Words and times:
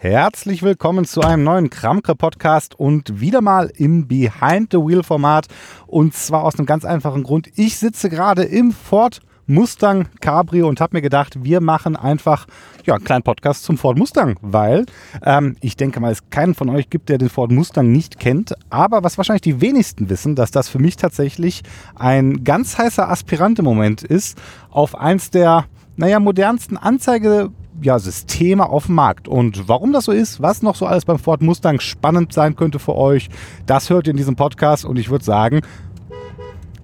Herzlich 0.00 0.62
willkommen 0.62 1.06
zu 1.06 1.22
einem 1.22 1.42
neuen 1.42 1.70
Kramke-Podcast 1.70 2.78
und 2.78 3.20
wieder 3.20 3.40
mal 3.40 3.72
im 3.74 4.06
Behind-the-Wheel-Format. 4.06 5.48
Und 5.88 6.14
zwar 6.14 6.44
aus 6.44 6.56
einem 6.56 6.66
ganz 6.66 6.84
einfachen 6.84 7.24
Grund. 7.24 7.48
Ich 7.56 7.78
sitze 7.78 8.08
gerade 8.08 8.44
im 8.44 8.70
Ford 8.70 9.18
Mustang 9.48 10.06
Cabrio 10.20 10.68
und 10.68 10.80
habe 10.80 10.96
mir 10.96 11.02
gedacht, 11.02 11.42
wir 11.42 11.60
machen 11.60 11.96
einfach 11.96 12.46
ja, 12.86 12.94
einen 12.94 13.02
kleinen 13.02 13.24
Podcast 13.24 13.64
zum 13.64 13.76
Ford 13.76 13.98
Mustang, 13.98 14.38
weil 14.40 14.86
ähm, 15.24 15.56
ich 15.62 15.74
denke 15.74 15.98
mal, 15.98 16.12
es 16.12 16.30
keinen 16.30 16.54
von 16.54 16.70
euch 16.70 16.90
gibt, 16.90 17.08
der 17.08 17.18
den 17.18 17.28
Ford 17.28 17.50
Mustang 17.50 17.90
nicht 17.90 18.20
kennt. 18.20 18.54
Aber 18.70 19.02
was 19.02 19.18
wahrscheinlich 19.18 19.42
die 19.42 19.60
wenigsten 19.60 20.08
wissen, 20.08 20.36
dass 20.36 20.52
das 20.52 20.68
für 20.68 20.78
mich 20.78 20.94
tatsächlich 20.94 21.64
ein 21.96 22.44
ganz 22.44 22.78
heißer 22.78 23.10
Aspirant 23.10 23.58
im 23.58 23.64
Moment 23.64 24.04
ist 24.04 24.38
auf 24.70 24.94
eins 24.94 25.30
der 25.30 25.64
naja, 25.96 26.20
modernsten 26.20 26.76
Anzeige 26.76 27.50
ja, 27.82 27.98
Systeme 27.98 28.68
auf 28.68 28.86
dem 28.86 28.96
Markt. 28.96 29.28
Und 29.28 29.68
warum 29.68 29.92
das 29.92 30.04
so 30.04 30.12
ist, 30.12 30.42
was 30.42 30.62
noch 30.62 30.74
so 30.74 30.86
alles 30.86 31.04
beim 31.04 31.18
Ford 31.18 31.42
Mustang 31.42 31.80
spannend 31.80 32.32
sein 32.32 32.56
könnte 32.56 32.78
für 32.78 32.96
euch, 32.96 33.28
das 33.66 33.90
hört 33.90 34.06
ihr 34.06 34.12
in 34.12 34.16
diesem 34.16 34.36
Podcast 34.36 34.84
und 34.84 34.98
ich 34.98 35.10
würde 35.10 35.24
sagen, 35.24 35.60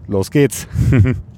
los 0.07 0.31
geht's. 0.31 0.67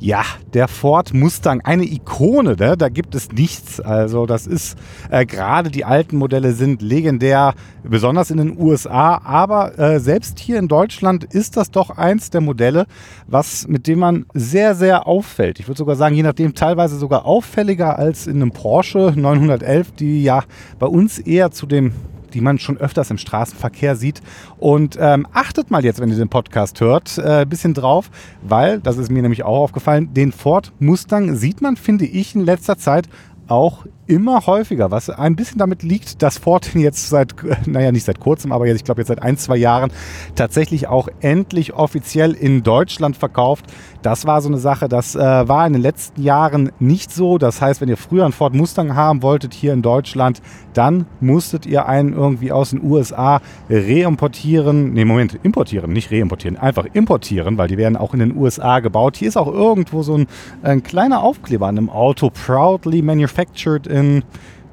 Ja, 0.00 0.22
der 0.54 0.68
Ford 0.68 1.12
Mustang, 1.12 1.60
eine 1.62 1.84
Ikone, 1.84 2.54
ne? 2.54 2.76
da 2.76 2.88
gibt 2.88 3.16
es 3.16 3.32
nichts. 3.32 3.80
Also 3.80 4.26
das 4.26 4.46
ist, 4.46 4.78
äh, 5.10 5.26
gerade 5.26 5.70
die 5.70 5.84
alten 5.84 6.16
Modelle 6.18 6.52
sind 6.52 6.82
legendär, 6.82 7.54
besonders 7.82 8.30
in 8.30 8.36
den 8.36 8.56
USA, 8.56 9.20
aber 9.24 9.76
äh, 9.76 9.98
selbst 9.98 10.38
hier 10.38 10.60
in 10.60 10.68
Deutschland 10.68 11.24
ist 11.24 11.56
das 11.56 11.72
doch 11.72 11.90
eins 11.90 12.30
der 12.30 12.40
Modelle, 12.40 12.86
was, 13.26 13.66
mit 13.66 13.88
dem 13.88 13.98
man 13.98 14.26
sehr, 14.34 14.76
sehr 14.76 15.08
auffällt. 15.08 15.58
Ich 15.58 15.66
würde 15.66 15.78
sogar 15.78 15.96
sagen, 15.96 16.14
je 16.14 16.22
nachdem 16.22 16.54
teilweise 16.54 16.96
sogar 16.96 17.24
auffälliger 17.24 17.98
als 17.98 18.28
in 18.28 18.36
einem 18.36 18.52
Porsche 18.52 19.12
911, 19.16 19.92
die 19.92 20.22
ja 20.22 20.44
bei 20.78 20.86
uns 20.86 21.18
eher 21.18 21.50
zu 21.50 21.66
dem 21.66 21.92
die 22.34 22.40
man 22.40 22.58
schon 22.58 22.78
öfters 22.78 23.10
im 23.10 23.18
Straßenverkehr 23.18 23.96
sieht. 23.96 24.22
Und 24.58 24.96
ähm, 25.00 25.26
achtet 25.32 25.70
mal 25.70 25.84
jetzt, 25.84 26.00
wenn 26.00 26.10
ihr 26.10 26.16
den 26.16 26.28
Podcast 26.28 26.80
hört, 26.80 27.18
ein 27.18 27.42
äh, 27.42 27.46
bisschen 27.46 27.74
drauf, 27.74 28.10
weil, 28.42 28.80
das 28.80 28.98
ist 28.98 29.10
mir 29.10 29.22
nämlich 29.22 29.44
auch 29.44 29.58
aufgefallen, 29.58 30.12
den 30.14 30.32
Ford 30.32 30.72
Mustang 30.78 31.34
sieht 31.36 31.60
man, 31.60 31.76
finde 31.76 32.06
ich, 32.06 32.34
in 32.34 32.44
letzter 32.44 32.78
Zeit 32.78 33.08
auch 33.48 33.84
immer 34.06 34.46
häufiger, 34.46 34.90
was 34.90 35.10
ein 35.10 35.36
bisschen 35.36 35.58
damit 35.58 35.82
liegt, 35.82 36.22
dass 36.22 36.38
Ford 36.38 36.70
jetzt 36.74 37.10
seit, 37.10 37.34
naja, 37.66 37.92
nicht 37.92 38.04
seit 38.04 38.20
kurzem, 38.20 38.52
aber 38.52 38.66
jetzt, 38.66 38.78
ich 38.78 38.84
glaube 38.84 39.02
jetzt 39.02 39.08
seit 39.08 39.22
ein, 39.22 39.36
zwei 39.36 39.56
Jahren 39.56 39.92
tatsächlich 40.34 40.88
auch 40.88 41.08
endlich 41.20 41.74
offiziell 41.74 42.32
in 42.32 42.62
Deutschland 42.62 43.16
verkauft. 43.16 43.66
Das 44.02 44.26
war 44.26 44.40
so 44.40 44.48
eine 44.48 44.58
Sache, 44.58 44.88
das 44.88 45.14
äh, 45.14 45.18
war 45.20 45.66
in 45.66 45.74
den 45.74 45.82
letzten 45.82 46.22
Jahren 46.22 46.72
nicht 46.78 47.12
so. 47.12 47.36
Das 47.36 47.60
heißt, 47.60 47.80
wenn 47.80 47.88
ihr 47.88 47.96
früher 47.96 48.24
einen 48.24 48.32
Ford 48.32 48.54
Mustang 48.54 48.94
haben 48.94 49.22
wolltet 49.22 49.52
hier 49.52 49.74
in 49.74 49.82
Deutschland, 49.82 50.40
dann 50.72 51.06
musstet 51.20 51.66
ihr 51.66 51.86
einen 51.86 52.14
irgendwie 52.14 52.52
aus 52.52 52.70
den 52.70 52.82
USA 52.82 53.42
reimportieren. 53.68 54.94
Ne, 54.94 55.04
Moment, 55.04 55.38
importieren, 55.42 55.92
nicht 55.92 56.10
reimportieren, 56.10 56.56
einfach 56.56 56.86
importieren, 56.92 57.58
weil 57.58 57.68
die 57.68 57.76
werden 57.76 57.96
auch 57.96 58.14
in 58.14 58.20
den 58.20 58.36
USA 58.36 58.80
gebaut. 58.80 59.16
Hier 59.16 59.28
ist 59.28 59.36
auch 59.36 59.52
irgendwo 59.52 60.02
so 60.02 60.16
ein, 60.16 60.26
ein 60.62 60.82
kleiner 60.82 61.22
Aufkleber 61.22 61.66
an 61.66 61.76
einem 61.76 61.90
Auto, 61.90 62.30
proudly 62.30 63.02
manufactured 63.02 63.37
in 63.38 63.86
in, 63.86 64.24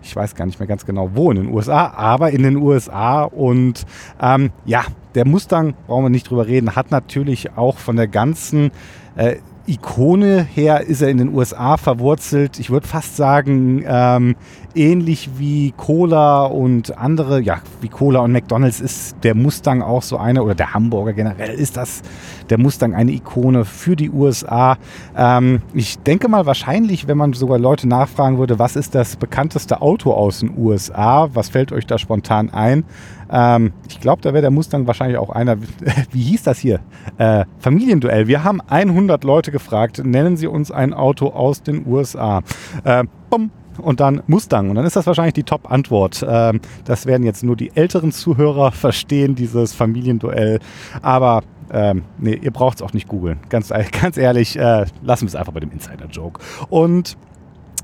ich 0.02 0.16
weiß 0.16 0.36
gar 0.36 0.46
nicht 0.46 0.60
mehr 0.60 0.68
ganz 0.68 0.86
genau 0.86 1.12
wo, 1.14 1.32
in 1.32 1.38
den 1.38 1.54
USA, 1.54 1.94
aber 1.96 2.32
in 2.32 2.44
den 2.44 2.58
USA. 2.58 3.24
Und 3.24 3.86
ähm, 4.22 4.52
ja, 4.66 4.84
der 5.16 5.28
Mustang, 5.28 5.74
brauchen 5.88 6.06
wir 6.06 6.10
nicht 6.10 6.30
drüber 6.30 6.48
reden, 6.48 6.76
hat 6.76 6.92
natürlich 6.92 7.58
auch 7.58 7.78
von 7.78 7.96
der 7.96 8.08
ganzen 8.08 8.72
äh, 9.16 9.38
Ikone 9.68 10.44
her 10.44 10.82
ist 10.82 11.02
er 11.02 11.10
in 11.10 11.18
den 11.18 11.34
USA 11.34 11.78
verwurzelt. 11.78 12.60
Ich 12.60 12.70
würde 12.70 12.88
fast 12.88 13.16
sagen, 13.16 13.84
ähm, 13.88 14.36
ähnlich 14.76 15.32
wie 15.38 15.74
Cola 15.76 16.46
und 16.46 16.96
andere, 16.98 17.42
ja, 17.42 17.62
wie 17.82 17.88
Cola 17.88 18.20
und 18.20 18.32
McDonalds 18.32 18.80
ist 18.80 19.16
der 19.24 19.34
Mustang 19.34 19.82
auch 19.82 20.04
so 20.04 20.18
eine, 20.18 20.44
oder 20.44 20.54
der 20.54 20.76
Hamburger 20.76 21.14
generell 21.14 21.56
ist 21.56 21.78
das 21.78 22.04
der 22.50 22.60
Mustang 22.60 22.94
eine 22.94 23.12
Ikone 23.12 23.66
für 23.66 23.96
die 23.96 24.10
USA. 24.10 24.78
Ähm, 25.16 25.62
ich 25.74 26.00
denke 26.00 26.28
mal 26.28 26.46
wahrscheinlich, 26.46 27.08
wenn 27.08 27.18
man 27.18 27.34
sogar 27.34 27.60
Leute 27.60 27.88
nachfragen 27.88 28.38
würde, 28.38 28.60
was 28.60 28.76
ist 28.76 28.96
das 28.96 29.16
bekannteste 29.16 29.82
Auto 29.82 30.12
aus 30.14 30.40
den 30.40 30.58
USA, 30.58 31.30
was 31.34 31.50
fällt 31.50 31.72
euch 31.72 31.86
da 31.86 31.98
spontan 31.98 32.50
ein? 32.50 32.84
Ähm, 33.32 33.74
ich 33.88 34.00
glaube, 34.00 34.22
da 34.22 34.34
wäre 34.34 34.42
der 34.42 34.52
Mustang 34.52 34.88
wahrscheinlich 34.88 35.18
auch 35.18 35.30
einer. 35.30 35.58
Wie 36.12 36.22
hieß 36.22 36.44
das 36.44 36.60
hier? 36.60 36.80
Äh, 37.18 37.46
Familienduell. 37.60 38.28
Wir 38.28 38.44
haben 38.44 38.62
100 38.62 39.24
Leute 39.24 39.52
gefragt, 39.52 40.02
nennen 40.04 40.38
Sie 40.38 40.48
uns 40.48 40.72
ein 40.72 40.94
Auto 40.94 41.30
aus 41.30 41.64
den 41.64 41.86
USA. 41.88 42.42
Äh, 42.84 43.06
bumm, 43.30 43.52
und 43.78 44.00
dann 44.00 44.22
Mustang. 44.28 44.70
Und 44.70 44.76
dann 44.76 44.86
ist 44.86 44.96
das 44.96 45.08
wahrscheinlich 45.08 45.34
die 45.34 45.44
Top-Antwort. 45.44 46.26
Ähm, 46.28 46.62
das 46.86 47.06
werden 47.06 47.24
jetzt 47.24 47.44
nur 47.44 47.56
die 47.56 47.76
älteren 47.76 48.12
Zuhörer 48.12 48.72
verstehen, 48.74 49.36
dieses 49.36 49.74
Familienduell. 49.74 50.60
Aber 51.02 51.44
ähm, 51.72 52.04
nee, 52.18 52.36
ihr 52.36 52.52
braucht 52.52 52.78
es 52.78 52.82
auch 52.82 52.94
nicht 52.94 53.08
googeln. 53.08 53.40
Ganz, 53.50 53.70
ganz 54.02 54.18
ehrlich, 54.18 54.58
äh, 54.58 54.86
lassen 55.02 55.24
wir 55.24 55.30
es 55.30 55.36
einfach 55.36 55.54
bei 55.54 55.60
dem 55.60 55.72
Insider-Joke. 55.72 56.40
Und 56.70 57.18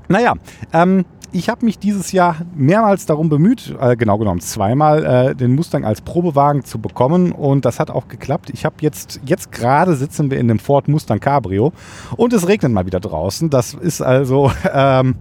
naja, 0.08 0.34
ähm, 0.72 1.04
ich 1.34 1.48
habe 1.48 1.64
mich 1.64 1.78
dieses 1.78 2.12
Jahr 2.12 2.36
mehrmals 2.54 3.06
darum 3.06 3.30
bemüht, 3.30 3.74
äh, 3.80 3.96
genau 3.96 4.18
genommen 4.18 4.40
zweimal, 4.40 5.04
äh, 5.04 5.34
den 5.34 5.54
Mustang 5.54 5.84
als 5.84 6.02
Probewagen 6.02 6.64
zu 6.64 6.78
bekommen 6.78 7.32
und 7.32 7.64
das 7.64 7.80
hat 7.80 7.90
auch 7.90 8.08
geklappt. 8.08 8.50
Ich 8.52 8.66
habe 8.66 8.76
jetzt, 8.80 9.20
jetzt 9.24 9.50
gerade 9.50 9.94
sitzen 9.94 10.30
wir 10.30 10.38
in 10.38 10.48
dem 10.48 10.58
Ford 10.58 10.88
Mustang 10.88 11.20
Cabrio 11.20 11.72
und 12.16 12.34
es 12.34 12.46
regnet 12.46 12.72
mal 12.72 12.84
wieder 12.84 13.00
draußen. 13.00 13.48
Das 13.48 13.72
ist 13.72 14.02
also 14.02 14.52
ähm, 14.72 15.16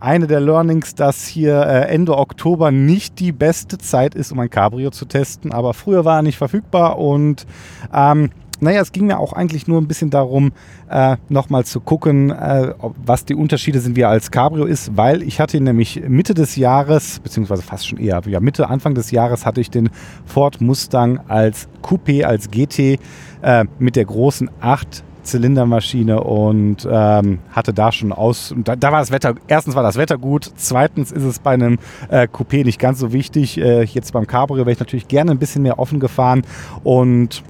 eine 0.00 0.26
der 0.26 0.40
Learnings, 0.40 0.94
dass 0.94 1.26
hier 1.26 1.60
äh, 1.62 1.88
Ende 1.88 2.16
Oktober 2.16 2.70
nicht 2.70 3.18
die 3.18 3.32
beste 3.32 3.78
Zeit 3.78 4.14
ist, 4.14 4.32
um 4.32 4.40
ein 4.40 4.50
Cabrio 4.50 4.90
zu 4.90 5.04
testen, 5.06 5.52
aber 5.52 5.74
früher 5.74 6.04
war 6.04 6.16
er 6.16 6.22
nicht 6.22 6.38
verfügbar 6.38 6.98
und 6.98 7.46
ähm, 7.92 8.30
naja, 8.60 8.80
es 8.80 8.92
ging 8.92 9.06
mir 9.06 9.18
auch 9.18 9.32
eigentlich 9.32 9.66
nur 9.66 9.80
ein 9.80 9.86
bisschen 9.86 10.10
darum, 10.10 10.52
äh, 10.88 11.16
nochmal 11.28 11.64
zu 11.64 11.80
gucken, 11.80 12.30
äh, 12.30 12.72
was 13.04 13.24
die 13.24 13.34
Unterschiede 13.34 13.80
sind, 13.80 13.96
wie 13.96 14.02
er 14.02 14.08
als 14.08 14.30
Cabrio 14.30 14.64
ist, 14.64 14.96
weil 14.96 15.22
ich 15.22 15.40
hatte 15.40 15.60
nämlich 15.60 16.02
Mitte 16.08 16.34
des 16.34 16.56
Jahres, 16.56 17.20
beziehungsweise 17.20 17.62
fast 17.62 17.86
schon 17.86 17.98
eher, 17.98 18.22
ja, 18.26 18.40
Mitte, 18.40 18.68
Anfang 18.68 18.94
des 18.94 19.10
Jahres 19.10 19.44
hatte 19.44 19.60
ich 19.60 19.70
den 19.70 19.90
Ford 20.24 20.60
Mustang 20.60 21.20
als 21.28 21.68
Coupé, 21.82 22.24
als 22.24 22.50
GT 22.50 22.98
äh, 23.42 23.64
mit 23.78 23.96
der 23.96 24.06
großen 24.06 24.50
8 24.60 25.04
Zylindermaschine 25.26 26.22
und 26.22 26.88
ähm, 26.90 27.38
hatte 27.50 27.72
da 27.72 27.92
schon 27.92 28.12
aus. 28.12 28.54
Da, 28.64 28.76
da, 28.76 28.92
war 28.92 29.00
das 29.00 29.10
Wetter, 29.10 29.34
erstens 29.48 29.74
war 29.74 29.82
das 29.82 29.96
Wetter 29.96 30.18
gut, 30.18 30.50
zweitens 30.56 31.12
ist 31.12 31.24
es 31.24 31.38
bei 31.38 31.52
einem 31.52 31.78
äh, 32.08 32.26
Coupé 32.32 32.64
nicht 32.64 32.78
ganz 32.78 32.98
so 32.98 33.12
wichtig. 33.12 33.58
Äh, 33.58 33.82
jetzt 33.82 34.12
beim 34.12 34.26
Cabrio 34.26 34.64
wäre 34.64 34.72
ich 34.72 34.80
natürlich 34.80 35.08
gerne 35.08 35.32
ein 35.32 35.38
bisschen 35.38 35.62
mehr 35.62 35.78
offen 35.78 36.00
gefahren 36.00 36.42
und 36.82 37.42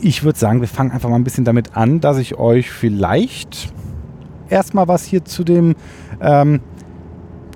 ich 0.00 0.22
würde 0.22 0.38
sagen, 0.38 0.60
wir 0.60 0.68
fangen 0.68 0.92
einfach 0.92 1.08
mal 1.08 1.16
ein 1.16 1.24
bisschen 1.24 1.44
damit 1.44 1.76
an, 1.76 2.00
dass 2.00 2.18
ich 2.18 2.38
euch 2.38 2.70
vielleicht 2.70 3.72
erstmal 4.48 4.88
was 4.88 5.04
hier 5.04 5.24
zu 5.24 5.44
dem, 5.44 5.74
ähm, 6.20 6.60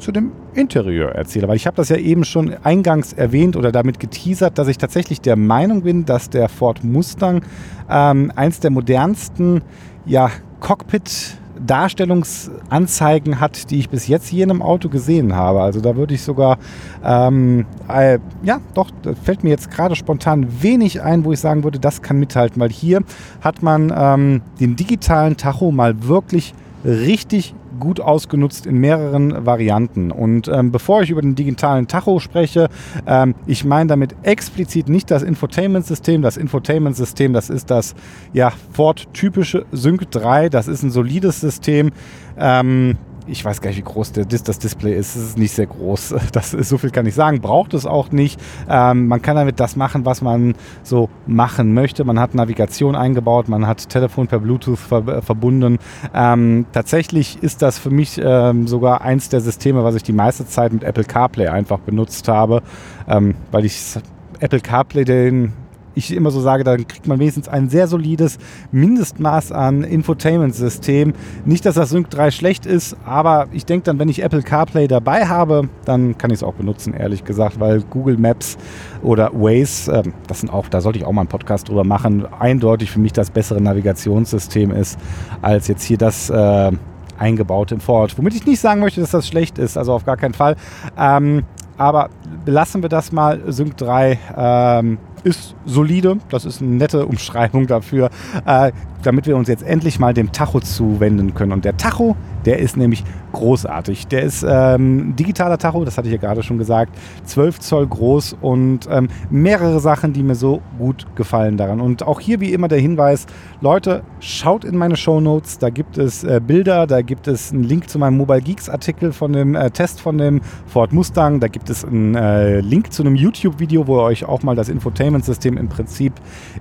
zu 0.01 0.13
dem 0.13 0.33
Interieur 0.55 1.11
erzähle, 1.11 1.49
weil 1.49 1.57
ich 1.57 1.67
habe 1.67 1.77
das 1.77 1.89
ja 1.89 1.97
eben 1.97 2.25
schon 2.25 2.55
eingangs 2.63 3.13
erwähnt 3.13 3.57
oder 3.57 3.73
damit 3.73 4.01
geteasert, 4.01 4.59
dass 4.59 4.69
ich 4.69 4.79
tatsächlich 4.79 5.21
der 5.21 5.37
Meinung 5.37 5.83
bin, 5.83 6.05
dass 6.05 6.31
der 6.31 6.49
Ford 6.49 6.85
Mustang 6.85 7.43
ähm, 7.91 8.33
eins 8.35 8.61
der 8.61 8.71
modernsten 8.71 9.63
ja, 10.07 10.31
Cockpit 10.61 11.39
Darstellungsanzeigen 11.65 13.41
hat, 13.41 13.71
die 13.71 13.79
ich 13.79 13.89
bis 13.89 14.09
jetzt 14.09 14.29
hier 14.29 14.45
in 14.45 14.51
einem 14.51 14.63
Auto 14.63 14.89
gesehen 14.89 15.35
habe. 15.35 15.63
Also 15.63 15.81
da 15.81 15.97
würde 15.97 16.15
ich 16.15 16.23
sogar, 16.23 16.59
ähm, 17.05 17.67
äh, 17.89 18.19
ja, 18.43 18.61
doch, 18.75 18.91
fällt 19.23 19.45
mir 19.45 19.51
jetzt 19.51 19.71
gerade 19.71 19.95
spontan 19.95 20.63
wenig 20.63 21.03
ein, 21.03 21.25
wo 21.25 21.33
ich 21.33 21.41
sagen 21.41 21.65
würde, 21.65 21.79
das 21.79 22.03
kann 22.03 22.19
mithalten, 22.19 22.61
weil 22.61 22.71
hier 22.71 23.01
hat 23.41 23.63
man 23.63 23.93
ähm, 23.97 24.43
den 24.61 24.77
digitalen 24.77 25.37
Tacho 25.37 25.71
mal 25.71 26.07
wirklich 26.07 26.55
richtig 26.85 27.55
gut 27.79 28.01
ausgenutzt 28.01 28.67
in 28.67 28.79
mehreren 28.79 29.47
Varianten. 29.47 30.11
Und 30.11 30.49
ähm, 30.49 30.73
bevor 30.73 31.03
ich 31.03 31.11
über 31.11 31.23
den 31.23 31.35
digitalen 31.35 31.89
Tacho 31.89 32.19
spreche, 32.21 32.69
ähm, 33.07 33.35
ich 33.47 33.65
meine 33.65 33.89
damit 33.89 34.15
explizit 34.23 34.89
nicht 34.89 35.11
das 35.11 35.23
Infotainment-System. 35.23 36.23
Das 36.23 36.37
Infotainment-System, 36.37 37.33
das 37.33 37.51
ist 37.51 37.71
das 37.71 37.95
ja, 38.33 38.53
Ford-typische 38.73 39.67
Sync 39.73 40.11
3. 40.11 40.49
Das 40.49 40.69
ist 40.69 40.83
ein 40.83 40.91
solides 40.91 41.41
System. 41.41 41.91
Ähm, 42.39 42.97
ich 43.27 43.45
weiß 43.45 43.61
gar 43.61 43.71
nicht, 43.71 43.79
wie 43.79 43.83
groß 43.83 44.13
der, 44.13 44.27
das 44.27 44.59
Display 44.59 44.95
ist. 44.95 45.17
Es 45.17 45.23
ist 45.31 45.39
nicht 45.39 45.53
sehr 45.53 45.67
groß. 45.67 46.15
Das 46.33 46.53
ist, 46.53 46.69
so 46.69 46.79
viel 46.79 46.91
kann 46.91 47.07
ich 47.07 47.15
sagen. 47.15 47.41
Braucht 47.41 47.75
es 47.75 47.87
auch 47.87 48.11
nicht. 48.11 48.41
Ähm, 48.69 49.07
man 49.07 49.23
kann 49.23 49.37
damit 49.37 49.61
das 49.61 49.77
machen, 49.77 50.05
was 50.05 50.21
man 50.21 50.55
so 50.83 51.09
machen 51.27 51.75
möchte. 51.75 52.05
Man 52.05 52.19
hat 52.19 52.35
Navigation 52.35 52.97
eingebaut, 52.97 53.49
man 53.49 53.67
hat 53.67 53.89
Telefon 53.89 54.27
per 54.27 54.41
Bluetooth 54.41 54.79
ver 54.79 55.07
äh, 55.07 55.23
verbunden. 55.23 55.79
Ähm, 56.13 56.67
tatsächlich 56.73 57.43
ist 57.43 57.63
das 57.63 57.79
für 57.79 57.91
mich 57.91 58.21
ähm, 58.23 58.67
sogar 58.67 59.03
eins 59.03 59.29
der 59.29 59.41
Systeme, 59.41 59.85
was 59.85 59.95
ich 59.95 60.03
die 60.03 60.13
meiste 60.13 60.47
Zeit 60.47 60.73
mit 60.73 60.83
Apple 60.83 61.05
CarPlay 61.05 61.49
einfach 61.49 61.79
benutzt 61.79 62.27
habe, 62.29 62.63
ähm, 63.07 63.35
weil 63.53 63.65
ich 63.65 63.97
Apple 64.41 64.61
CarPlay 64.61 65.05
den 65.05 65.53
ich 65.95 66.13
immer 66.13 66.31
so 66.31 66.41
sage, 66.41 66.65
dann 66.65 66.87
kriegt 66.87 67.07
man 67.07 67.19
wenigstens 67.19 67.49
ein 67.49 67.69
sehr 67.69 67.87
solides 67.89 68.39
Mindestmaß 68.73 69.53
an 69.53 69.83
Infotainment-System. 69.83 71.15
Nicht, 71.45 71.67
dass 71.67 71.75
das 71.77 71.91
Sync 71.91 72.11
3 72.11 72.31
schlecht 72.31 72.67
ist, 72.67 72.97
aber 73.05 73.47
ich 73.53 73.65
denke 73.67 73.85
dann, 73.85 73.99
wenn 73.99 74.09
ich 74.09 74.23
Apple 74.23 74.43
CarPlay 74.43 74.89
dabei 74.89 75.27
habe, 75.27 75.69
dann 75.85 76.19
kann 76.19 76.31
ich 76.31 76.37
es 76.37 76.43
auch 76.43 76.55
benutzen, 76.55 76.95
ehrlich 76.95 77.25
gesagt, 77.25 77.61
weil 77.61 77.83
Google 77.83 78.19
Maps 78.19 78.57
oder 79.03 79.33
Waze, 79.33 79.93
äh, 79.93 80.03
das 80.27 80.41
sind 80.41 80.51
auch, 80.51 80.69
da 80.69 80.81
sollte 80.81 80.99
ich 80.99 81.05
auch 81.05 81.13
mal 81.13 81.23
einen 81.23 81.29
Podcast 81.29 81.69
drüber 81.69 81.85
machen, 81.85 82.27
eindeutig 82.39 82.91
für 82.91 83.01
mich 83.01 83.13
das 83.13 83.31
bessere 83.31 83.61
Navigationssystem 83.61 84.71
ist, 84.71 84.99
als 85.43 85.69
jetzt 85.69 85.85
hier 85.85 85.99
das 85.99 86.31
äh, 86.31 86.73
eingebaut 87.19 87.73
im 87.73 87.81
Ford. 87.81 88.17
Womit 88.19 88.35
ich 88.35 88.47
nicht 88.47 88.61
sagen 88.61 88.81
möchte, 88.81 89.01
dass 89.01 89.11
das 89.11 89.29
schlecht 89.29 89.59
ist, 89.59 89.77
also 89.77 89.93
auf 89.93 90.05
gar 90.05 90.17
keinen 90.17 90.35
Fall. 90.35 90.57
Ähm, 90.99 91.45
aber 91.77 92.11
belassen 92.45 92.83
wir 92.83 92.89
das 92.89 93.13
mal. 93.13 93.41
Sync 93.53 93.77
3 93.77 94.19
ähm, 94.37 94.99
ist 95.25 95.55
solide. 95.67 96.19
Das 96.29 96.45
ist 96.45 96.63
eine 96.63 96.71
nette 96.71 97.07
Umschreibung 97.07 97.67
dafür, 97.67 98.11
äh, 98.47 98.73
damit 99.07 99.27
wir 99.27 99.37
uns 99.37 99.49
jetzt 99.49 99.63
endlich 99.63 99.99
mal 99.99 100.15
dem 100.15 100.33
Tacho 100.33 100.61
zuwenden 100.61 101.35
können. 101.35 101.53
Und 101.53 101.65
der 101.65 101.77
Tacho, 101.77 102.17
der 102.45 102.59
ist 102.59 102.77
nämlich 102.77 103.05
großartig. 103.33 104.07
Der 104.07 104.23
ist 104.23 104.45
ähm, 104.49 105.17
digitaler 105.17 105.59
Tacho, 105.59 105.85
das 105.85 105.99
hatte 105.99 106.09
ich 106.09 106.13
ja 106.13 106.21
gerade 106.21 106.43
schon 106.43 106.59
gesagt, 106.59 106.97
12 107.25 107.61
Zoll 107.61 107.87
groß 107.87 108.37
und 108.41 108.89
ähm, 108.91 109.09
mehrere 109.31 109.81
Sachen, 109.81 110.13
die 110.13 110.23
mir 110.23 110.35
so 110.35 110.63
gut 110.79 111.07
gefallen 111.17 111.57
daran. 111.57 111.81
Und 111.81 112.03
auch 112.05 112.21
hier 112.21 112.41
wie 112.41 112.53
immer 112.53 112.69
der 112.69 112.79
Hinweis, 112.79 113.27
Leute, 113.61 114.03
schaut 114.21 114.65
in 114.65 114.77
meine 114.77 114.97
Show 114.97 115.21
Notes, 115.21 115.59
da 115.59 115.71
gibt 115.71 115.99
es 115.99 116.25
äh, 116.25 116.41
Bilder, 116.45 116.87
da 116.87 117.03
gibt 117.03 117.29
es 117.29 117.53
einen 117.53 117.65
Link 117.65 117.89
zu 117.89 117.99
meinem 117.99 118.17
Mobile 118.17 118.41
Geeks 118.41 118.69
Artikel 118.69 119.13
von 119.13 119.33
dem 119.33 119.55
äh, 119.55 119.71
Test 119.71 120.01
von 120.01 120.19
dem 120.19 120.41
Ford 120.67 120.93
Mustang, 120.93 121.41
da 121.41 121.49
gibt 121.49 121.71
es 121.71 121.85
einen 121.85 122.15
äh, 122.15 122.61
Link 122.61 122.93
zu 122.93 123.03
einem 123.03 123.17
YouTube-Video, 123.17 123.87
wo 123.87 123.99
ihr 123.99 124.05
euch 124.05 124.25
auch 124.25 124.43
mal 124.43 124.55
das 124.55 124.69
Infotainment-System 124.69 125.57
im 125.57 125.69
Prinzip 125.69 126.13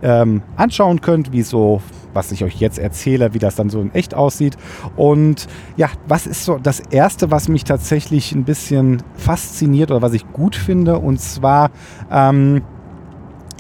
ähm, 0.02 0.42
anschauen 0.56 1.02
könnt, 1.02 1.32
wie 1.32 1.44
so 1.44 1.82
was 2.14 2.32
ich 2.32 2.44
euch 2.44 2.56
jetzt 2.56 2.80
erzähle, 2.80 3.34
wie 3.34 3.40
das 3.40 3.56
dann 3.56 3.70
so 3.70 3.82
in 3.82 3.94
echt 3.94 4.14
aussieht. 4.14 4.58
Und 4.96 5.48
ja, 5.78 5.90
was 6.08 6.28
ist 6.28 6.46
so 6.46 6.58
das 6.58 6.80
Erste, 6.80 7.32
was 7.32 7.48
mich 7.48 7.64
tatsächlich 7.64 8.34
ein 8.34 8.44
bisschen 8.44 9.04
fasziniert 9.16 9.92
oder 9.92 10.02
was 10.02 10.14
ich 10.14 10.32
gut 10.32 10.56
finde? 10.56 11.00
Und 11.00 11.20
zwar 11.20 11.72
ähm, 12.12 12.62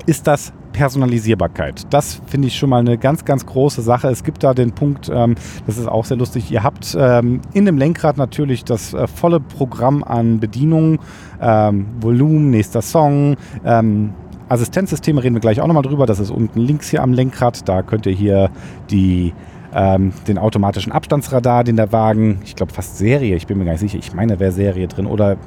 ist 0.05 0.27
das 0.27 0.53
Personalisierbarkeit. 0.73 1.85
Das 1.91 2.19
finde 2.25 2.50
ich 2.50 2.57
schon 2.57 2.69
mal 2.69 2.79
eine 2.79 2.97
ganz, 2.97 3.23
ganz 3.23 3.45
große 3.45 3.81
Sache. 3.81 4.09
Es 4.09 4.23
gibt 4.23 4.44
da 4.44 4.53
den 4.53 4.73
Punkt, 4.73 5.09
ähm, 5.13 5.35
das 5.65 5.77
ist 5.77 5.88
auch 5.88 6.03
sehr 6.03 6.17
lustig, 6.17 6.51
ihr 6.51 6.63
habt 6.63 6.97
ähm, 7.00 7.39
in 7.53 7.65
dem 7.65 7.77
Lenkrad 7.77 8.17
natürlich 8.17 8.65
das 8.65 8.94
äh, 8.94 9.07
volle 9.07 9.39
Programm 9.39 10.03
an 10.03 10.39
Bedienungen, 10.39 11.00
ähm, 11.39 11.85
Volumen, 12.01 12.50
nächster 12.50 12.81
Song, 12.81 13.38
ähm, 13.63 14.13
Assistenzsysteme 14.53 15.23
reden 15.23 15.35
wir 15.35 15.41
gleich 15.41 15.61
auch 15.61 15.67
nochmal 15.67 15.83
drüber. 15.83 16.05
Das 16.05 16.19
ist 16.19 16.29
unten 16.29 16.59
links 16.59 16.89
hier 16.89 17.01
am 17.01 17.13
Lenkrad. 17.13 17.67
Da 17.67 17.81
könnt 17.81 18.05
ihr 18.05 18.13
hier 18.13 18.50
die, 18.89 19.33
ähm, 19.73 20.13
den 20.27 20.38
automatischen 20.38 20.91
Abstandsradar, 20.91 21.63
den 21.63 21.75
der 21.75 21.91
Wagen, 21.91 22.39
ich 22.45 22.55
glaube 22.55 22.71
fast 22.71 22.97
Serie, 22.97 23.35
ich 23.35 23.47
bin 23.47 23.57
mir 23.57 23.65
gar 23.65 23.71
nicht 23.71 23.81
sicher, 23.81 23.97
ich 23.97 24.13
meine, 24.13 24.39
wäre 24.39 24.51
Serie 24.51 24.88
drin 24.88 25.07
oder 25.07 25.38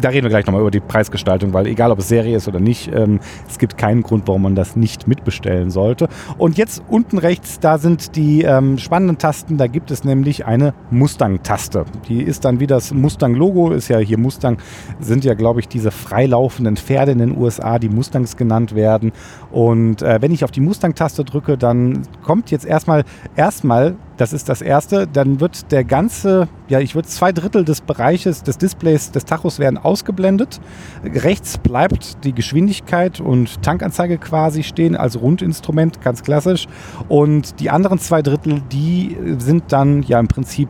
da 0.00 0.10
reden 0.10 0.24
wir 0.24 0.30
gleich 0.30 0.46
nochmal 0.46 0.60
über 0.60 0.70
die 0.70 0.80
Preisgestaltung, 0.80 1.52
weil 1.52 1.66
egal 1.66 1.90
ob 1.90 1.98
es 1.98 2.08
Serie 2.08 2.36
ist 2.36 2.48
oder 2.48 2.60
nicht, 2.60 2.90
ähm, 2.92 3.20
es 3.48 3.58
gibt 3.58 3.78
keinen 3.78 4.02
Grund, 4.02 4.26
warum 4.26 4.42
man 4.42 4.54
das 4.54 4.76
nicht 4.76 5.08
mitbestellen 5.08 5.70
sollte. 5.70 6.08
Und 6.36 6.58
jetzt 6.58 6.82
unten 6.88 7.18
rechts, 7.18 7.60
da 7.60 7.78
sind 7.78 8.16
die 8.16 8.42
ähm, 8.42 8.78
spannenden 8.78 9.18
Tasten. 9.18 9.56
Da 9.56 9.66
gibt 9.66 9.90
es 9.90 10.04
nämlich 10.04 10.46
eine 10.46 10.74
Mustang-Taste. 10.90 11.84
Die 12.08 12.22
ist 12.22 12.44
dann 12.44 12.60
wie 12.60 12.66
das 12.66 12.92
Mustang-Logo, 12.92 13.72
ist 13.72 13.88
ja 13.88 13.98
hier 13.98 14.18
Mustang, 14.18 14.58
sind 15.00 15.24
ja, 15.24 15.34
glaube 15.34 15.60
ich, 15.60 15.68
diese 15.68 15.90
freilaufenden 15.90 16.76
Pferde 16.76 17.12
in 17.12 17.18
den 17.18 17.36
USA, 17.36 17.78
die 17.78 17.88
Mustangs 17.88 18.36
genannt 18.36 18.74
werden. 18.74 19.12
Und 19.50 20.02
äh, 20.02 20.18
wenn 20.20 20.32
ich 20.32 20.44
auf 20.44 20.50
die 20.50 20.60
Mustang-Taste 20.60 21.24
drücke, 21.24 21.58
dann 21.58 22.02
kommt 22.22 22.50
jetzt 22.50 22.66
erstmal, 22.66 23.04
erstmal 23.36 23.96
das 24.18 24.32
ist 24.32 24.48
das 24.48 24.60
erste. 24.60 25.06
Dann 25.06 25.40
wird 25.40 25.72
der 25.72 25.84
ganze, 25.84 26.48
ja, 26.68 26.80
ich 26.80 26.94
würde 26.94 27.08
zwei 27.08 27.32
Drittel 27.32 27.64
des 27.64 27.80
Bereiches 27.80 28.42
des 28.42 28.58
Displays 28.58 29.12
des 29.12 29.24
Tachos 29.24 29.58
werden 29.58 29.78
ausgeblendet. 29.78 30.60
Rechts 31.02 31.56
bleibt 31.56 32.24
die 32.24 32.34
Geschwindigkeit 32.34 33.20
und 33.20 33.62
Tankanzeige 33.62 34.18
quasi 34.18 34.62
stehen 34.62 34.96
als 34.96 35.20
Rundinstrument, 35.20 36.02
ganz 36.02 36.22
klassisch. 36.22 36.66
Und 37.08 37.60
die 37.60 37.70
anderen 37.70 37.98
zwei 37.98 38.20
Drittel, 38.20 38.60
die 38.72 39.16
sind 39.38 39.72
dann 39.72 40.02
ja 40.02 40.20
im 40.20 40.28
Prinzip 40.28 40.68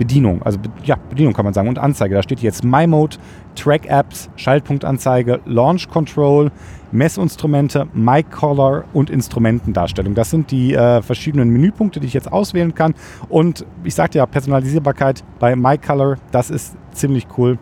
Bedienung, 0.00 0.40
also 0.42 0.58
ja, 0.82 0.96
Bedienung 1.10 1.34
kann 1.34 1.44
man 1.44 1.52
sagen 1.52 1.68
und 1.68 1.78
Anzeige. 1.78 2.14
Da 2.14 2.22
steht 2.22 2.40
jetzt 2.40 2.64
My 2.64 2.86
Mode, 2.86 3.18
Track 3.54 3.84
Apps, 3.84 4.30
Schaltpunktanzeige, 4.36 5.40
Launch 5.44 5.90
Control, 5.90 6.50
Messinstrumente, 6.90 7.86
My 7.92 8.22
Color 8.22 8.84
und 8.94 9.10
Instrumentendarstellung. 9.10 10.14
Das 10.14 10.30
sind 10.30 10.50
die 10.52 10.72
äh, 10.72 11.02
verschiedenen 11.02 11.50
Menüpunkte, 11.50 12.00
die 12.00 12.06
ich 12.06 12.14
jetzt 12.14 12.32
auswählen 12.32 12.74
kann. 12.74 12.94
Und 13.28 13.66
ich 13.84 13.94
sagte 13.94 14.16
ja, 14.16 14.24
Personalisierbarkeit 14.24 15.22
bei 15.38 15.54
My 15.54 15.76
Color, 15.76 16.16
das 16.32 16.48
ist 16.48 16.76
ziemlich 16.92 17.26
cool. 17.36 17.58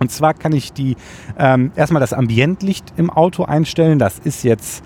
Und 0.00 0.10
zwar 0.10 0.34
kann 0.34 0.52
ich 0.52 0.72
die 0.72 0.96
ähm, 1.38 1.70
erstmal 1.76 2.00
das 2.00 2.12
Ambientlicht 2.12 2.92
im 2.96 3.08
Auto 3.08 3.44
einstellen. 3.44 4.00
Das 4.00 4.18
ist 4.18 4.42
jetzt 4.42 4.82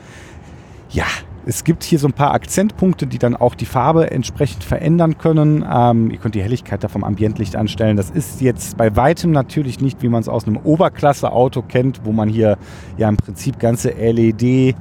ja 0.91 1.07
es 1.49 1.63
gibt 1.63 1.85
hier 1.85 2.01
so 2.01 2.09
ein 2.09 2.13
paar 2.13 2.35
Akzentpunkte, 2.35 3.07
die 3.07 3.19
dann 3.19 3.37
auch 3.37 3.55
die 3.55 3.67
Farbe 3.67 4.11
entsprechend 4.11 4.65
verändern 4.65 5.17
können. 5.17 5.65
Ähm, 5.73 6.11
ihr 6.11 6.19
könnt 6.19 6.35
die 6.35 6.43
Helligkeit 6.43 6.83
da 6.83 6.89
vom 6.89 7.05
Ambientlicht 7.05 7.55
anstellen. 7.55 7.97
Das 7.97 8.11
ist 8.11 8.41
jetzt 8.41 8.77
bei 8.77 8.97
weitem 8.97 9.31
natürlich 9.31 9.81
nicht, 9.81 10.03
wie 10.03 10.09
man 10.09 10.21
es 10.21 10.29
aus 10.29 10.47
einem 10.47 10.57
Oberklasse-Auto 10.57 11.63
kennt, 11.63 12.01
wo 12.05 12.11
man 12.11 12.29
hier 12.29 12.59
ja 12.97 13.09
im 13.09 13.17
Prinzip 13.17 13.61
ganze 13.61 13.91
LED 13.91 14.75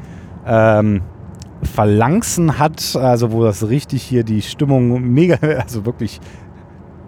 ähm, 0.48 1.02
Phalanxen 1.62 2.58
hat, 2.58 2.96
also 2.96 3.32
wo 3.32 3.44
das 3.44 3.70
richtig 3.70 4.02
hier 4.02 4.24
die 4.24 4.42
Stimmung 4.42 5.02
mega, 5.02 5.38
also 5.62 5.86
wirklich 5.86 6.20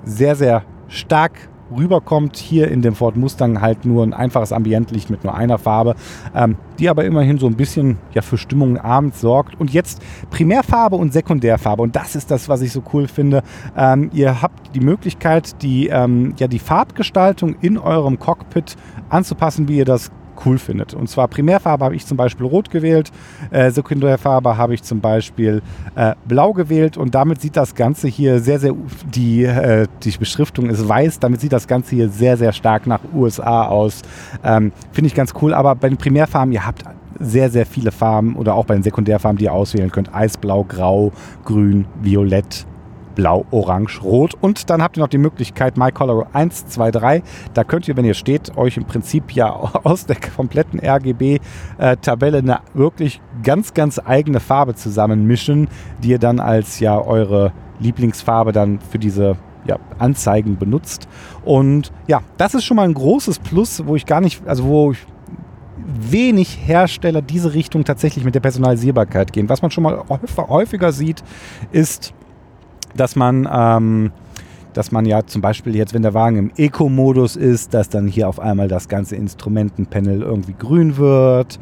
sehr, 0.03 0.35
sehr 0.35 0.63
stark 0.87 1.49
rüberkommt. 1.75 2.37
Hier 2.37 2.69
in 2.69 2.81
dem 2.81 2.95
Ford 2.95 3.15
Mustang 3.15 3.61
halt 3.61 3.85
nur 3.85 4.03
ein 4.03 4.13
einfaches 4.13 4.51
Ambientlicht 4.51 5.09
mit 5.09 5.23
nur 5.23 5.35
einer 5.35 5.57
Farbe, 5.57 5.95
ähm, 6.35 6.55
die 6.79 6.89
aber 6.89 7.05
immerhin 7.05 7.37
so 7.37 7.47
ein 7.47 7.55
bisschen 7.55 7.97
ja, 8.13 8.21
für 8.21 8.37
Stimmung 8.37 8.77
abends 8.77 9.21
sorgt. 9.21 9.59
Und 9.59 9.71
jetzt 9.73 10.01
Primärfarbe 10.29 10.95
und 10.95 11.13
Sekundärfarbe. 11.13 11.81
Und 11.83 11.95
das 11.95 12.15
ist 12.15 12.31
das, 12.31 12.49
was 12.49 12.61
ich 12.61 12.71
so 12.71 12.83
cool 12.93 13.07
finde. 13.07 13.43
Ähm, 13.75 14.09
ihr 14.13 14.41
habt 14.41 14.75
die 14.75 14.79
Möglichkeit, 14.79 15.61
die, 15.61 15.87
ähm, 15.87 16.33
ja, 16.37 16.47
die 16.47 16.59
Farbgestaltung 16.59 17.55
in 17.61 17.77
eurem 17.77 18.19
Cockpit 18.19 18.75
anzupassen, 19.09 19.67
wie 19.67 19.77
ihr 19.77 19.85
das 19.85 20.11
cool 20.45 20.57
findet. 20.57 20.93
Und 20.93 21.09
zwar 21.09 21.27
Primärfarbe 21.27 21.85
habe 21.85 21.95
ich 21.95 22.05
zum 22.05 22.17
Beispiel 22.17 22.45
rot 22.45 22.69
gewählt, 22.69 23.11
äh, 23.51 23.71
Sekundärfarbe 23.71 24.57
habe 24.57 24.73
ich 24.73 24.83
zum 24.83 25.01
Beispiel 25.01 25.61
äh, 25.95 26.15
blau 26.25 26.53
gewählt 26.53 26.97
und 26.97 27.15
damit 27.15 27.41
sieht 27.41 27.57
das 27.57 27.75
Ganze 27.75 28.07
hier 28.07 28.39
sehr, 28.39 28.59
sehr, 28.59 28.73
die, 29.05 29.43
äh, 29.43 29.87
die 30.03 30.11
Beschriftung 30.17 30.69
ist 30.69 30.87
weiß, 30.87 31.19
damit 31.19 31.41
sieht 31.41 31.53
das 31.53 31.67
Ganze 31.67 31.95
hier 31.95 32.09
sehr, 32.09 32.37
sehr 32.37 32.53
stark 32.53 32.87
nach 32.87 33.01
USA 33.13 33.65
aus. 33.65 34.01
Ähm, 34.43 34.71
Finde 34.91 35.07
ich 35.07 35.15
ganz 35.15 35.33
cool, 35.41 35.53
aber 35.53 35.75
bei 35.75 35.89
den 35.89 35.97
Primärfarben, 35.97 36.51
ihr 36.51 36.65
habt 36.65 36.83
sehr, 37.19 37.49
sehr 37.49 37.65
viele 37.65 37.91
Farben 37.91 38.35
oder 38.35 38.55
auch 38.55 38.65
bei 38.65 38.75
den 38.75 38.83
Sekundärfarben, 38.83 39.37
die 39.37 39.45
ihr 39.45 39.53
auswählen 39.53 39.91
könnt. 39.91 40.13
Eisblau, 40.13 40.63
Grau, 40.63 41.11
Grün, 41.45 41.85
Violett, 42.01 42.65
Blau, 43.17 43.45
Orange, 43.49 44.03
Rot. 44.03 44.35
Und 44.39 44.69
dann 44.69 44.81
habt 44.81 44.95
ihr 44.95 45.01
noch 45.01 45.09
die 45.09 45.17
Möglichkeit 45.17 45.75
My 45.75 45.91
Color 45.91 46.27
1, 46.33 46.67
2, 46.67 46.91
3. 46.91 47.23
Da 47.55 47.63
könnt 47.63 47.87
ihr, 47.87 47.97
wenn 47.97 48.05
ihr 48.05 48.13
steht, 48.13 48.55
euch 48.55 48.77
im 48.77 48.85
Prinzip 48.85 49.31
ja 49.31 49.49
aus 49.83 50.05
der 50.05 50.17
kompletten 50.17 50.79
RGB-Tabelle 50.79 52.37
eine 52.37 52.59
wirklich 52.75 53.19
ganz, 53.41 53.73
ganz 53.73 53.99
eigene 53.99 54.39
Farbe 54.39 54.75
zusammenmischen, 54.75 55.67
die 56.03 56.09
ihr 56.09 56.19
dann 56.19 56.39
als 56.39 56.79
ja 56.79 56.99
eure 56.99 57.51
Lieblingsfarbe 57.79 58.51
dann 58.51 58.79
für 58.79 58.99
diese 58.99 59.35
ja, 59.65 59.79
Anzeigen 59.97 60.57
benutzt. 60.57 61.07
Und 61.43 61.91
ja, 62.07 62.21
das 62.37 62.53
ist 62.53 62.65
schon 62.65 62.77
mal 62.77 62.87
ein 62.87 62.93
großes 62.93 63.39
Plus, 63.39 63.83
wo 63.87 63.95
ich 63.95 64.05
gar 64.05 64.21
nicht, 64.21 64.47
also 64.47 64.63
wo 64.63 64.91
ich 64.91 64.99
wenig 65.87 66.59
Hersteller 66.67 67.23
diese 67.23 67.55
Richtung 67.55 67.83
tatsächlich 67.83 68.23
mit 68.25 68.35
der 68.35 68.41
Personalisierbarkeit 68.41 69.33
gehen. 69.33 69.49
Was 69.49 69.63
man 69.63 69.71
schon 69.71 69.83
mal 69.83 70.03
häufiger 70.37 70.91
sieht, 70.91 71.23
ist 71.71 72.13
dass 72.97 73.15
man, 73.15 73.47
ähm, 73.51 74.11
dass 74.73 74.91
man 74.91 75.05
ja 75.05 75.25
zum 75.25 75.41
Beispiel 75.41 75.75
jetzt, 75.75 75.93
wenn 75.93 76.01
der 76.01 76.13
Wagen 76.13 76.37
im 76.37 76.51
Eco-Modus 76.55 77.35
ist, 77.35 77.73
dass 77.73 77.89
dann 77.89 78.07
hier 78.07 78.27
auf 78.27 78.39
einmal 78.39 78.67
das 78.67 78.89
ganze 78.89 79.15
Instrumentenpanel 79.15 80.21
irgendwie 80.21 80.53
grün 80.57 80.97
wird. 80.97 81.59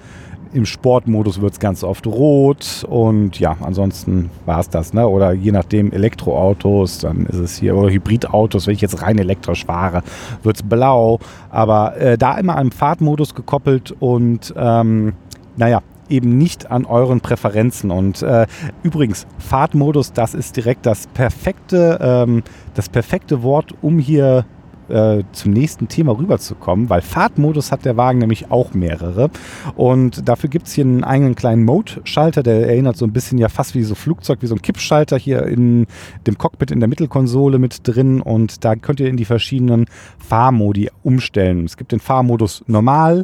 Im 0.54 0.66
Sportmodus 0.66 1.42
wird 1.42 1.54
es 1.54 1.60
ganz 1.60 1.84
oft 1.84 2.08
rot 2.08 2.86
und 2.88 3.40
ja, 3.40 3.58
ansonsten 3.60 4.30
war 4.46 4.62
es 4.62 4.70
das. 4.70 4.94
Ne? 4.94 5.06
Oder 5.06 5.34
je 5.34 5.52
nachdem 5.52 5.92
Elektroautos, 5.92 7.00
dann 7.00 7.26
ist 7.26 7.40
es 7.40 7.58
hier, 7.58 7.76
oder 7.76 7.90
Hybridautos, 7.90 8.66
wenn 8.66 8.74
ich 8.74 8.82
jetzt 8.82 9.02
rein 9.02 9.18
elektrisch 9.18 9.66
fahre, 9.66 10.02
wird 10.44 10.56
es 10.56 10.64
blau. 10.64 11.20
Aber 11.50 11.98
äh, 11.98 12.18
da 12.18 12.38
immer 12.38 12.58
am 12.58 12.72
Fahrtmodus 12.72 13.36
gekoppelt 13.36 13.94
und 14.00 14.54
ähm, 14.58 15.14
naja, 15.58 15.82
eben 16.10 16.38
nicht 16.38 16.72
an 16.72 16.86
euren 16.86 17.22
Präferenzen. 17.22 17.92
Und 17.92 18.22
äh, 18.22 18.48
übrigens, 18.84 19.28
Fahrtmodus, 19.38 20.14
das 20.14 20.34
ist 20.34 20.58
direkt 20.58 20.86
das 20.86 21.08
perfekte, 21.08 21.98
ähm, 22.02 22.44
das 22.74 22.90
perfekte 22.90 23.44
Wort, 23.44 23.74
um 23.82 24.00
hier 24.00 24.46
äh, 24.90 25.24
zum 25.32 25.52
nächsten 25.52 25.88
Thema 25.88 26.18
rüberzukommen, 26.18 26.90
weil 26.90 27.02
Fahrtmodus 27.02 27.72
hat 27.72 27.86
der 27.86 27.98
Wagen 27.98 28.20
nämlich 28.20 28.52
auch 28.52 28.74
mehrere. 28.74 29.30
Und 29.76 30.28
dafür 30.28 30.50
gibt 30.50 30.68
es 30.68 30.74
hier 30.74 30.86
einen 30.86 31.04
eigenen 31.04 31.36
kleinen 31.36 31.66
Mode-Schalter, 31.66 32.44
der 32.44 32.68
erinnert 32.68 32.98
so 32.98 33.06
ein 33.06 33.12
bisschen 33.12 33.38
ja 33.38 33.50
fast 33.50 33.76
wie 33.76 33.84
so 33.84 33.96
Flugzeug, 33.96 34.42
wie 34.42 34.48
so 34.48 34.56
ein 34.56 34.62
Kippschalter 34.62 35.18
hier 35.18 35.44
in 35.44 35.88
dem 36.28 36.38
Cockpit 36.38 36.72
in 36.72 36.80
der 36.80 36.90
Mittelkonsole 36.90 37.58
mit 37.58 37.88
drin. 37.88 38.22
Und 38.22 38.64
da 38.64 38.76
könnt 38.76 39.00
ihr 39.00 39.10
in 39.10 39.18
die 39.18 39.26
verschiedenen 39.26 39.86
Fahrmodi 40.20 40.90
umstellen. 41.04 41.66
Es 41.66 41.78
gibt 41.78 41.92
den 41.92 42.00
Fahrmodus 42.00 42.64
normal, 42.68 43.24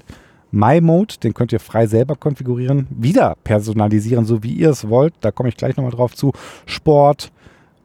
My 0.52 0.82
Mode, 0.82 1.16
den 1.24 1.34
könnt 1.34 1.54
ihr 1.54 1.60
frei 1.60 1.88
selber 1.88 2.16
konfigurieren, 2.16 2.88
wieder 2.90 3.36
personalisieren, 3.44 4.26
so 4.26 4.44
wie 4.44 4.54
ihr 4.54 4.70
es 4.70 4.90
wollt. 4.90 5.14
Da 5.22 5.32
komme 5.32 5.50
ich 5.50 5.58
gleich 5.58 5.78
nochmal 5.78 5.94
drauf 5.94 6.16
zu. 6.16 6.34
Sport, 6.66 7.32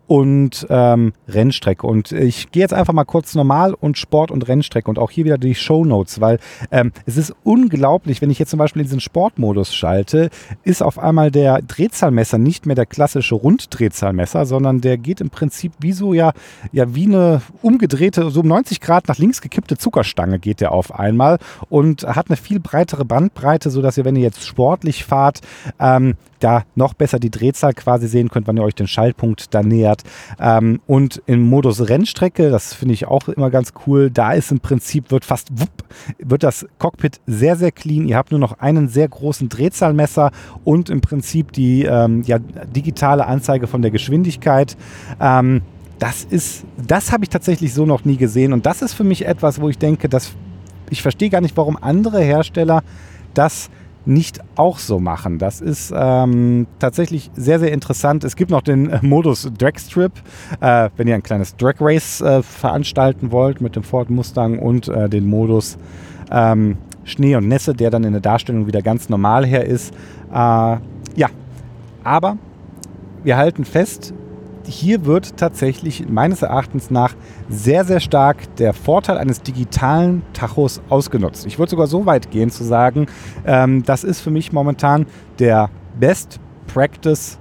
und 0.07 0.67
ähm, 0.71 1.13
Rennstrecke. 1.29 1.87
Und 1.87 2.13
ich 2.13 2.51
gehe 2.51 2.63
jetzt 2.63 2.75
einfach 2.75 2.93
mal 2.93 3.05
kurz 3.05 3.35
normal 3.35 3.75
und 3.75 3.99
Sport 3.99 4.31
und 4.31 4.47
Rennstrecke 4.47 4.89
und 4.89 4.99
auch 4.99 5.11
hier 5.11 5.25
wieder 5.25 5.39
die 5.39 5.55
Show 5.55 5.85
Notes, 5.85 6.21
weil 6.21 6.39
ähm, 6.71 6.93
es 7.07 7.17
ist 7.17 7.35
unglaublich, 7.45 8.23
wenn 8.23 8.31
ich 8.31 8.39
jetzt 8.39 8.51
zum 8.51 8.59
Beispiel 8.59 8.83
in 8.83 8.87
diesen 8.87 9.01
Sportmodus 9.01 9.75
schalte, 9.75 10.31
ist 10.63 10.83
auf 10.83 10.99
einmal 10.99 11.31
der 11.31 11.61
Drehzahlmesser 11.63 12.39
nicht 12.39 12.67
mehr 12.67 12.77
der 12.77 12.87
klassische 12.87 13.35
Runddrehzahlmesser, 13.35 14.47
sondern 14.47 14.81
der 14.81 14.99
geht 14.99 15.21
im 15.21 15.31
Prinzip 15.31 15.73
wie 15.81 15.93
so 15.93 16.15
ja, 16.15 16.33
ja 16.73 16.95
wie 16.95 17.07
eine 17.07 17.43
umgedrehte, 17.63 18.31
so 18.31 18.41
um 18.41 18.49
90 18.49 18.81
Grad 18.81 19.09
nach 19.09 19.19
links 19.19 19.41
gekippte 19.41 19.77
Zuckerstange 19.77 20.39
geht 20.39 20.61
der 20.61 20.73
auf 20.73 20.95
einmal 20.95 21.39
und 21.69 22.05
hat 22.05 22.29
eine 22.29 22.37
viel 22.37 22.61
breitere 22.61 23.05
Bandbreite, 23.05 23.71
sodass 23.71 23.99
ihr, 23.99 24.05
wenn 24.05 24.17
ihr 24.17 24.23
jetzt 24.23 24.47
sportlich 24.47 25.05
fahrt, 25.05 25.41
ähm, 25.81 26.15
da 26.41 26.65
noch 26.75 26.95
besser 26.95 27.19
die 27.19 27.31
Drehzahl 27.31 27.73
quasi 27.73 28.09
sehen 28.09 28.29
könnt, 28.29 28.47
wann 28.47 28.57
ihr 28.57 28.63
euch 28.63 28.75
den 28.75 28.87
Schaltpunkt 28.87 29.55
da 29.55 29.63
nähert. 29.63 30.03
Ähm, 30.39 30.81
und 30.87 31.23
im 31.27 31.43
Modus 31.43 31.89
Rennstrecke, 31.89 32.51
das 32.51 32.75
finde 32.75 32.95
ich 32.95 33.07
auch 33.07 33.29
immer 33.29 33.51
ganz 33.51 33.73
cool, 33.87 34.11
da 34.11 34.33
ist 34.33 34.53
im 34.53 34.61
Prinzip, 34.61 35.11
wird 35.11 35.25
fast, 35.25 35.49
wupp, 35.53 35.85
wird 36.19 36.43
das 36.43 36.67
Cockpit 36.79 37.21
sehr, 37.27 37.57
sehr 37.57 37.73
clean. 37.73 38.09
Ihr 38.09 38.17
habt 38.17 38.31
nur 38.31 38.41
noch 38.41 38.61
einen 38.61 38.89
sehr 38.89 39.09
großen 39.09 39.49
Drehzahlmesser 39.49 40.31
und 40.65 40.91
im 40.91 41.01
Prinzip 41.01 41.53
die 41.53 41.85
ähm, 41.85 42.23
ja, 42.23 42.39
digitale 42.39 43.27
Anzeige 43.27 43.67
von 43.67 43.83
der 43.83 43.91
Geschwindigkeit. 43.91 44.77
Ähm, 45.21 45.63
das 45.99 46.25
ist, 46.25 46.65
das 46.77 47.11
habe 47.13 47.25
ich 47.25 47.31
tatsächlich 47.31 47.73
so 47.73 47.87
noch 47.87 48.05
nie 48.05 48.17
gesehen 48.17 48.53
und 48.53 48.67
das 48.67 48.83
ist 48.83 48.93
für 48.93 49.05
mich 49.05 49.27
etwas, 49.27 49.61
wo 49.61 49.71
ich 49.71 49.79
denke, 49.79 50.09
dass 50.09 50.33
ich 50.91 51.03
verstehe 51.03 51.31
gar 51.31 51.41
nicht, 51.41 51.57
warum 51.57 51.77
andere 51.81 52.21
Hersteller 52.21 52.83
das 53.35 53.71
nicht 54.07 54.41
auch 54.55 54.79
so 54.79 55.01
machen. 55.01 55.39
Das 55.39 55.61
ist 55.61 55.93
ähm, 55.95 56.67
tatsächlich 56.79 57.31
sehr, 57.35 57.59
sehr 57.59 57.73
interessant. 57.73 58.25
Es 58.25 58.37
gibt 58.37 58.51
noch 58.51 58.63
den 58.63 58.89
äh, 58.89 59.01
Modus 59.03 59.51
Dragstrip, 59.59 60.13
äh, 60.61 60.91
wenn 60.97 61.09
ihr 61.09 61.15
ein 61.15 61.23
kleines 61.23 61.57
Drag 61.57 61.75
Race 61.81 62.21
äh, 62.21 62.43
veranstalten 62.43 63.33
wollt 63.33 63.61
mit 63.61 63.77
dem 63.77 63.83
Ford 63.83 64.09
Mustang 64.11 64.59
und 64.59 64.89
äh, 64.89 65.09
den 65.09 65.27
Modus 65.27 65.77
ähm, 66.31 66.79
Schnee 67.05 67.37
und 67.37 67.49
Nässe, 67.49 67.75
der 67.75 67.91
dann 67.91 68.05
in 68.05 68.13
der 68.13 68.21
Darstellung 68.21 68.67
wieder 68.67 68.83
ganz 68.83 69.09
normal 69.09 69.47
her 69.47 69.65
ist. 69.65 69.95
Äh, 70.31 70.35
ja, 70.35 71.29
aber 72.05 72.37
wir 73.23 73.37
halten 73.37 73.65
fest, 73.65 74.15
hier 74.67 75.05
wird 75.05 75.37
tatsächlich 75.37 76.09
meines 76.09 76.43
Erachtens 76.43 76.91
nach 76.91 77.15
sehr, 77.49 77.85
sehr 77.85 78.01
stark 78.01 78.55
der 78.57 78.73
Vorteil 78.73 79.19
eines 79.19 79.43
digitalen 79.43 80.23
Tachos 80.33 80.81
ausgenutzt. 80.89 81.47
Ich 81.47 81.59
würde 81.59 81.71
sogar 81.71 81.87
so 81.87 82.07
weit 82.07 82.31
gehen 82.31 82.51
zu 82.51 82.65
sagen, 82.65 83.07
ähm, 83.47 83.83
das 83.85 84.05
ist 84.05 84.21
für 84.21 84.31
mich 84.31 84.53
momentan 84.53 85.07
der 85.39 85.71
Best 85.99 86.41
Practice 86.73 87.39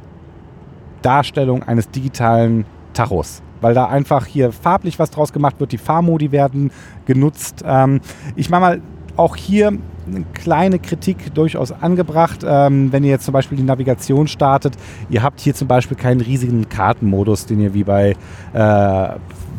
Darstellung 1.02 1.64
eines 1.64 1.90
digitalen 1.90 2.66
Tachos 2.94 3.42
weil 3.62 3.74
da 3.74 3.88
einfach 3.88 4.28
hier 4.28 4.52
farblich 4.52 5.00
was 5.00 5.10
draus 5.10 5.34
gemacht 5.34 5.60
wird. 5.60 5.72
Die 5.72 5.80
Fahrmodi 5.80 6.32
werden 6.32 6.72
genutzt. 7.06 7.64
Ähm, 7.66 8.00
ich 8.36 8.52
mache 8.52 8.62
mal 8.62 8.82
auch 9.16 9.36
hier 9.36 9.72
eine 10.08 10.26
kleine 10.34 10.80
Kritik 10.80 11.34
durchaus 11.34 11.72
angebracht. 11.72 12.46
Ähm, 12.48 12.92
wenn 12.92 13.04
ihr 13.04 13.12
jetzt 13.12 13.26
zum 13.26 13.34
Beispiel 13.34 13.58
die 13.58 13.64
Navigation 13.64 14.28
startet, 14.28 14.76
ihr 15.10 15.24
habt 15.24 15.40
hier 15.40 15.54
zum 15.54 15.68
Beispiel 15.68 15.98
keinen 15.98 16.22
riesigen 16.22 16.70
Kartenmodus, 16.70 17.46
den 17.46 17.60
ihr 17.60 17.74
wie 17.74 17.84
bei 17.84 18.16
äh, 18.54 19.10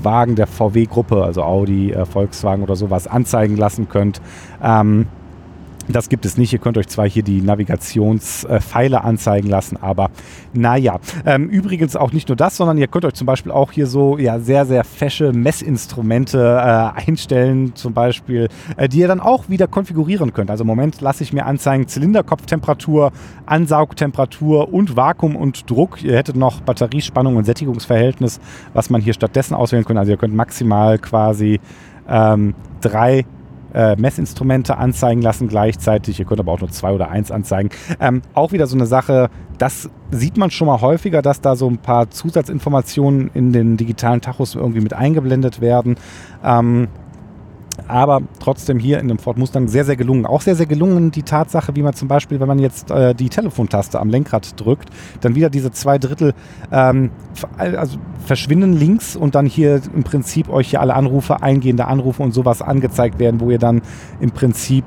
Wagen 0.02 0.36
der 0.36 0.46
VW-Gruppe, 0.46 1.22
also 1.22 1.42
Audi, 1.42 1.92
äh, 1.92 2.04
Volkswagen 2.04 2.62
oder 2.62 2.76
sowas, 2.76 3.06
anzeigen 3.06 3.56
lassen 3.56 3.88
könnt. 3.88 4.20
Ähm, 4.62 5.06
das 5.88 6.08
gibt 6.08 6.24
es 6.26 6.36
nicht. 6.36 6.52
Ihr 6.52 6.58
könnt 6.58 6.78
euch 6.78 6.88
zwar 6.88 7.08
hier 7.08 7.22
die 7.22 7.40
Navigationspfeile 7.40 9.04
anzeigen 9.04 9.48
lassen, 9.48 9.76
aber 9.76 10.10
naja. 10.52 10.98
Ähm, 11.24 11.48
übrigens 11.48 11.96
auch 11.96 12.12
nicht 12.12 12.28
nur 12.28 12.36
das, 12.36 12.56
sondern 12.56 12.78
ihr 12.78 12.88
könnt 12.88 13.04
euch 13.04 13.14
zum 13.14 13.26
Beispiel 13.26 13.52
auch 13.52 13.72
hier 13.72 13.86
so 13.86 14.18
ja, 14.18 14.38
sehr, 14.38 14.66
sehr 14.66 14.84
fesche 14.84 15.32
Messinstrumente 15.32 16.38
äh, 16.38 17.06
einstellen, 17.06 17.74
zum 17.74 17.92
Beispiel, 17.92 18.48
äh, 18.76 18.88
die 18.88 18.98
ihr 18.98 19.08
dann 19.08 19.20
auch 19.20 19.48
wieder 19.48 19.66
konfigurieren 19.66 20.32
könnt. 20.32 20.50
Also 20.50 20.62
im 20.62 20.68
Moment 20.68 21.00
lasse 21.00 21.22
ich 21.22 21.32
mir 21.32 21.46
anzeigen 21.46 21.86
Zylinderkopftemperatur, 21.86 23.12
Ansaugtemperatur 23.46 24.72
und 24.72 24.96
Vakuum 24.96 25.36
und 25.36 25.70
Druck. 25.70 26.02
Ihr 26.02 26.16
hättet 26.16 26.36
noch 26.36 26.60
Batteriespannung 26.60 27.36
und 27.36 27.44
Sättigungsverhältnis, 27.44 28.40
was 28.72 28.90
man 28.90 29.00
hier 29.00 29.14
stattdessen 29.14 29.54
auswählen 29.54 29.84
könnte. 29.84 30.00
Also 30.00 30.12
ihr 30.12 30.18
könnt 30.18 30.34
maximal 30.34 30.98
quasi 30.98 31.60
ähm, 32.08 32.54
drei 32.80 33.24
äh, 33.76 33.94
Messinstrumente 33.96 34.78
anzeigen 34.78 35.20
lassen 35.20 35.48
gleichzeitig. 35.48 36.18
Ihr 36.18 36.24
könnt 36.24 36.40
aber 36.40 36.52
auch 36.52 36.60
nur 36.60 36.70
zwei 36.70 36.92
oder 36.92 37.10
eins 37.10 37.30
anzeigen. 37.30 37.68
Ähm, 38.00 38.22
auch 38.34 38.52
wieder 38.52 38.66
so 38.66 38.74
eine 38.74 38.86
Sache, 38.86 39.28
das 39.58 39.90
sieht 40.10 40.38
man 40.38 40.50
schon 40.50 40.66
mal 40.66 40.80
häufiger, 40.80 41.20
dass 41.22 41.40
da 41.40 41.56
so 41.56 41.68
ein 41.68 41.78
paar 41.78 42.10
Zusatzinformationen 42.10 43.30
in 43.34 43.52
den 43.52 43.76
digitalen 43.76 44.20
Tachos 44.22 44.54
irgendwie 44.54 44.80
mit 44.80 44.94
eingeblendet 44.94 45.60
werden. 45.60 45.96
Ähm, 46.42 46.88
aber 47.88 48.22
trotzdem 48.40 48.78
hier 48.78 48.98
in 48.98 49.08
dem 49.08 49.18
Ford 49.18 49.38
Mustang 49.38 49.68
sehr, 49.68 49.84
sehr 49.84 49.96
gelungen. 49.96 50.26
Auch 50.26 50.40
sehr, 50.40 50.56
sehr 50.56 50.66
gelungen 50.66 51.10
die 51.10 51.22
Tatsache, 51.22 51.76
wie 51.76 51.82
man 51.82 51.94
zum 51.94 52.08
Beispiel, 52.08 52.40
wenn 52.40 52.48
man 52.48 52.58
jetzt 52.58 52.90
äh, 52.90 53.14
die 53.14 53.28
Telefontaste 53.28 54.00
am 54.00 54.08
Lenkrad 54.08 54.58
drückt, 54.60 54.90
dann 55.20 55.34
wieder 55.34 55.50
diese 55.50 55.70
zwei 55.70 55.98
Drittel 55.98 56.34
ähm, 56.72 57.10
also 57.58 57.98
verschwinden 58.24 58.72
links 58.72 59.16
und 59.16 59.34
dann 59.34 59.46
hier 59.46 59.80
im 59.94 60.04
Prinzip 60.04 60.48
euch 60.48 60.70
hier 60.70 60.80
alle 60.80 60.94
Anrufe, 60.94 61.42
eingehende 61.42 61.86
Anrufe 61.86 62.22
und 62.22 62.32
sowas 62.32 62.62
angezeigt 62.62 63.18
werden, 63.18 63.40
wo 63.40 63.50
ihr 63.50 63.58
dann 63.58 63.82
im 64.20 64.30
Prinzip 64.30 64.84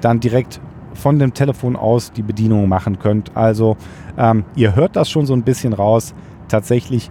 dann 0.00 0.20
direkt 0.20 0.60
von 0.94 1.18
dem 1.18 1.32
Telefon 1.34 1.76
aus 1.76 2.12
die 2.12 2.22
Bedienung 2.22 2.68
machen 2.68 2.98
könnt. 2.98 3.36
Also 3.36 3.76
ähm, 4.18 4.44
ihr 4.56 4.76
hört 4.76 4.96
das 4.96 5.10
schon 5.10 5.26
so 5.26 5.32
ein 5.32 5.42
bisschen 5.42 5.72
raus. 5.72 6.14
Tatsächlich 6.48 7.10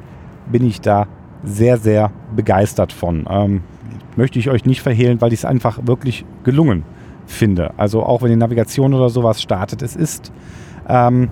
bin 0.51 0.65
ich 0.65 0.81
da 0.81 1.07
sehr, 1.43 1.77
sehr 1.77 2.11
begeistert 2.35 2.93
von. 2.93 3.25
Ähm, 3.29 3.61
möchte 4.17 4.39
ich 4.39 4.49
euch 4.49 4.65
nicht 4.65 4.81
verhehlen, 4.81 5.21
weil 5.21 5.33
ich 5.33 5.39
es 5.39 5.45
einfach 5.45 5.79
wirklich 5.85 6.25
gelungen 6.43 6.83
finde. 7.25 7.73
Also 7.77 8.03
auch 8.03 8.21
wenn 8.21 8.29
die 8.29 8.35
Navigation 8.35 8.93
oder 8.93 9.09
sowas 9.09 9.41
startet, 9.41 9.81
es 9.81 9.95
ist 9.95 10.31
ähm, 10.87 11.29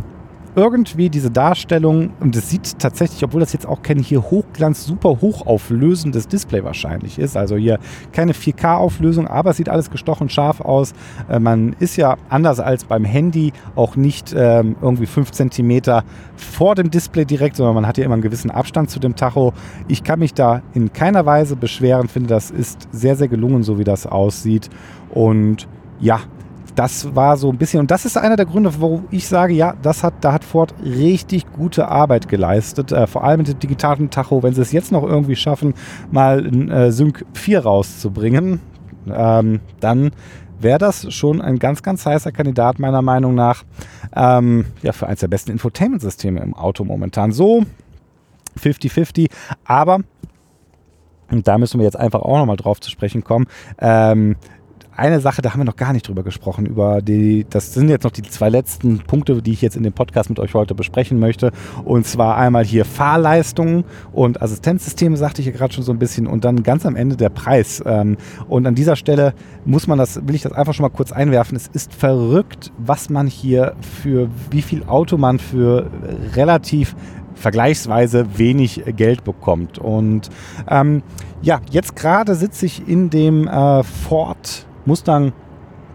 irgendwie 0.60 1.10
diese 1.10 1.32
Darstellung, 1.32 2.12
und 2.20 2.36
es 2.36 2.50
sieht 2.50 2.80
tatsächlich, 2.80 3.24
obwohl 3.24 3.39
das 3.39 3.54
jetzt 3.54 3.66
auch 3.66 3.82
kein 3.82 4.00
hier 4.00 4.22
Hochglanz, 4.22 4.86
super 4.86 5.22
hochauflösendes 5.22 6.28
Display 6.28 6.66
wahrscheinlich 6.66 7.18
ist, 7.18 7.38
also 7.38 7.56
hier 7.56 7.80
keine 8.12 8.34
4K-Auflösung, 8.34 9.25
aber 9.25 9.51
es 9.51 9.58
sieht 9.58 9.70
alles 9.70 9.89
gestochen 9.89 10.28
scharf 10.28 10.60
aus. 10.60 10.94
Äh, 11.30 11.39
man 11.39 11.78
ist 11.80 11.96
ja 11.96 12.18
anders 12.28 12.60
als 12.60 12.84
beim 12.84 13.06
Handy 13.06 13.54
auch 13.78 13.96
nicht 13.96 14.36
ähm, 14.36 14.75
irgendwie 14.82 15.06
5 15.06 15.32
cm 15.32 16.01
vor 16.36 16.75
dem 16.75 16.92
Display 16.92 17.24
direkt, 17.24 17.56
sondern 17.56 17.75
man 17.75 17.88
hat 17.88 17.98
ja 17.98 18.04
immer 18.04 18.16
einen 18.16 18.22
gewissen 18.22 18.51
Abstand 18.51 18.89
zu 18.89 19.00
dem 19.00 19.16
Tacho. 19.16 19.54
Ich 19.88 20.04
kann 20.04 20.20
mich 20.20 20.34
da 20.34 20.62
in 20.74 20.92
keiner 20.92 21.25
Weise 21.25 21.56
beschweren, 21.56 22.10
finde, 22.10 22.28
das 22.28 22.51
ist 22.51 22.89
sehr, 22.92 23.16
sehr 23.16 23.30
gelungen, 23.30 23.63
so 23.63 23.80
wie 23.80 23.86
das 23.86 24.06
aussieht. 24.06 24.70
Und 25.10 25.70
ja, 26.01 26.20
das 26.80 27.14
war 27.14 27.36
so 27.36 27.52
ein 27.52 27.58
bisschen, 27.58 27.82
und 27.82 27.92
das 27.92 28.06
ist 28.06 28.18
einer 28.18 28.38
der 28.38 28.46
Gründe, 28.46 28.72
wo 28.80 29.04
ich 29.12 29.28
sage, 29.28 29.54
ja, 29.54 29.74
das 29.82 30.02
hat, 30.02 30.14
da 30.22 30.32
hat 30.32 30.46
Ford 30.46 30.74
richtig 30.82 31.52
gute 31.52 31.90
Arbeit 31.90 32.30
geleistet, 32.30 32.94
äh, 32.94 33.06
vor 33.06 33.26
allem 33.26 33.40
mit 33.40 33.50
dem 33.50 33.60
digitalen 33.60 34.10
Tacho, 34.10 34.44
wenn 34.44 34.54
sie 34.54 34.62
es 34.62 34.72
jetzt 34.72 34.90
noch 34.94 35.04
irgendwie 35.04 35.36
schaffen, 35.36 35.74
mal 36.10 36.40
ein 36.40 36.72
äh, 36.72 36.94
Sync 36.94 37.26
4 37.34 37.66
rauszubringen, 37.66 38.62
ähm, 39.12 39.60
dann 39.82 40.12
wäre 40.58 40.78
das 40.78 41.14
schon 41.14 41.42
ein 41.42 41.60
ganz, 41.60 41.84
ganz 41.84 42.06
heißer 42.06 42.32
Kandidat 42.32 42.80
meiner 42.80 43.02
Meinung 43.02 43.36
nach 43.36 43.66
ähm, 44.16 44.68
ja, 44.82 44.94
für 44.94 45.08
eines 45.08 45.20
der 45.20 45.28
besten 45.28 45.52
Infotainment-Systeme 45.52 46.40
im 46.40 46.54
Auto 46.54 46.86
momentan. 46.86 47.34
So 47.34 47.66
50-50, 48.58 49.30
aber 49.66 50.00
und 51.30 51.48
da 51.48 51.58
müssen 51.58 51.80
wir 51.80 51.86
jetzt 51.86 52.00
einfach 52.00 52.22
auch 52.22 52.38
nochmal 52.38 52.56
drauf 52.56 52.80
zu 52.80 52.90
sprechen 52.90 53.24
kommen. 53.24 53.48
Ähm, 53.80 54.36
eine 55.00 55.20
Sache, 55.20 55.41
da 55.41 55.51
haben 55.51 55.62
wir 55.62 55.65
noch 55.65 55.75
gar 55.75 55.94
nicht 55.94 56.08
drüber 56.08 56.24
gesprochen, 56.24 56.65
über 56.65 57.01
die, 57.01 57.46
das 57.50 57.74
sind 57.74 57.89
jetzt 57.89 58.03
noch 58.03 58.12
die 58.12 58.22
zwei 58.22 58.50
letzten 58.50 59.00
Punkte, 59.00 59.41
die 59.41 59.53
ich 59.53 59.62
jetzt 59.62 59.75
in 59.75 59.84
dem 59.84 59.94
Podcast 59.94 60.29
mit 60.29 60.39
euch 60.39 60.53
heute 60.53 60.75
besprechen 60.75 61.20
möchte. 61.20 61.51
Und 61.86 62.06
zwar 62.06 62.38
einmal 62.38 62.65
hier 62.65 62.86
Fahrleistungen 62.86 63.86
und 64.12 64.41
Assistenzsysteme, 64.41 65.18
sagte 65.18 65.41
ich 65.41 65.48
ja 65.48 65.53
gerade 65.53 65.74
schon 65.74 65.84
so 65.84 65.91
ein 65.91 66.00
bisschen, 66.00 66.27
und 66.27 66.44
dann 66.46 66.63
ganz 66.63 66.86
am 66.86 66.96
Ende 66.96 67.15
der 67.15 67.29
Preis. 67.29 67.82
Ähm, 67.86 68.18
und 68.48 68.68
an 68.68 68.75
dieser 68.75 68.96
Stelle 68.96 69.34
muss 69.65 69.88
man 69.88 69.98
das, 69.98 70.27
will 70.27 70.36
ich 70.36 70.41
das 70.41 70.51
einfach 70.51 70.74
schon 70.74 70.84
mal 70.84 70.89
kurz 70.89 71.12
einwerfen. 71.12 71.56
Es 71.56 71.68
ist 71.68 71.94
verrückt, 71.94 72.72
was 72.77 73.10
man 73.10 73.27
hier 73.27 73.75
für, 74.01 74.29
wie 74.51 74.62
viel 74.62 74.84
Auto 74.84 75.18
man 75.18 75.39
für 75.39 75.89
relativ 76.36 76.96
vergleichsweise 77.36 78.38
wenig 78.38 78.84
Geld 78.96 79.24
bekommt. 79.24 79.79
Und 79.79 80.29
ähm, 80.70 81.01
ja, 81.41 81.62
jetzt 81.72 81.96
gerade 81.96 82.36
sitze 82.36 82.65
ich 82.65 82.88
in 82.88 83.10
dem 83.10 83.48
äh, 83.48 83.84
Ford 83.84 84.65
Mustang 84.86 85.34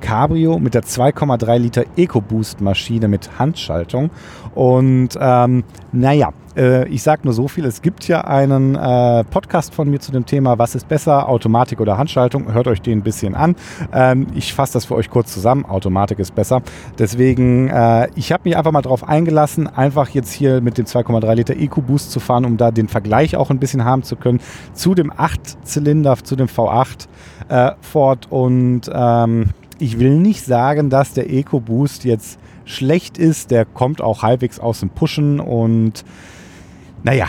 Cabrio 0.01 0.59
mit 0.59 0.75
der 0.75 0.83
2,3 0.83 1.59
Liter 1.59 1.85
EcoBoost 1.97 2.61
Maschine 2.61 3.09
mit 3.09 3.39
Handschaltung. 3.39 4.11
Und 4.55 5.11
ähm, 5.19 5.65
naja, 5.93 6.33
äh, 6.57 6.89
ich 6.89 7.03
sage 7.03 7.23
nur 7.25 7.33
so 7.33 7.49
viel, 7.49 7.65
es 7.65 7.83
gibt 7.83 8.07
ja 8.09 8.23
einen 8.23 8.75
äh, 8.75 9.25
Podcast 9.25 9.75
von 9.75 9.91
mir 9.91 10.01
zu 10.01 10.13
dem 10.13 10.27
Thema, 10.27 10.59
was 10.59 10.75
ist 10.75 10.89
besser, 10.89 11.29
Automatik 11.29 11.81
oder 11.81 11.99
Handschaltung. 11.99 12.53
Hört 12.53 12.69
euch 12.69 12.83
den 12.83 12.99
ein 12.99 13.03
bisschen 13.03 13.35
an. 13.35 13.57
Ähm, 13.93 14.27
ich 14.35 14.55
fasse 14.55 14.75
das 14.75 14.85
für 14.85 14.95
euch 14.95 15.11
kurz 15.11 15.33
zusammen. 15.33 15.65
Automatik 15.65 16.19
ist 16.19 16.35
besser. 16.35 16.63
Deswegen, 16.99 17.69
äh, 17.69 18.09
ich 18.15 18.33
habe 18.33 18.43
mich 18.45 18.57
einfach 18.57 18.73
mal 18.73 18.83
darauf 18.83 19.09
eingelassen, 19.09 19.67
einfach 19.67 20.09
jetzt 20.11 20.33
hier 20.33 20.61
mit 20.61 20.79
dem 20.79 20.87
2,3 20.87 21.35
Liter 21.35 21.57
EcoBoost 21.57 22.11
zu 22.11 22.21
fahren, 22.21 22.45
um 22.45 22.57
da 22.57 22.71
den 22.71 22.89
Vergleich 22.89 23.37
auch 23.37 23.51
ein 23.51 23.59
bisschen 23.59 23.85
haben 23.85 24.03
zu 24.03 24.17
können 24.17 24.41
zu 24.73 24.95
dem 24.95 25.13
8-Zylinder, 25.13 26.17
zu 26.23 26.37
dem 26.37 26.47
V8 26.47 27.07
äh, 27.49 27.73
Ford 27.81 28.27
und 28.31 28.83
ähm, 28.93 29.51
ich 29.79 29.99
will 29.99 30.17
nicht 30.19 30.45
sagen, 30.45 30.89
dass 30.89 31.13
der 31.13 31.31
EcoBoost 31.31 32.05
jetzt 32.05 32.39
schlecht 32.65 33.19
ist. 33.19 33.51
Der 33.51 33.65
kommt 33.65 34.01
auch 34.01 34.23
halbwegs 34.23 34.59
aus 34.59 34.81
dem 34.81 34.91
Pushen 34.91 35.41
und 35.41 36.05
naja, 37.05 37.27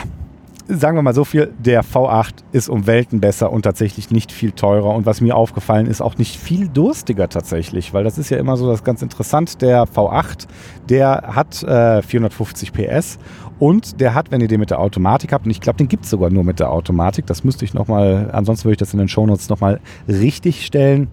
sagen 0.67 0.97
wir 0.97 1.03
mal 1.03 1.13
so 1.13 1.23
viel, 1.23 1.53
der 1.59 1.83
V8 1.83 2.33
ist 2.51 2.69
um 2.69 2.87
Welten 2.87 3.19
besser 3.19 3.51
und 3.51 3.61
tatsächlich 3.61 4.09
nicht 4.09 4.31
viel 4.31 4.51
teurer. 4.51 4.95
Und 4.95 5.05
was 5.05 5.21
mir 5.21 5.35
aufgefallen 5.35 5.85
ist, 5.85 6.01
auch 6.01 6.17
nicht 6.17 6.37
viel 6.37 6.67
durstiger 6.67 7.29
tatsächlich, 7.29 7.93
weil 7.93 8.03
das 8.03 8.17
ist 8.17 8.31
ja 8.31 8.39
immer 8.39 8.57
so 8.57 8.67
das 8.67 8.83
ganz 8.83 9.03
interessant. 9.03 9.61
Der 9.61 9.85
V8, 9.85 10.47
der 10.89 11.35
hat 11.35 11.61
äh, 11.61 12.01
450 12.01 12.73
PS 12.73 13.19
und 13.59 14.01
der 14.01 14.15
hat, 14.15 14.31
wenn 14.31 14.41
ihr 14.41 14.47
den 14.47 14.59
mit 14.59 14.71
der 14.71 14.79
Automatik 14.79 15.31
habt, 15.31 15.45
und 15.45 15.51
ich 15.51 15.61
glaube, 15.61 15.77
den 15.77 15.87
gibt 15.87 16.05
es 16.05 16.09
sogar 16.09 16.31
nur 16.31 16.43
mit 16.43 16.59
der 16.59 16.71
Automatik, 16.71 17.27
das 17.27 17.43
müsste 17.43 17.63
ich 17.63 17.75
nochmal, 17.75 18.31
ansonsten 18.33 18.65
würde 18.65 18.73
ich 18.73 18.79
das 18.79 18.93
in 18.93 18.99
den 18.99 19.07
Shownotes 19.07 19.49
nochmal 19.49 19.79
richtig 20.07 20.65
stellen 20.65 21.09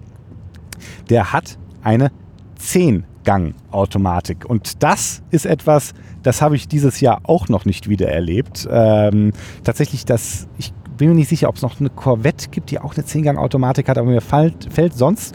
der 1.08 1.32
hat 1.32 1.58
eine 1.82 2.10
10-Gang-Automatik. 3.22 4.44
Und 4.48 4.82
das 4.82 5.22
ist 5.30 5.46
etwas, 5.46 5.94
das 6.22 6.42
habe 6.42 6.56
ich 6.56 6.68
dieses 6.68 7.00
Jahr 7.00 7.20
auch 7.24 7.48
noch 7.48 7.64
nicht 7.64 7.88
wieder 7.88 8.08
erlebt. 8.08 8.68
Ähm, 8.70 9.32
tatsächlich, 9.64 10.04
das, 10.04 10.48
ich 10.58 10.72
bin 10.96 11.10
mir 11.10 11.14
nicht 11.14 11.28
sicher, 11.28 11.48
ob 11.48 11.56
es 11.56 11.62
noch 11.62 11.80
eine 11.80 11.90
Corvette 11.90 12.48
gibt, 12.50 12.70
die 12.70 12.78
auch 12.78 12.94
eine 12.94 13.04
10-Gang-Automatik 13.04 13.88
hat, 13.88 13.98
aber 13.98 14.08
mir 14.08 14.20
fällt, 14.20 14.72
fällt 14.72 14.94
sonst 14.94 15.34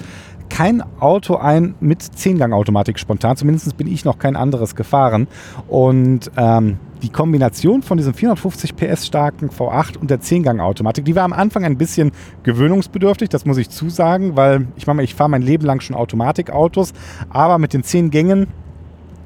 kein 0.50 0.82
Auto 1.02 1.36
ein 1.36 1.76
mit 1.82 2.02
10-Gang-Automatik 2.02 3.00
spontan. 3.00 3.36
Zumindest 3.36 3.76
bin 3.76 3.88
ich 3.88 4.06
noch 4.06 4.18
kein 4.18 4.38
anderes 4.38 4.76
gefahren. 4.76 5.28
Und 5.68 6.32
ähm, 6.38 6.78
die 7.02 7.10
Kombination 7.10 7.82
von 7.82 7.98
diesem 7.98 8.14
450 8.14 8.76
PS 8.76 9.08
starken 9.08 9.50
V8 9.50 9.98
und 9.98 10.10
der 10.10 10.20
10-Gang-Automatik, 10.20 11.06
die 11.06 11.16
war 11.16 11.24
am 11.24 11.34
Anfang 11.34 11.64
ein 11.64 11.78
bisschen 11.78 12.12
gewöhnungsbedürftig, 12.44 13.30
das 13.30 13.46
muss 13.46 13.58
ich 13.58 13.70
zusagen, 13.70 14.36
weil 14.36 14.68
ich 14.76 14.88
meine, 14.88 15.04
ich 15.04 15.16
fahre 15.16 15.30
mein 15.30 15.42
Leben 15.42 15.66
lang 15.66 15.80
schon 15.80 15.96
Automatikautos, 15.96 16.94
aber 17.30 17.58
mit 17.58 17.74
den 17.74 17.84
10 17.84 18.10
Gängen 18.10 18.48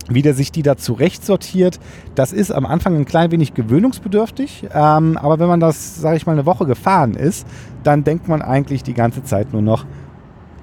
wie 0.09 0.21
der 0.21 0.33
sich 0.33 0.51
die 0.51 0.63
da 0.63 0.77
zurecht 0.77 1.25
sortiert, 1.25 1.79
das 2.15 2.33
ist 2.33 2.51
am 2.51 2.65
Anfang 2.65 2.95
ein 2.95 3.05
klein 3.05 3.31
wenig 3.31 3.53
gewöhnungsbedürftig. 3.53 4.67
Ähm, 4.73 5.17
aber 5.17 5.39
wenn 5.39 5.47
man 5.47 5.59
das, 5.59 6.01
sage 6.01 6.17
ich 6.17 6.25
mal, 6.25 6.33
eine 6.33 6.45
Woche 6.45 6.65
gefahren 6.65 7.13
ist, 7.13 7.47
dann 7.83 8.03
denkt 8.03 8.27
man 8.27 8.41
eigentlich 8.41 8.83
die 8.83 8.93
ganze 8.93 9.23
Zeit 9.23 9.53
nur 9.53 9.61
noch, 9.61 9.85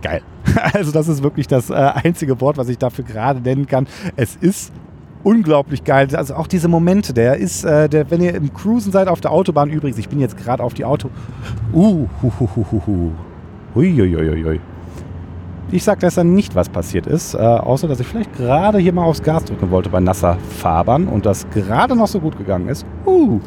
geil. 0.03 0.23
Also 0.73 0.93
das 0.93 1.09
ist 1.09 1.23
wirklich 1.23 1.47
das 1.47 1.71
äh, 1.71 1.75
einzige 1.75 2.41
Wort, 2.41 2.57
was 2.57 2.69
ich 2.69 2.79
dafür 2.79 3.05
gerade 3.05 3.41
nennen 3.41 3.67
kann. 3.67 3.87
Es 4.17 4.37
ist 4.37 4.73
unglaublich 5.23 5.85
geil. 5.85 6.09
Also 6.15 6.35
auch 6.35 6.47
diese 6.47 6.69
Momente, 6.69 7.13
der 7.13 7.37
ist, 7.37 7.65
äh, 7.65 7.89
der, 7.89 8.11
wenn 8.11 8.21
ihr 8.21 8.35
im 8.35 8.53
Cruisen 8.53 8.93
seid 8.93 9.09
auf 9.09 9.21
der 9.21 9.33
Autobahn 9.33 9.71
übrigens, 9.71 9.99
ich 9.99 10.09
bin 10.09 10.21
jetzt 10.21 10.37
gerade 10.37 10.63
auf 10.63 10.75
die 10.75 10.85
Auto. 10.85 11.11
Uh, 11.73 12.07
hu, 12.23 12.33
hu, 12.41 12.49
hu, 12.57 12.67
hu, 12.71 12.83
hu. 12.87 13.11
Uiuiuiui. 13.75 14.61
Ich 15.71 15.85
sag 15.85 16.01
besser 16.01 16.25
nicht, 16.25 16.55
was 16.55 16.71
passiert 16.71 17.07
ist, 17.07 17.35
äh, 17.35 17.39
außer 17.39 17.89
dass 17.89 18.01
ich 18.01 18.07
vielleicht 18.07 18.35
gerade 18.35 18.79
hier 18.79 18.93
mal 18.95 19.05
aufs 19.05 19.23
Gas 19.23 19.45
drücken 19.45 19.71
wollte 19.71 19.91
bei 19.91 20.01
nasser 20.01 20.39
Fahrbahn 20.59 21.07
und 21.07 21.27
das 21.27 21.49
gerade 21.51 21.95
noch 21.95 22.07
so 22.07 22.21
gut 22.21 22.39
gegangen 22.39 22.69
ist. 22.69 22.87
Uh, 23.05 23.41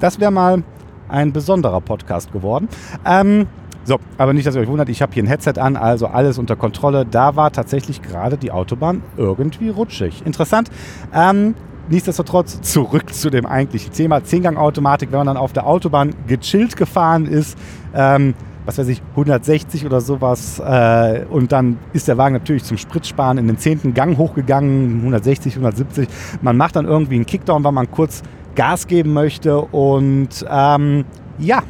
das 0.00 0.18
wäre 0.18 0.30
mal 0.30 0.62
ein 1.08 1.32
besonderer 1.32 1.80
Podcast 1.80 2.32
geworden. 2.32 2.68
Ähm, 3.04 3.46
so, 3.86 3.98
aber 4.18 4.32
nicht, 4.32 4.46
dass 4.46 4.56
ihr 4.56 4.60
euch 4.60 4.68
wundert, 4.68 4.88
ich 4.88 5.00
habe 5.00 5.12
hier 5.14 5.22
ein 5.22 5.28
Headset 5.28 5.54
an, 5.58 5.76
also 5.76 6.08
alles 6.08 6.38
unter 6.38 6.56
Kontrolle. 6.56 7.06
Da 7.08 7.36
war 7.36 7.52
tatsächlich 7.52 8.02
gerade 8.02 8.36
die 8.36 8.50
Autobahn 8.50 9.02
irgendwie 9.16 9.68
rutschig. 9.68 10.26
Interessant. 10.26 10.70
Ähm, 11.14 11.54
nichtsdestotrotz 11.88 12.60
zurück 12.62 13.14
zu 13.14 13.30
dem 13.30 13.46
eigentlichen 13.46 13.92
Thema. 13.92 14.24
Zehngang-Automatik, 14.24 15.12
wenn 15.12 15.18
man 15.18 15.28
dann 15.28 15.36
auf 15.36 15.52
der 15.52 15.68
Autobahn 15.68 16.14
gechillt 16.26 16.76
gefahren 16.76 17.26
ist, 17.26 17.56
ähm, 17.94 18.34
was 18.64 18.78
weiß 18.78 18.88
ich, 18.88 19.00
160 19.12 19.86
oder 19.86 20.00
sowas. 20.00 20.58
Äh, 20.58 21.24
und 21.30 21.52
dann 21.52 21.78
ist 21.92 22.08
der 22.08 22.18
Wagen 22.18 22.34
natürlich 22.34 22.64
zum 22.64 22.78
Spritsparen 22.78 23.38
in 23.38 23.46
den 23.46 23.58
zehnten 23.58 23.94
Gang 23.94 24.18
hochgegangen, 24.18 24.96
160, 24.96 25.54
170. 25.54 26.08
Man 26.42 26.56
macht 26.56 26.74
dann 26.74 26.86
irgendwie 26.86 27.14
einen 27.14 27.26
Kickdown, 27.26 27.62
weil 27.62 27.70
man 27.70 27.88
kurz 27.88 28.24
Gas 28.56 28.88
geben 28.88 29.12
möchte. 29.12 29.60
Und 29.60 30.44
ähm, 30.50 31.04
ja, 31.38 31.62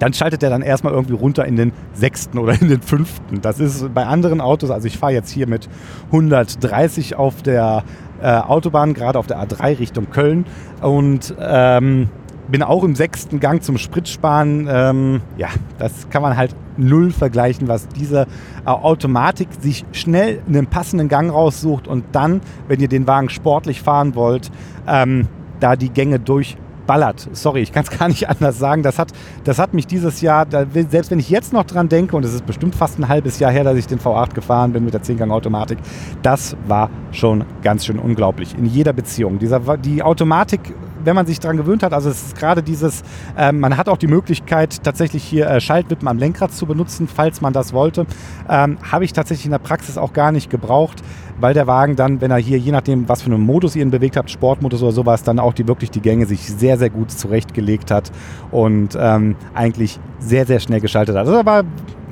dann 0.00 0.12
schaltet 0.12 0.42
er 0.42 0.50
dann 0.50 0.62
erstmal 0.62 0.92
irgendwie 0.92 1.14
runter 1.14 1.44
in 1.44 1.56
den 1.56 1.72
sechsten 1.92 2.38
oder 2.38 2.60
in 2.60 2.68
den 2.68 2.82
fünften. 2.82 3.40
Das 3.40 3.60
ist 3.60 3.94
bei 3.94 4.04
anderen 4.04 4.40
Autos, 4.40 4.70
also 4.70 4.88
ich 4.88 4.98
fahre 4.98 5.12
jetzt 5.12 5.30
hier 5.30 5.46
mit 5.46 5.68
130 6.06 7.14
auf 7.14 7.42
der 7.42 7.84
äh, 8.20 8.26
Autobahn, 8.26 8.94
gerade 8.94 9.18
auf 9.18 9.26
der 9.26 9.38
A3 9.38 9.78
Richtung 9.78 10.10
Köln 10.10 10.46
und 10.82 11.34
ähm, 11.38 12.08
bin 12.48 12.62
auch 12.62 12.82
im 12.82 12.94
sechsten 12.94 13.40
Gang 13.40 13.62
zum 13.62 13.78
Spritsparen. 13.78 14.66
Ähm, 14.68 15.20
ja, 15.36 15.48
das 15.78 16.08
kann 16.10 16.22
man 16.22 16.36
halt 16.36 16.56
null 16.76 17.12
vergleichen, 17.12 17.68
was 17.68 17.86
diese 17.88 18.22
äh, 18.66 18.70
Automatik 18.70 19.48
sich 19.60 19.84
schnell 19.92 20.42
einen 20.48 20.66
passenden 20.66 21.08
Gang 21.08 21.32
raussucht 21.32 21.86
und 21.86 22.04
dann, 22.12 22.40
wenn 22.68 22.80
ihr 22.80 22.88
den 22.88 23.06
Wagen 23.06 23.28
sportlich 23.28 23.82
fahren 23.82 24.14
wollt, 24.14 24.50
ähm, 24.88 25.28
da 25.60 25.76
die 25.76 25.90
Gänge 25.90 26.18
durch 26.18 26.56
ballert. 26.86 27.28
Sorry, 27.32 27.60
ich 27.60 27.72
kann 27.72 27.84
es 27.84 27.90
gar 27.98 28.08
nicht 28.08 28.28
anders 28.28 28.58
sagen. 28.58 28.82
Das 28.82 28.98
hat, 28.98 29.12
das 29.44 29.58
hat 29.58 29.74
mich 29.74 29.86
dieses 29.86 30.20
Jahr, 30.20 30.46
da, 30.46 30.64
selbst 30.88 31.10
wenn 31.10 31.18
ich 31.18 31.30
jetzt 31.30 31.52
noch 31.52 31.64
dran 31.64 31.88
denke, 31.88 32.16
und 32.16 32.24
es 32.24 32.34
ist 32.34 32.46
bestimmt 32.46 32.74
fast 32.74 32.98
ein 32.98 33.08
halbes 33.08 33.38
Jahr 33.38 33.50
her, 33.50 33.64
dass 33.64 33.76
ich 33.76 33.86
den 33.86 33.98
V8 33.98 34.34
gefahren 34.34 34.72
bin 34.72 34.84
mit 34.84 34.94
der 34.94 35.02
10-Gang-Automatik, 35.02 35.78
das 36.22 36.56
war 36.66 36.90
schon 37.12 37.44
ganz 37.62 37.86
schön 37.86 37.98
unglaublich. 37.98 38.56
In 38.56 38.66
jeder 38.66 38.92
Beziehung. 38.92 39.38
Dieser, 39.38 39.60
die 39.78 40.02
Automatik 40.02 40.74
wenn 41.04 41.14
man 41.14 41.26
sich 41.26 41.40
daran 41.40 41.56
gewöhnt 41.56 41.82
hat, 41.82 41.92
also 41.92 42.10
es 42.10 42.26
ist 42.26 42.36
gerade 42.36 42.62
dieses, 42.62 43.02
äh, 43.36 43.52
man 43.52 43.76
hat 43.76 43.88
auch 43.88 43.96
die 43.96 44.06
Möglichkeit, 44.06 44.82
tatsächlich 44.82 45.24
hier 45.24 45.48
äh, 45.48 45.60
Schaltwippen 45.60 46.08
am 46.08 46.18
Lenkrad 46.18 46.52
zu 46.52 46.66
benutzen, 46.66 47.08
falls 47.08 47.40
man 47.40 47.52
das 47.52 47.72
wollte. 47.72 48.06
Ähm, 48.48 48.78
Habe 48.90 49.04
ich 49.04 49.12
tatsächlich 49.12 49.46
in 49.46 49.52
der 49.52 49.58
Praxis 49.58 49.98
auch 49.98 50.12
gar 50.12 50.32
nicht 50.32 50.50
gebraucht, 50.50 51.02
weil 51.40 51.54
der 51.54 51.66
Wagen 51.66 51.96
dann, 51.96 52.20
wenn 52.20 52.30
er 52.30 52.38
hier, 52.38 52.58
je 52.58 52.72
nachdem, 52.72 53.08
was 53.08 53.22
für 53.22 53.30
einen 53.30 53.42
Modus 53.42 53.76
ihr 53.76 53.82
ihn 53.82 53.90
bewegt 53.90 54.16
habt, 54.16 54.30
Sportmodus 54.30 54.82
oder 54.82 54.92
sowas, 54.92 55.22
dann 55.22 55.38
auch 55.38 55.54
die 55.54 55.66
wirklich 55.66 55.90
die 55.90 56.00
Gänge 56.00 56.26
sich 56.26 56.46
sehr, 56.46 56.78
sehr 56.78 56.90
gut 56.90 57.10
zurechtgelegt 57.10 57.90
hat 57.90 58.10
und 58.50 58.96
ähm, 58.98 59.36
eigentlich 59.54 59.98
sehr, 60.18 60.46
sehr 60.46 60.60
schnell 60.60 60.80
geschaltet 60.80 61.16
hat. 61.16 61.26
Das 61.26 61.34
aber 61.34 61.64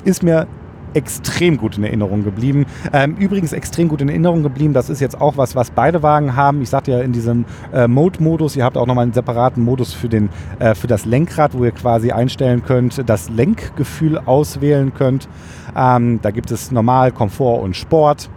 ist 0.05 0.23
mir 0.23 0.47
extrem 0.95 1.57
gut 1.59 1.77
in 1.77 1.85
Erinnerung 1.85 2.25
geblieben. 2.25 2.67
Ähm, 2.93 3.17
übrigens 3.17 3.53
extrem 3.53 3.89
gut 3.89 4.01
in 4.01 4.09
Erinnerung 4.09 4.43
geblieben, 4.43 4.73
das 4.73 4.91
ist 4.91 5.01
jetzt 5.01 5.21
auch 5.21 5.37
was, 5.37 5.55
was 5.55 5.71
beide 5.71 6.03
Wagen 6.03 6.35
haben. 6.35 6.63
Ich 6.63 6.71
sagte 6.71 6.93
ja 6.93 7.01
in 7.01 7.13
diesem 7.13 7.45
äh, 7.73 7.87
Mode-Modus, 7.87 8.57
ihr 8.57 8.65
habt 8.65 8.77
auch 8.77 8.87
nochmal 8.87 9.03
einen 9.03 9.13
separaten 9.13 9.63
Modus 9.63 9.93
für, 9.93 10.09
den, 10.09 10.31
äh, 10.59 10.75
für 10.75 10.87
das 10.87 11.05
Lenkrad, 11.05 11.57
wo 11.57 11.65
ihr 11.65 11.73
quasi 11.73 12.11
einstellen 12.11 12.63
könnt, 12.65 13.09
das 13.09 13.29
Lenkgefühl 13.29 14.19
auswählen 14.19 14.93
könnt. 14.95 15.29
Ähm, 15.77 16.21
da 16.23 16.31
gibt 16.31 16.51
es 16.51 16.71
Normal, 16.71 17.13
Komfort 17.13 17.63
und 17.63 17.77
Sport. 17.77 18.31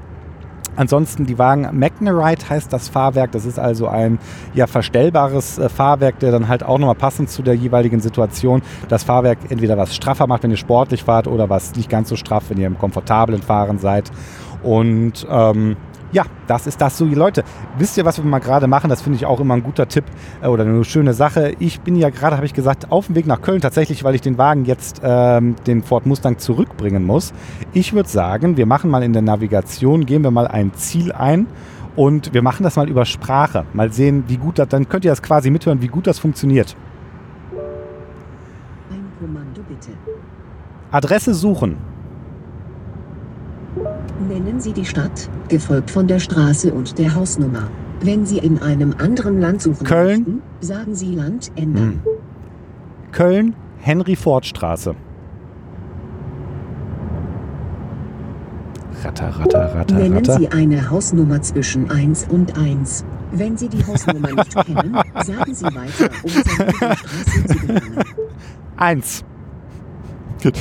Ansonsten 0.76 1.26
die 1.26 1.38
Wagen 1.38 1.68
McNarite 1.78 2.50
heißt 2.50 2.72
das 2.72 2.88
Fahrwerk. 2.88 3.32
Das 3.34 3.46
ist 3.46 3.60
also 3.60 3.88
ein 3.88 4.20
ja, 4.54 4.68
verstellbares 4.68 5.58
äh, 5.58 5.70
Fahrwerk, 5.70 6.20
der 6.20 6.32
dann 6.32 6.48
halt 6.48 6.64
auch 6.64 6.78
nochmal 6.78 6.96
passend 6.96 7.30
zu 7.30 7.44
der 7.44 7.56
jeweiligen 7.56 8.00
Situation 8.00 8.62
das 8.88 9.04
Fahrwerk 9.04 9.40
entweder 9.50 9.78
was 9.78 9.96
straffer 9.96 10.28
macht, 10.28 10.44
wenn 10.44 10.52
ihr 10.52 10.58
sportlich 10.58 11.04
fahrt, 11.04 11.28
oder 11.28 11.50
was 11.50 11.76
nicht 11.76 11.90
ganz 11.90 12.10
so 12.10 12.16
straff, 12.16 12.46
wenn 12.50 12.58
ihr 12.58 12.68
im 12.68 12.78
komfortablen 12.78 13.42
Fahren 13.42 13.80
seid. 13.80 14.12
Und 14.64 15.28
ähm, 15.30 15.76
ja, 16.12 16.26
das 16.48 16.68
ist 16.68 16.82
das 16.82 16.98
so. 16.98 17.06
Leute, 17.06 17.44
wisst 17.78 17.98
ihr, 17.98 18.06
was 18.06 18.18
wir 18.18 18.26
mal 18.26 18.40
gerade 18.40 18.68
machen? 18.68 18.90
Das 18.90 19.02
finde 19.02 19.18
ich 19.18 19.26
auch 19.26 19.40
immer 19.40 19.54
ein 19.54 19.64
guter 19.64 19.88
Tipp 19.88 20.06
äh, 20.42 20.48
oder 20.48 20.64
eine 20.64 20.84
schöne 20.84 21.14
Sache. 21.14 21.54
Ich 21.60 21.82
bin 21.82 21.96
ja 21.96 22.10
gerade, 22.10 22.36
habe 22.36 22.46
ich 22.46 22.54
gesagt, 22.54 22.92
auf 22.92 23.08
dem 23.08 23.16
Weg 23.16 23.28
nach 23.28 23.42
Köln 23.42 23.62
tatsächlich, 23.62 24.04
weil 24.04 24.16
ich 24.16 24.22
den 24.22 24.38
Wagen 24.38 24.66
jetzt, 24.66 25.02
ähm, 25.04 25.56
den 25.68 25.84
Ford 25.84 26.06
Mustang 26.06 26.38
zurückbringen 26.38 27.06
muss. 27.06 27.34
Ich 27.74 27.94
würde 27.94 28.10
sagen, 28.10 28.58
wir 28.58 28.66
machen 28.66 28.90
mal 28.90 29.04
in 29.04 29.14
der 29.14 29.22
Navigation, 29.22 30.06
gehen 30.06 30.24
wir 30.24 30.32
mal 30.32 30.48
ein 30.48 30.74
Ziel 30.74 31.12
ein 31.12 31.48
und 31.96 32.34
wir 32.34 32.42
machen 32.42 32.64
das 32.64 32.76
mal 32.76 32.90
über 32.90 33.06
Sprache. 33.06 33.66
Mal 33.74 33.92
sehen, 33.92 34.26
wie 34.28 34.38
gut 34.38 34.60
das, 34.60 34.68
dann 34.68 34.90
könnt 34.90 35.06
ihr 35.06 35.12
das 35.12 35.22
quasi 35.22 35.50
mithören, 35.50 35.82
wie 35.82 35.88
gut 35.88 36.08
das 36.08 36.20
funktioniert. 36.20 36.76
Ein 38.90 39.06
Kommando 39.20 39.62
bitte. 39.68 39.92
Adresse 40.92 41.34
suchen. 41.34 41.91
Nennen 44.28 44.60
Sie 44.60 44.74
die 44.74 44.86
Stadt, 44.86 45.30
gefolgt 45.50 45.90
von 45.90 46.08
der 46.08 46.20
Straße 46.20 46.74
und 46.74 46.98
der 46.98 47.16
Hausnummer. 47.16 47.70
Wenn 48.02 48.26
Sie 48.26 48.38
in 48.38 48.62
einem 48.62 48.96
anderen 48.98 49.40
Land 49.40 49.62
suchen 49.62 49.86
Köln. 49.86 50.20
möchten, 50.20 50.42
sagen 50.62 50.96
Sie 50.96 51.16
Land 51.16 51.52
ändern. 51.56 52.02
Köln, 53.12 53.56
Henry-Ford-Straße. 53.80 54.96
Ratter, 59.04 59.30
ratter, 59.30 59.76
ratter, 59.76 59.96
Nennen 59.96 60.18
ratter. 60.18 60.38
Sie 60.38 60.48
eine 60.50 60.90
Hausnummer 60.90 61.42
zwischen 61.42 61.90
1 61.90 62.28
und 62.30 62.58
1. 62.58 63.04
Wenn 63.32 63.58
Sie 63.58 63.70
die 63.70 63.86
Hausnummer 63.86 64.32
nicht 64.32 64.56
kennen, 64.66 64.98
sagen 65.26 65.54
Sie 65.54 65.66
weiter, 65.66 66.10
um 66.24 66.30
zur 66.30 66.44
Straße 66.44 67.46
zu 67.48 67.60
gelangen. 67.68 68.04
Eins. 68.78 69.24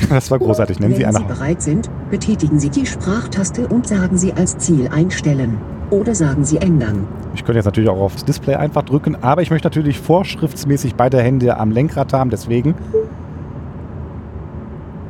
Das 0.08 0.30
war 0.30 0.38
großartig. 0.38 0.78
Nennen 0.80 0.94
Sie 0.94 1.04
Wenn. 1.04 1.12
Sie 1.12 1.24
bereit 1.24 1.62
sind, 1.62 1.90
betätigen 2.10 2.58
Sie 2.58 2.70
die 2.70 2.86
Sprachtaste 2.86 3.66
und 3.68 3.86
sagen 3.86 4.18
Sie 4.18 4.32
als 4.32 4.58
Ziel 4.58 4.88
einstellen. 4.88 5.58
Oder 5.90 6.14
sagen 6.14 6.44
Sie 6.44 6.58
ändern. 6.58 7.08
Ich 7.34 7.44
könnte 7.44 7.58
jetzt 7.58 7.64
natürlich 7.64 7.90
auch 7.90 8.00
aufs 8.00 8.24
Display 8.24 8.54
einfach 8.54 8.82
drücken, 8.82 9.16
aber 9.22 9.42
ich 9.42 9.50
möchte 9.50 9.66
natürlich 9.66 9.98
vorschriftsmäßig 9.98 10.94
beide 10.94 11.20
Hände 11.20 11.56
am 11.56 11.70
Lenkrad 11.70 12.12
haben, 12.12 12.30
deswegen 12.30 12.74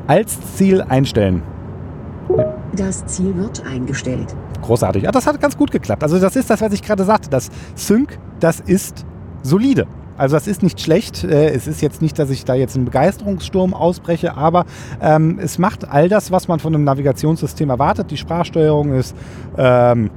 als 0.06 0.38
Ziel 0.56 0.83
einstellen. 0.83 1.42
Das 2.76 3.04
Ziel 3.06 3.37
wird 3.37 3.64
eingestellt. 3.66 4.35
Großartig. 4.62 5.02
Ja, 5.02 5.11
das 5.11 5.26
hat 5.26 5.40
ganz 5.40 5.56
gut 5.56 5.70
geklappt. 5.70 6.02
Also 6.02 6.18
das 6.18 6.37
ist 6.37 6.48
das, 6.48 6.61
was 6.61 6.72
ich 6.72 6.83
gerade 6.83 7.04
sagte. 7.04 7.28
Das 7.30 7.50
Sync, 7.74 8.18
das 8.38 8.61
ist 8.61 9.04
solide. 9.42 9.87
Also 10.20 10.37
das 10.37 10.46
ist 10.46 10.62
nicht 10.62 10.78
schlecht. 10.78 11.24
Äh, 11.24 11.54
Es 11.54 11.66
ist 11.66 11.80
jetzt 11.80 12.02
nicht, 12.02 12.18
dass 12.18 12.28
ich 12.28 12.44
da 12.44 12.54
jetzt 12.54 12.76
einen 12.76 12.85
Begeisterungssturm 12.85 13.72
ausbreche, 13.72 14.37
aber 14.37 14.66
ähm, 15.00 15.38
es 15.42 15.59
macht 15.59 15.88
all 15.88 16.11
das, 16.11 16.30
was 16.30 16.46
man 16.46 16.61
von 16.61 16.74
einem 16.74 16.85
Navigationssystem 16.85 17.70
erwartet. 17.70 18.11
Die 18.11 18.18
Sprachsteuerung 18.18 18.92
ist 18.92 19.16
ähm, 19.56 20.11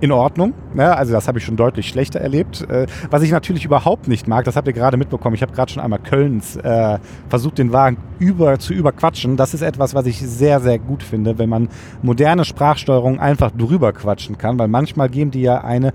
in 0.00 0.10
Ordnung. 0.10 0.54
Ja, 0.76 0.94
also 0.94 1.12
das 1.12 1.28
habe 1.28 1.38
ich 1.38 1.44
schon 1.44 1.54
deutlich 1.56 1.86
schlechter 1.86 2.20
erlebt. 2.20 2.68
Äh, 2.68 2.86
was 3.10 3.22
ich 3.22 3.30
natürlich 3.30 3.64
überhaupt 3.64 4.08
nicht 4.08 4.26
mag, 4.26 4.44
das 4.44 4.56
habt 4.56 4.66
ihr 4.66 4.74
gerade 4.74 4.96
mitbekommen. 4.96 5.36
Ich 5.36 5.42
habe 5.42 5.52
gerade 5.52 5.70
schon 5.70 5.82
einmal 5.84 6.00
Kölns 6.00 6.56
äh, 6.56 6.98
versucht, 7.28 7.58
den 7.58 7.72
Wagen 7.72 7.98
über, 8.18 8.58
zu 8.58 8.74
überquatschen. 8.74 9.36
Das 9.36 9.54
ist 9.54 9.62
etwas, 9.62 9.94
was 9.94 10.06
ich 10.06 10.18
sehr, 10.18 10.58
sehr 10.58 10.80
gut 10.80 11.04
finde, 11.04 11.38
wenn 11.38 11.48
man 11.48 11.68
moderne 12.02 12.44
Sprachsteuerung 12.44 13.20
einfach 13.20 13.52
drüber 13.52 13.92
quatschen 13.92 14.36
kann, 14.36 14.58
weil 14.58 14.66
manchmal 14.66 15.08
geben 15.08 15.30
die 15.30 15.42
ja 15.42 15.62
eine 15.62 15.92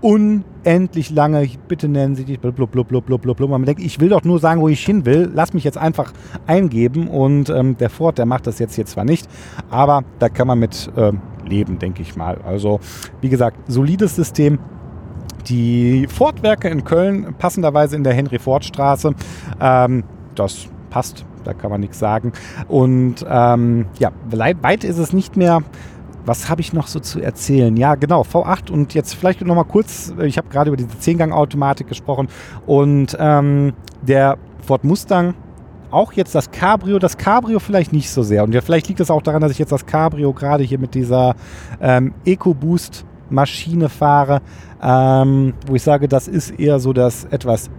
unendlich 0.00 1.10
lange, 1.10 1.46
bitte 1.68 1.88
nennen 1.88 2.14
Sie 2.16 2.24
dich, 2.24 2.40
blub, 2.40 2.56
blub, 2.56 2.70
blub, 2.72 2.88
blub, 2.88 3.06
blub, 3.06 3.36
blub. 3.36 3.50
Man 3.50 3.64
denkt, 3.64 3.82
ich 3.82 4.00
will 4.00 4.08
doch 4.08 4.24
nur 4.24 4.38
sagen, 4.38 4.60
wo 4.60 4.68
ich 4.68 4.84
hin 4.84 5.04
will. 5.04 5.30
Lass 5.34 5.52
mich 5.52 5.64
jetzt 5.64 5.78
einfach 5.78 6.12
eingeben. 6.46 7.08
Und 7.08 7.50
ähm, 7.50 7.76
der 7.76 7.90
Ford, 7.90 8.18
der 8.18 8.26
macht 8.26 8.46
das 8.46 8.58
jetzt 8.58 8.74
hier 8.74 8.86
zwar 8.86 9.04
nicht, 9.04 9.28
aber 9.70 10.02
da 10.18 10.28
kann 10.28 10.46
man 10.46 10.58
mit 10.58 10.90
ähm, 10.96 11.20
leben, 11.46 11.78
denke 11.78 12.02
ich 12.02 12.16
mal. 12.16 12.38
Also, 12.46 12.80
wie 13.20 13.28
gesagt, 13.28 13.58
solides 13.70 14.16
System. 14.16 14.58
Die 15.48 16.06
Ford-Werke 16.06 16.68
in 16.68 16.84
Köln, 16.84 17.34
passenderweise 17.38 17.96
in 17.96 18.04
der 18.04 18.12
Henry-Ford-Straße. 18.12 19.14
Ähm, 19.58 20.04
das 20.34 20.68
passt, 20.90 21.24
da 21.44 21.54
kann 21.54 21.70
man 21.70 21.80
nichts 21.80 21.98
sagen. 21.98 22.32
Und 22.68 23.24
ähm, 23.28 23.86
ja, 23.98 24.12
weit 24.30 24.84
ist 24.84 24.98
es 24.98 25.12
nicht 25.12 25.36
mehr. 25.36 25.62
Was 26.26 26.48
habe 26.48 26.60
ich 26.60 26.72
noch 26.72 26.86
so 26.86 27.00
zu 27.00 27.20
erzählen? 27.20 27.76
Ja, 27.76 27.94
genau, 27.94 28.22
V8 28.22 28.70
und 28.70 28.94
jetzt 28.94 29.14
vielleicht 29.14 29.40
noch 29.40 29.54
mal 29.54 29.64
kurz, 29.64 30.12
ich 30.22 30.36
habe 30.36 30.48
gerade 30.48 30.68
über 30.68 30.76
diese 30.76 30.90
10-Gang-Automatik 30.90 31.88
gesprochen 31.88 32.28
und 32.66 33.16
ähm, 33.18 33.72
der 34.02 34.38
Ford 34.66 34.84
Mustang, 34.84 35.34
auch 35.90 36.12
jetzt 36.12 36.34
das 36.34 36.50
Cabrio, 36.50 36.98
das 36.98 37.16
Cabrio 37.16 37.58
vielleicht 37.58 37.92
nicht 37.92 38.10
so 38.10 38.22
sehr 38.22 38.44
und 38.44 38.54
ja, 38.54 38.60
vielleicht 38.60 38.88
liegt 38.88 39.00
es 39.00 39.10
auch 39.10 39.22
daran, 39.22 39.40
dass 39.40 39.52
ich 39.52 39.58
jetzt 39.58 39.72
das 39.72 39.86
Cabrio 39.86 40.32
gerade 40.32 40.62
hier 40.62 40.78
mit 40.78 40.94
dieser 40.94 41.34
ähm, 41.80 42.14
EcoBoost 42.24 43.04
Maschine 43.30 43.88
fahre, 43.88 44.42
ähm, 44.82 45.54
wo 45.66 45.74
ich 45.74 45.82
sage, 45.82 46.08
das 46.08 46.28
ist 46.28 46.50
eher 46.50 46.78
so 46.80 46.92
das 46.92 47.24
etwas 47.24 47.70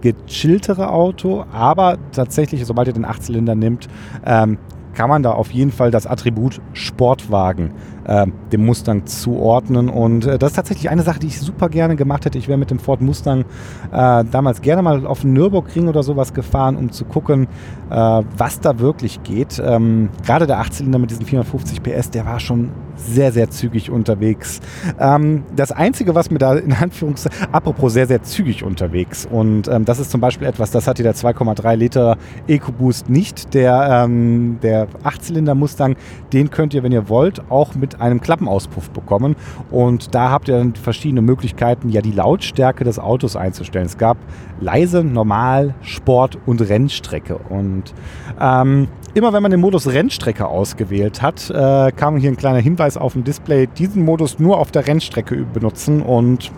gechilltere 0.00 0.90
Auto, 0.90 1.44
aber 1.52 1.98
tatsächlich, 2.12 2.64
sobald 2.64 2.88
ihr 2.88 2.94
den 2.94 3.04
Achtzylinder 3.04 3.54
nimmt, 3.54 3.88
ähm, 4.24 4.58
kann 4.94 5.08
man 5.08 5.22
da 5.22 5.32
auf 5.32 5.50
jeden 5.50 5.70
Fall 5.72 5.90
das 5.90 6.06
Attribut 6.06 6.60
Sportwagen 6.72 7.72
äh, 8.08 8.26
dem 8.50 8.66
Mustang 8.66 9.06
zuordnen. 9.06 9.88
Und 9.88 10.26
äh, 10.26 10.38
das 10.38 10.50
ist 10.50 10.56
tatsächlich 10.56 10.90
eine 10.90 11.02
Sache, 11.02 11.20
die 11.20 11.28
ich 11.28 11.40
super 11.40 11.68
gerne 11.68 11.94
gemacht 11.94 12.24
hätte. 12.24 12.38
Ich 12.38 12.48
wäre 12.48 12.58
mit 12.58 12.70
dem 12.70 12.80
Ford 12.80 13.00
Mustang 13.00 13.44
äh, 13.92 14.24
damals 14.24 14.60
gerne 14.62 14.82
mal 14.82 15.06
auf 15.06 15.20
den 15.20 15.34
Nürburgring 15.34 15.88
oder 15.88 16.02
sowas 16.02 16.34
gefahren, 16.34 16.76
um 16.76 16.90
zu 16.90 17.04
gucken, 17.04 17.46
äh, 17.90 17.94
was 17.94 18.60
da 18.60 18.80
wirklich 18.80 19.22
geht. 19.22 19.62
Ähm, 19.64 20.08
Gerade 20.24 20.46
der 20.46 20.58
Achtzylinder 20.58 20.98
mit 20.98 21.10
diesen 21.10 21.26
450 21.26 21.82
PS, 21.82 22.10
der 22.10 22.26
war 22.26 22.40
schon 22.40 22.70
sehr, 22.96 23.30
sehr 23.30 23.50
zügig 23.50 23.90
unterwegs. 23.90 24.60
Ähm, 24.98 25.44
das 25.54 25.70
Einzige, 25.70 26.14
was 26.14 26.30
mir 26.30 26.38
da 26.38 26.54
in 26.56 26.72
Anführungszeichen, 26.72 27.52
apropos 27.52 27.92
sehr, 27.92 28.06
sehr 28.06 28.22
zügig 28.22 28.64
unterwegs 28.64 29.26
und 29.30 29.68
ähm, 29.68 29.84
das 29.84 30.00
ist 30.00 30.10
zum 30.10 30.20
Beispiel 30.20 30.46
etwas, 30.48 30.70
das 30.70 30.86
hatte 30.86 31.02
der 31.02 31.14
2,3 31.14 31.76
Liter 31.76 32.16
EcoBoost 32.46 33.08
nicht. 33.08 33.54
Der, 33.54 34.04
ähm, 34.04 34.58
der 34.62 34.88
Achtzylinder 35.04 35.54
Mustang, 35.54 35.96
den 36.32 36.50
könnt 36.50 36.74
ihr, 36.74 36.82
wenn 36.82 36.92
ihr 36.92 37.08
wollt, 37.08 37.50
auch 37.50 37.74
mit 37.74 37.97
einem 37.98 38.20
Klappenauspuff 38.20 38.90
bekommen. 38.90 39.36
Und 39.70 40.14
da 40.14 40.30
habt 40.30 40.48
ihr 40.48 40.58
dann 40.58 40.74
verschiedene 40.74 41.22
Möglichkeiten, 41.22 41.88
ja 41.88 42.00
die 42.00 42.12
Lautstärke 42.12 42.84
des 42.84 42.98
Autos 42.98 43.36
einzustellen. 43.36 43.86
Es 43.86 43.98
gab 43.98 44.16
leise, 44.60 45.04
normal, 45.04 45.74
Sport 45.82 46.38
und 46.46 46.60
Rennstrecke. 46.60 47.36
Und 47.48 47.94
ähm, 48.40 48.88
immer 49.14 49.32
wenn 49.32 49.42
man 49.42 49.50
den 49.50 49.60
Modus 49.60 49.86
Rennstrecke 49.86 50.46
ausgewählt 50.46 51.22
hat, 51.22 51.50
äh, 51.50 51.92
kam 51.92 52.16
hier 52.16 52.30
ein 52.30 52.36
kleiner 52.36 52.60
Hinweis 52.60 52.96
auf 52.96 53.12
dem 53.14 53.24
Display, 53.24 53.66
diesen 53.66 54.04
Modus 54.04 54.38
nur 54.38 54.58
auf 54.58 54.70
der 54.70 54.86
Rennstrecke 54.86 55.44
benutzen. 55.52 56.02
Und 56.02 56.50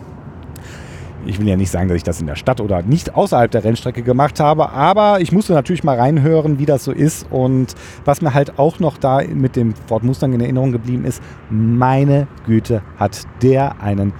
ich 1.26 1.38
will 1.38 1.48
ja 1.48 1.56
nicht 1.56 1.70
sagen, 1.70 1.88
dass 1.88 1.96
ich 1.96 2.02
das 2.02 2.20
in 2.20 2.26
der 2.26 2.36
Stadt 2.36 2.60
oder 2.60 2.82
nicht 2.82 3.14
außerhalb 3.14 3.50
der 3.50 3.64
Rennstrecke 3.64 4.02
gemacht 4.02 4.40
habe, 4.40 4.70
aber 4.70 5.20
ich 5.20 5.32
musste 5.32 5.52
natürlich 5.52 5.84
mal 5.84 5.98
reinhören, 5.98 6.58
wie 6.58 6.66
das 6.66 6.84
so 6.84 6.92
ist. 6.92 7.26
Und 7.30 7.74
was 8.04 8.22
mir 8.22 8.34
halt 8.34 8.58
auch 8.58 8.78
noch 8.80 8.98
da 8.98 9.20
mit 9.22 9.56
dem 9.56 9.74
Ford 9.86 10.02
Mustang 10.02 10.32
in 10.32 10.40
Erinnerung 10.40 10.72
geblieben 10.72 11.04
ist, 11.04 11.22
meine 11.50 12.26
Güte, 12.46 12.82
hat 12.96 13.22
der 13.42 13.80
einen 13.82 14.12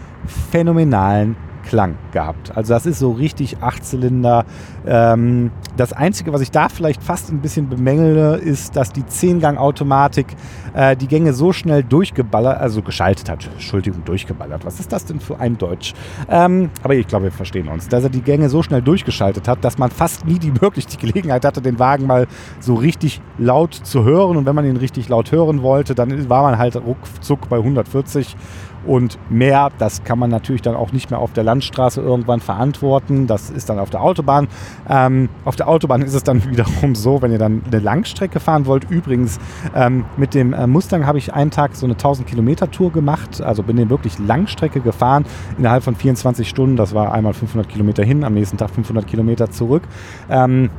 phänomenalen 0.50 1.36
Klang 1.70 1.94
gehabt. 2.10 2.50
Also 2.56 2.74
das 2.74 2.84
ist 2.84 2.98
so 2.98 3.12
richtig 3.12 3.58
Achtzylinder. 3.62 4.44
Ähm, 4.84 5.52
das 5.76 5.92
Einzige, 5.92 6.32
was 6.32 6.40
ich 6.40 6.50
da 6.50 6.68
vielleicht 6.68 7.00
fast 7.00 7.30
ein 7.30 7.38
bisschen 7.38 7.68
bemängele, 7.68 8.38
ist, 8.38 8.74
dass 8.74 8.90
die 8.90 9.04
10-Gang-Automatik 9.04 10.26
äh, 10.74 10.96
die 10.96 11.06
Gänge 11.06 11.32
so 11.32 11.52
schnell 11.52 11.84
durchgeballert, 11.84 12.58
also 12.58 12.82
geschaltet 12.82 13.30
hat. 13.30 13.48
Entschuldigung, 13.52 14.04
durchgeballert. 14.04 14.64
Was 14.64 14.80
ist 14.80 14.92
das 14.92 15.04
denn 15.04 15.20
für 15.20 15.38
ein 15.38 15.58
Deutsch? 15.58 15.94
Ähm, 16.28 16.70
aber 16.82 16.96
ich 16.96 17.06
glaube, 17.06 17.26
wir 17.26 17.32
verstehen 17.32 17.68
uns. 17.68 17.86
Dass 17.86 18.02
er 18.02 18.10
die 18.10 18.22
Gänge 18.22 18.48
so 18.48 18.64
schnell 18.64 18.82
durchgeschaltet 18.82 19.46
hat, 19.46 19.64
dass 19.64 19.78
man 19.78 19.92
fast 19.92 20.26
nie 20.26 20.40
die 20.40 20.60
wirklich 20.60 20.88
die 20.88 20.96
Gelegenheit 20.96 21.44
hatte, 21.44 21.62
den 21.62 21.78
Wagen 21.78 22.08
mal 22.08 22.26
so 22.58 22.74
richtig 22.74 23.20
laut 23.38 23.74
zu 23.74 24.02
hören. 24.02 24.36
Und 24.36 24.44
wenn 24.44 24.56
man 24.56 24.64
ihn 24.64 24.76
richtig 24.76 25.08
laut 25.08 25.30
hören 25.30 25.62
wollte, 25.62 25.94
dann 25.94 26.28
war 26.28 26.42
man 26.42 26.58
halt 26.58 26.74
ruckzuck 26.74 27.48
bei 27.48 27.58
140 27.58 28.36
und 28.86 29.18
mehr, 29.30 29.70
das 29.78 30.04
kann 30.04 30.18
man 30.18 30.30
natürlich 30.30 30.62
dann 30.62 30.74
auch 30.74 30.92
nicht 30.92 31.10
mehr 31.10 31.18
auf 31.18 31.32
der 31.32 31.44
Landstraße 31.44 32.00
irgendwann 32.00 32.40
verantworten. 32.40 33.26
Das 33.26 33.50
ist 33.50 33.68
dann 33.68 33.78
auf 33.78 33.90
der 33.90 34.02
Autobahn. 34.02 34.48
Ähm, 34.88 35.28
auf 35.44 35.56
der 35.56 35.68
Autobahn 35.68 36.02
ist 36.02 36.14
es 36.14 36.24
dann 36.24 36.44
wiederum 36.50 36.94
so, 36.94 37.22
wenn 37.22 37.32
ihr 37.32 37.38
dann 37.38 37.62
eine 37.66 37.78
Langstrecke 37.80 38.40
fahren 38.40 38.66
wollt. 38.66 38.90
Übrigens, 38.90 39.38
ähm, 39.74 40.04
mit 40.16 40.34
dem 40.34 40.52
äh, 40.52 40.66
Mustang 40.66 41.06
habe 41.06 41.18
ich 41.18 41.34
einen 41.34 41.50
Tag 41.50 41.76
so 41.76 41.86
eine 41.86 41.94
1000 41.94 42.26
Kilometer 42.26 42.70
Tour 42.70 42.92
gemacht. 42.92 43.40
Also 43.42 43.62
bin 43.62 43.76
den 43.76 43.90
wirklich 43.90 44.18
Langstrecke 44.18 44.80
gefahren 44.80 45.24
innerhalb 45.58 45.82
von 45.82 45.94
24 45.94 46.48
Stunden. 46.48 46.76
Das 46.76 46.94
war 46.94 47.12
einmal 47.12 47.34
500 47.34 47.68
Kilometer 47.68 48.02
hin, 48.02 48.24
am 48.24 48.34
nächsten 48.34 48.56
Tag 48.56 48.70
500 48.70 49.06
Kilometer 49.06 49.50
zurück. 49.50 49.82
Ähm, 50.30 50.70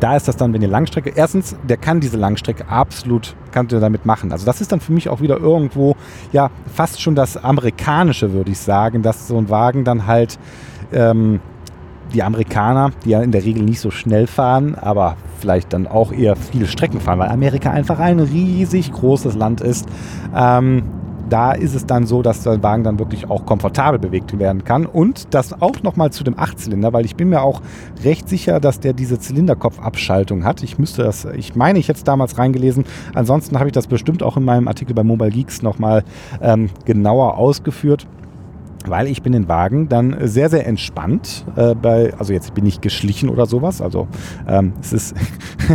da 0.00 0.16
ist 0.16 0.28
das 0.28 0.36
dann, 0.36 0.52
wenn 0.52 0.62
ihr 0.62 0.68
Langstrecke, 0.68 1.12
erstens, 1.14 1.56
der 1.68 1.76
kann 1.76 2.00
diese 2.00 2.16
Langstrecke 2.16 2.68
absolut, 2.68 3.34
kann 3.50 3.68
ihr 3.70 3.80
damit 3.80 4.06
machen. 4.06 4.32
Also 4.32 4.46
das 4.46 4.60
ist 4.60 4.72
dann 4.72 4.80
für 4.80 4.92
mich 4.92 5.08
auch 5.08 5.20
wieder 5.20 5.38
irgendwo, 5.38 5.96
ja, 6.32 6.50
fast 6.74 7.00
schon 7.00 7.14
das 7.14 7.36
Amerikanische, 7.36 8.32
würde 8.32 8.50
ich 8.50 8.58
sagen, 8.58 9.02
dass 9.02 9.28
so 9.28 9.38
ein 9.38 9.48
Wagen 9.50 9.84
dann 9.84 10.06
halt, 10.06 10.38
ähm, 10.92 11.40
die 12.12 12.22
Amerikaner, 12.22 12.90
die 13.04 13.10
ja 13.10 13.22
in 13.22 13.32
der 13.32 13.44
Regel 13.44 13.62
nicht 13.62 13.80
so 13.80 13.90
schnell 13.90 14.26
fahren, 14.26 14.74
aber 14.74 15.16
vielleicht 15.38 15.72
dann 15.72 15.86
auch 15.86 16.12
eher 16.12 16.36
viele 16.36 16.66
Strecken 16.66 17.00
fahren, 17.00 17.18
weil 17.18 17.28
Amerika 17.28 17.70
einfach 17.70 17.98
ein 17.98 18.20
riesig 18.20 18.92
großes 18.92 19.34
Land 19.34 19.60
ist, 19.60 19.88
ähm, 20.34 20.84
da 21.32 21.52
ist 21.52 21.74
es 21.74 21.86
dann 21.86 22.06
so, 22.06 22.20
dass 22.20 22.42
der 22.42 22.62
Wagen 22.62 22.84
dann 22.84 22.98
wirklich 22.98 23.30
auch 23.30 23.46
komfortabel 23.46 23.98
bewegt 23.98 24.38
werden 24.38 24.64
kann. 24.64 24.84
Und 24.84 25.32
das 25.32 25.62
auch 25.62 25.82
nochmal 25.82 26.12
zu 26.12 26.24
dem 26.24 26.38
Achtzylinder, 26.38 26.92
weil 26.92 27.06
ich 27.06 27.16
bin 27.16 27.30
mir 27.30 27.40
auch 27.40 27.62
recht 28.04 28.28
sicher, 28.28 28.60
dass 28.60 28.80
der 28.80 28.92
diese 28.92 29.18
Zylinderkopfabschaltung 29.18 30.44
hat. 30.44 30.62
Ich 30.62 30.78
müsste 30.78 31.02
das, 31.02 31.24
ich 31.24 31.56
meine, 31.56 31.78
ich 31.78 31.88
hätte 31.88 31.98
es 31.98 32.04
damals 32.04 32.36
reingelesen. 32.36 32.84
Ansonsten 33.14 33.58
habe 33.58 33.68
ich 33.70 33.72
das 33.72 33.86
bestimmt 33.86 34.22
auch 34.22 34.36
in 34.36 34.44
meinem 34.44 34.68
Artikel 34.68 34.94
bei 34.94 35.02
Mobile 35.02 35.30
Geeks 35.30 35.62
nochmal 35.62 36.04
ähm, 36.42 36.68
genauer 36.84 37.38
ausgeführt. 37.38 38.06
Weil 38.88 39.06
ich 39.06 39.22
bin 39.22 39.32
den 39.32 39.48
Wagen 39.48 39.88
dann 39.88 40.16
sehr, 40.22 40.50
sehr 40.50 40.66
entspannt 40.66 41.44
äh, 41.56 41.74
bei, 41.74 42.14
also 42.18 42.32
jetzt 42.32 42.54
bin 42.54 42.66
ich 42.66 42.80
geschlichen 42.80 43.28
oder 43.28 43.46
sowas, 43.46 43.80
also 43.80 44.08
ähm, 44.46 44.72
es 44.80 44.92
ist, 44.92 45.16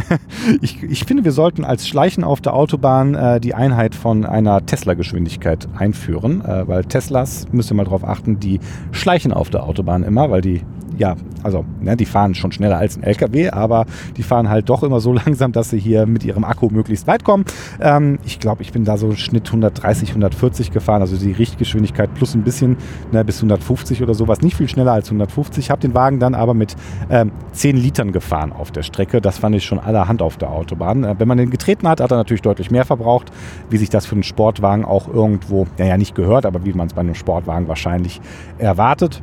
ich, 0.62 0.84
ich 0.84 1.06
finde, 1.06 1.26
wir 1.26 1.32
sollten 1.32 1.63
als 1.63 1.88
Schleichen 1.88 2.24
auf 2.24 2.41
der 2.41 2.54
Autobahn 2.54 3.15
äh, 3.15 3.39
die 3.39 3.54
Einheit 3.54 3.96
von 3.96 4.26
einer 4.26 4.65
Tesla-Geschwindigkeit 4.65 5.67
einführen, 5.78 6.43
äh, 6.43 6.67
weil 6.67 6.86
Teslas, 6.86 7.48
müsst 7.52 7.72
ihr 7.72 7.76
mal 7.76 7.86
drauf 7.86 8.04
achten, 8.04 8.39
die 8.39 8.60
schleichen 8.91 9.34
auf 9.34 9.50
der 9.50 9.63
Autobahn 9.63 10.04
immer, 10.04 10.30
weil 10.30 10.41
die 10.41 10.62
ja, 10.97 11.15
also 11.43 11.65
ne, 11.81 11.95
die 11.95 12.05
fahren 12.05 12.36
schon 12.36 12.51
schneller 12.51 12.77
als 12.77 12.97
ein 12.97 13.03
LKW, 13.03 13.49
aber 13.49 13.86
die 14.17 14.23
fahren 14.23 14.49
halt 14.49 14.69
doch 14.69 14.83
immer 14.83 14.99
so 14.99 15.13
langsam, 15.25 15.51
dass 15.51 15.69
sie 15.69 15.79
hier 15.79 16.05
mit 16.05 16.23
ihrem 16.23 16.43
Akku 16.43 16.69
möglichst 16.69 17.07
weit 17.07 17.23
kommen. 17.23 17.45
Ähm, 17.79 18.19
ich 18.25 18.39
glaube, 18.39 18.63
ich 18.63 18.71
bin 18.71 18.86
da 18.86 18.97
so 18.97 19.13
Schnitt 19.13 19.47
130, 19.47 20.10
140 20.10 20.71
gefahren, 20.71 21.01
also 21.01 21.17
die 21.17 21.31
Richtgeschwindigkeit 21.31 22.13
plus 22.13 22.36
ein 22.36 22.43
bisschen 22.43 22.77
ne, 23.12 23.23
bis 23.23 23.38
150 23.38 24.01
oder 24.01 24.13
sowas, 24.13 24.41
nicht 24.41 24.57
viel 24.57 24.67
schneller 24.67 24.93
als 24.93 25.07
150. 25.07 25.69
Habe 25.71 25.81
den 25.81 25.93
Wagen 25.93 26.19
dann 26.19 26.36
aber 26.36 26.53
mit 26.53 26.75
ähm, 27.10 27.31
10 27.51 27.77
Litern 27.77 28.12
gefahren 28.12 28.51
auf 28.51 28.71
der 28.71 28.83
Strecke. 28.83 29.21
Das 29.21 29.38
fand 29.38 29.55
ich 29.55 29.65
schon 29.65 29.79
allerhand 29.79 30.21
auf 30.21 30.38
der 30.38 30.51
Autobahn. 30.51 31.03
Äh, 31.03 31.15
wenn 31.19 31.27
man 31.27 31.38
den 31.38 31.49
getreten 31.49 31.88
hat, 31.88 32.01
hat 32.01 32.12
er 32.12 32.17
natürlich 32.17 32.41
deutlich 32.41 32.71
mehr 32.71 32.86
verbraucht, 32.86 33.31
wie 33.69 33.77
sich 33.77 33.89
das 33.89 34.05
für 34.05 34.15
einen 34.15 34.23
Sportwagen 34.23 34.86
auch 34.86 35.07
irgendwo, 35.07 35.67
naja, 35.77 35.97
nicht 35.97 36.15
gehört, 36.15 36.45
aber 36.45 36.65
wie 36.65 36.73
man 36.73 36.88
es 36.88 36.93
bei 36.93 37.01
einem 37.01 37.15
Sportwagen 37.15 37.67
wahrscheinlich 37.67 38.21
erwartet. 38.57 39.21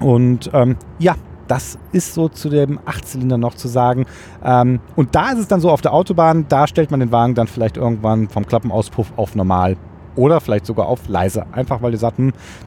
Und 0.00 0.50
ähm, 0.52 0.76
ja, 0.98 1.16
das 1.48 1.78
ist 1.92 2.14
so 2.14 2.28
zu 2.28 2.50
dem 2.50 2.78
Achtzylinder 2.84 3.38
noch 3.38 3.54
zu 3.54 3.68
sagen. 3.68 4.06
Ähm, 4.44 4.80
und 4.96 5.14
da 5.14 5.30
ist 5.32 5.38
es 5.38 5.48
dann 5.48 5.60
so 5.60 5.70
auf 5.70 5.80
der 5.80 5.92
Autobahn, 5.92 6.46
da 6.48 6.66
stellt 6.66 6.90
man 6.90 7.00
den 7.00 7.10
Wagen 7.10 7.34
dann 7.34 7.46
vielleicht 7.46 7.76
irgendwann 7.76 8.28
vom 8.28 8.46
Klappenauspuff 8.46 9.12
auf 9.16 9.34
normal 9.34 9.76
oder 10.14 10.40
vielleicht 10.40 10.66
sogar 10.66 10.86
auf 10.86 11.08
leise. 11.08 11.46
Einfach 11.52 11.80
weil 11.80 11.92
ihr 11.92 11.98
sagt, 11.98 12.18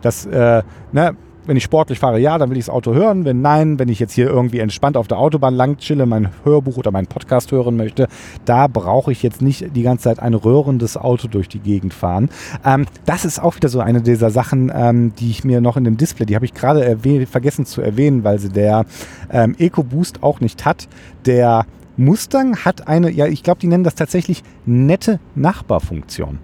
das, 0.01 0.25
äh, 0.25 0.63
ne, 0.91 1.15
wenn 1.51 1.57
ich 1.57 1.65
sportlich 1.65 1.99
fahre, 1.99 2.17
ja, 2.17 2.37
dann 2.37 2.49
will 2.49 2.57
ich 2.57 2.67
das 2.67 2.73
Auto 2.73 2.93
hören. 2.93 3.25
Wenn 3.25 3.41
nein, 3.41 3.77
wenn 3.77 3.89
ich 3.89 3.99
jetzt 3.99 4.13
hier 4.13 4.27
irgendwie 4.27 4.59
entspannt 4.59 4.95
auf 4.95 5.09
der 5.09 5.17
Autobahn 5.17 5.53
lang 5.53 5.75
chille, 5.75 6.05
mein 6.05 6.29
Hörbuch 6.45 6.77
oder 6.77 6.91
meinen 6.91 7.07
Podcast 7.07 7.51
hören 7.51 7.75
möchte, 7.75 8.07
da 8.45 8.67
brauche 8.67 9.11
ich 9.11 9.21
jetzt 9.21 9.41
nicht 9.41 9.75
die 9.75 9.81
ganze 9.81 10.05
Zeit 10.05 10.19
ein 10.19 10.33
röhrendes 10.33 10.95
Auto 10.95 11.27
durch 11.27 11.49
die 11.49 11.59
Gegend 11.59 11.93
fahren. 11.93 12.29
Ähm, 12.63 12.85
das 13.05 13.25
ist 13.25 13.43
auch 13.43 13.57
wieder 13.57 13.67
so 13.67 13.81
eine 13.81 14.01
dieser 14.01 14.29
Sachen, 14.29 14.71
ähm, 14.73 15.13
die 15.19 15.29
ich 15.29 15.43
mir 15.43 15.59
noch 15.59 15.75
in 15.75 15.83
dem 15.83 15.97
Display, 15.97 16.25
die 16.25 16.35
habe 16.35 16.45
ich 16.45 16.53
gerade 16.53 16.97
vergessen 17.29 17.65
zu 17.65 17.81
erwähnen, 17.81 18.23
weil 18.23 18.39
sie 18.39 18.47
der 18.47 18.85
ähm, 19.29 19.53
EcoBoost 19.59 20.23
auch 20.23 20.39
nicht 20.39 20.63
hat. 20.63 20.87
Der 21.25 21.65
Mustang 21.97 22.63
hat 22.63 22.87
eine, 22.87 23.11
ja, 23.11 23.25
ich 23.25 23.43
glaube, 23.43 23.59
die 23.59 23.67
nennen 23.67 23.83
das 23.83 23.95
tatsächlich 23.95 24.41
nette 24.65 25.19
Nachbarfunktion. 25.35 26.39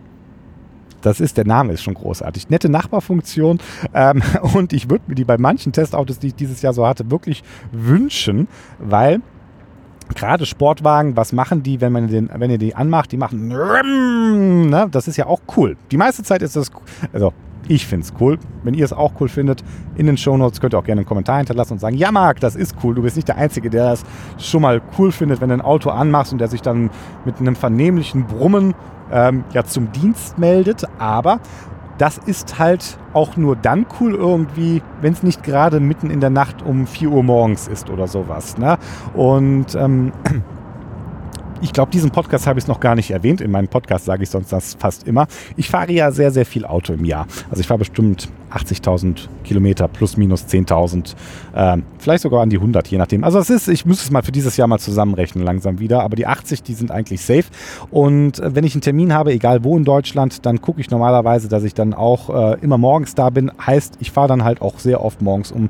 Das 1.02 1.20
ist, 1.20 1.38
der 1.38 1.46
Name 1.46 1.74
ist 1.74 1.84
schon 1.84 1.94
großartig. 1.94 2.50
Nette 2.50 2.70
Nachbarfunktion. 2.70 3.60
Ähm, 3.94 4.22
und 4.54 4.74
ich 4.74 4.90
würde 4.90 5.06
mir 5.08 5.16
die 5.16 5.26
bei 5.26 5.38
manchen 5.38 5.72
Testautos, 5.72 6.20
die 6.20 6.28
ich 6.28 6.36
dieses 6.36 6.62
Jahr 6.62 6.74
so 6.74 6.86
hatte, 6.88 7.12
wirklich 7.12 7.44
wünschen, 7.72 8.48
weil 8.80 9.22
gerade 10.16 10.46
Sportwagen, 10.46 11.18
was 11.18 11.34
machen 11.34 11.64
die, 11.64 11.82
wenn 11.82 11.92
man 11.92 12.08
den, 12.08 12.30
wenn 12.34 12.50
ihr 12.50 12.58
die 12.58 12.76
anmacht? 12.76 13.12
Die 13.12 13.18
machen, 13.18 13.48
ne? 14.70 14.88
das 14.92 15.08
ist 15.08 15.18
ja 15.18 15.26
auch 15.26 15.42
cool. 15.56 15.78
Die 15.92 15.98
meiste 15.98 16.24
Zeit 16.24 16.42
ist 16.42 16.56
das, 16.56 16.72
also 17.12 17.34
ich 17.68 17.86
finde 17.86 18.06
es 18.06 18.14
cool. 18.20 18.38
Wenn 18.64 18.74
ihr 18.74 18.86
es 18.86 18.94
auch 18.94 19.14
cool 19.20 19.30
findet, 19.30 19.64
in 19.96 20.08
den 20.08 20.18
Shownotes 20.18 20.62
könnt 20.62 20.74
ihr 20.74 20.80
auch 20.80 20.84
gerne 20.84 21.02
einen 21.02 21.08
Kommentar 21.08 21.38
hinterlassen 21.38 21.74
und 21.74 21.80
sagen, 21.80 21.98
ja 21.98 22.12
Marc, 22.12 22.40
das 22.40 22.56
ist 22.56 22.76
cool. 22.84 22.96
Du 22.96 23.02
bist 23.02 23.16
nicht 23.16 23.28
der 23.28 23.38
Einzige, 23.38 23.70
der 23.70 23.92
das 23.92 24.04
schon 24.38 24.62
mal 24.62 24.82
cool 24.98 25.12
findet, 25.12 25.42
wenn 25.42 25.50
du 25.50 25.56
ein 25.56 25.62
Auto 25.62 25.90
anmachst 25.90 26.32
und 26.32 26.40
der 26.40 26.48
sich 26.48 26.62
dann 26.62 26.90
mit 27.26 27.40
einem 27.40 27.56
vernehmlichen 27.56 28.26
Brummen 28.26 28.74
ähm, 29.12 29.44
ja 29.54 29.64
zum 29.64 29.92
Dienst 29.92 30.38
meldet. 30.38 30.84
Aber 31.00 31.40
das 31.98 32.18
ist 32.18 32.60
halt 32.60 32.98
auch 33.14 33.38
nur 33.38 33.56
dann 33.56 33.86
cool 34.00 34.14
irgendwie, 34.14 34.82
wenn 35.02 35.14
es 35.14 35.24
nicht 35.24 35.44
gerade 35.44 35.80
mitten 35.80 36.10
in 36.10 36.20
der 36.20 36.30
Nacht 36.30 36.62
um 36.62 36.86
4 36.86 37.10
Uhr 37.10 37.24
morgens 37.24 37.68
ist 37.68 37.90
oder 37.90 38.08
sowas. 38.08 38.58
Ne? 38.58 38.78
Und 39.14 39.76
ähm, 39.76 40.12
ich 41.62 41.74
glaube, 41.74 41.92
diesen 41.92 42.12
Podcast 42.12 42.48
habe 42.48 42.60
ich 42.60 42.68
noch 42.68 42.80
gar 42.80 42.96
nicht 42.96 43.12
erwähnt. 43.12 43.42
In 43.42 43.52
meinem 43.52 43.68
Podcast 43.68 44.06
sage 44.06 44.24
ich 44.24 44.30
sonst 44.30 44.52
das 44.52 44.76
fast 44.80 45.08
immer. 45.08 45.28
Ich 45.56 45.70
fahre 45.70 45.92
ja 45.92 46.12
sehr, 46.12 46.32
sehr 46.32 46.46
viel 46.46 46.66
Auto 46.66 46.94
im 46.94 47.06
Jahr. 47.06 47.28
Also 47.50 47.62
ich 47.62 47.68
fahre 47.68 47.80
bestimmt 47.80 48.30
80.000 48.52 49.28
Kilometer 49.44 49.88
plus 49.88 50.18
minus 50.18 50.46
10.000, 50.46 51.16
äh, 51.54 51.82
vielleicht 52.00 52.24
sogar 52.24 52.42
an 52.42 52.50
die 52.50 52.58
100, 52.58 52.88
je 52.88 52.98
nachdem. 52.98 53.24
Also 53.24 53.40
es 53.40 53.50
ist, 53.50 53.68
ich 53.68 53.86
muss 53.86 54.02
es 54.02 54.12
mal 54.12 54.24
für 54.24 54.32
dieses 54.32 54.58
Jahr 54.58 54.68
mal 54.68 54.80
zusammenrechnen 54.80 55.44
langsam 55.44 55.80
wieder, 55.80 56.04
aber 56.04 56.16
die 56.16 56.28
80, 56.28 56.64
die 56.64 56.74
sind 56.74 56.92
eigentlich 56.92 57.22
safe. 57.22 57.46
Und 57.92 58.40
äh, 58.40 58.56
wenn 58.56 58.64
ich 58.64 58.74
einen 58.74 58.82
Termin 58.82 59.14
habe, 59.14 59.32
egal 59.32 59.64
wo 59.64 59.78
in 59.78 59.84
Deutschland, 59.84 60.46
dann 60.46 60.62
gucke 60.62 60.80
ich 60.82 60.90
normalerweise, 60.90 61.50
dass 61.50 61.64
ich 61.64 61.74
dann 61.74 61.94
auch 61.94 62.30
äh, 62.30 62.58
immer 62.62 62.78
morgens 62.78 63.16
da 63.16 63.30
bin. 63.30 63.52
Heißt, 63.66 63.98
ich 64.00 64.12
fahre 64.12 64.28
dann 64.28 64.44
halt 64.44 64.62
auch 64.62 64.80
sehr 64.80 65.04
oft 65.04 65.22
morgens 65.22 65.52
um 65.52 65.70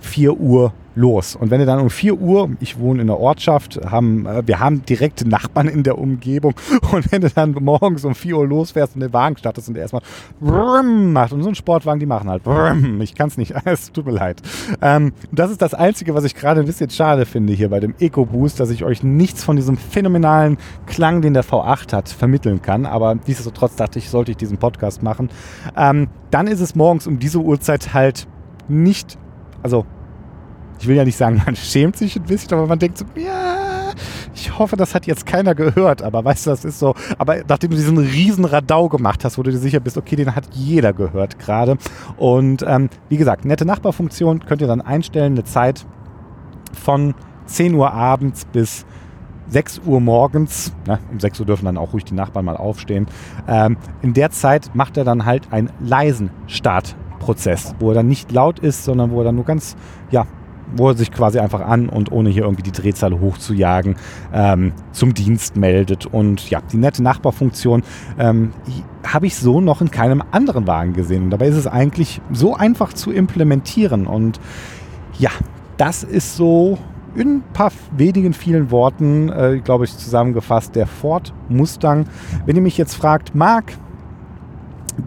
4 0.00 0.30
äh, 0.30 0.32
Uhr 0.32 0.72
los. 0.94 1.36
Und 1.36 1.50
wenn 1.50 1.60
du 1.60 1.66
dann 1.66 1.80
um 1.80 1.90
4 1.90 2.20
Uhr, 2.20 2.50
ich 2.60 2.78
wohne 2.78 3.00
in 3.00 3.06
der 3.06 3.18
Ortschaft, 3.18 3.80
haben, 3.84 4.26
äh, 4.26 4.46
wir 4.46 4.60
haben 4.60 4.84
direkte 4.84 5.28
Nachbarn 5.28 5.68
in 5.68 5.82
der 5.82 5.98
Umgebung 5.98 6.54
und 6.92 7.10
wenn 7.12 7.22
du 7.22 7.30
dann 7.30 7.52
morgens 7.60 8.04
um 8.04 8.14
4 8.14 8.36
Uhr 8.36 8.46
losfährst 8.46 8.94
und 8.94 9.00
den 9.00 9.12
Wagen 9.12 9.36
startest 9.36 9.68
und 9.68 9.74
der 9.74 9.82
erstmal 9.82 10.02
macht 10.40 11.32
und 11.32 11.42
so 11.42 11.48
ein 11.48 11.54
Sportwagen, 11.54 12.00
die 12.00 12.06
machen 12.06 12.28
halt 12.28 12.42
ich 13.00 13.14
kann 13.14 13.28
es 13.28 13.36
nicht, 13.36 13.54
es 13.64 13.92
tut 13.92 14.06
mir 14.06 14.12
leid. 14.12 14.42
Ähm, 14.80 15.12
das 15.30 15.50
ist 15.50 15.62
das 15.62 15.74
Einzige, 15.74 16.14
was 16.14 16.24
ich 16.24 16.34
gerade 16.34 16.60
ein 16.60 16.66
bisschen 16.66 16.90
schade 16.90 17.26
finde 17.26 17.52
hier 17.52 17.70
bei 17.70 17.80
dem 17.80 17.94
EcoBoost, 17.98 18.60
dass 18.60 18.70
ich 18.70 18.84
euch 18.84 19.02
nichts 19.02 19.44
von 19.44 19.56
diesem 19.56 19.76
phänomenalen 19.76 20.58
Klang, 20.86 21.22
den 21.22 21.34
der 21.34 21.44
V8 21.44 21.92
hat, 21.92 22.08
vermitteln 22.08 22.62
kann, 22.62 22.86
aber 22.86 23.14
nichtsdestotrotz 23.14 23.76
dachte 23.76 23.98
ich, 23.98 24.10
sollte 24.10 24.32
ich 24.32 24.36
diesen 24.36 24.58
Podcast 24.58 25.02
machen. 25.02 25.30
Ähm, 25.76 26.08
dann 26.30 26.46
ist 26.46 26.60
es 26.60 26.74
morgens 26.74 27.06
um 27.06 27.18
diese 27.18 27.38
Uhrzeit 27.38 27.94
halt 27.94 28.26
nicht, 28.68 29.18
also 29.62 29.86
ich 30.82 30.88
will 30.88 30.96
ja 30.96 31.04
nicht 31.04 31.16
sagen, 31.16 31.40
man 31.46 31.54
schämt 31.54 31.96
sich 31.96 32.16
ein 32.16 32.24
bisschen, 32.24 32.52
aber 32.52 32.66
man 32.66 32.78
denkt 32.78 32.98
so, 32.98 33.04
ja, 33.14 33.92
ich 34.34 34.58
hoffe, 34.58 34.76
das 34.76 34.94
hat 34.94 35.06
jetzt 35.06 35.26
keiner 35.26 35.54
gehört. 35.54 36.02
Aber 36.02 36.24
weißt 36.24 36.46
du, 36.46 36.50
das 36.50 36.64
ist 36.64 36.80
so, 36.80 36.94
aber 37.18 37.42
nachdem 37.48 37.70
du 37.70 37.76
diesen 37.76 37.98
riesen 37.98 38.44
Radau 38.44 38.88
gemacht 38.88 39.24
hast, 39.24 39.38
wo 39.38 39.42
du 39.44 39.52
dir 39.52 39.58
sicher 39.58 39.78
bist, 39.78 39.96
okay, 39.96 40.16
den 40.16 40.34
hat 40.34 40.48
jeder 40.52 40.92
gehört 40.92 41.38
gerade. 41.38 41.76
Und 42.16 42.64
ähm, 42.66 42.90
wie 43.08 43.16
gesagt, 43.16 43.44
nette 43.44 43.64
Nachbarfunktion 43.64 44.44
könnt 44.44 44.60
ihr 44.60 44.66
dann 44.66 44.80
einstellen, 44.80 45.34
eine 45.34 45.44
Zeit 45.44 45.86
von 46.72 47.14
10 47.46 47.74
Uhr 47.74 47.92
abends 47.92 48.44
bis 48.46 48.84
6 49.48 49.82
Uhr 49.86 50.00
morgens, 50.00 50.72
na, 50.86 50.98
um 51.12 51.20
6 51.20 51.40
Uhr 51.40 51.46
dürfen 51.46 51.66
dann 51.66 51.78
auch 51.78 51.92
ruhig 51.92 52.04
die 52.04 52.14
Nachbarn 52.14 52.44
mal 52.44 52.56
aufstehen, 52.56 53.06
ähm, 53.46 53.76
in 54.00 54.14
der 54.14 54.30
Zeit 54.30 54.74
macht 54.74 54.96
er 54.96 55.04
dann 55.04 55.26
halt 55.26 55.52
einen 55.52 55.70
leisen 55.78 56.30
Startprozess, 56.48 57.74
wo 57.78 57.90
er 57.90 57.94
dann 57.94 58.08
nicht 58.08 58.32
laut 58.32 58.58
ist, 58.58 58.84
sondern 58.84 59.12
wo 59.12 59.20
er 59.20 59.24
dann 59.24 59.36
nur 59.36 59.44
ganz, 59.44 59.76
ja, 60.10 60.26
wo 60.76 60.88
er 60.88 60.94
sich 60.94 61.10
quasi 61.10 61.38
einfach 61.38 61.60
an 61.60 61.88
und 61.88 62.12
ohne 62.12 62.30
hier 62.30 62.44
irgendwie 62.44 62.62
die 62.62 62.72
Drehzahl 62.72 63.18
hochzujagen, 63.18 63.96
ähm, 64.32 64.72
zum 64.92 65.14
Dienst 65.14 65.56
meldet. 65.56 66.06
Und 66.06 66.50
ja, 66.50 66.60
die 66.72 66.76
nette 66.76 67.02
Nachbarfunktion 67.02 67.82
ähm, 68.18 68.52
habe 69.06 69.26
ich 69.26 69.36
so 69.36 69.60
noch 69.60 69.80
in 69.80 69.90
keinem 69.90 70.22
anderen 70.30 70.66
Wagen 70.66 70.92
gesehen. 70.92 71.24
Und 71.24 71.30
dabei 71.30 71.48
ist 71.48 71.56
es 71.56 71.66
eigentlich 71.66 72.20
so 72.32 72.54
einfach 72.54 72.92
zu 72.92 73.10
implementieren. 73.10 74.06
Und 74.06 74.40
ja, 75.18 75.30
das 75.76 76.04
ist 76.04 76.36
so 76.36 76.78
in 77.14 77.36
ein 77.36 77.42
paar 77.52 77.72
wenigen 77.96 78.32
vielen 78.32 78.70
Worten, 78.70 79.28
äh, 79.28 79.60
glaube 79.62 79.84
ich, 79.84 79.96
zusammengefasst, 79.96 80.74
der 80.76 80.86
Ford 80.86 81.34
Mustang. 81.48 82.06
Wenn 82.46 82.56
ihr 82.56 82.62
mich 82.62 82.78
jetzt 82.78 82.94
fragt, 82.94 83.34
Marc, 83.34 83.74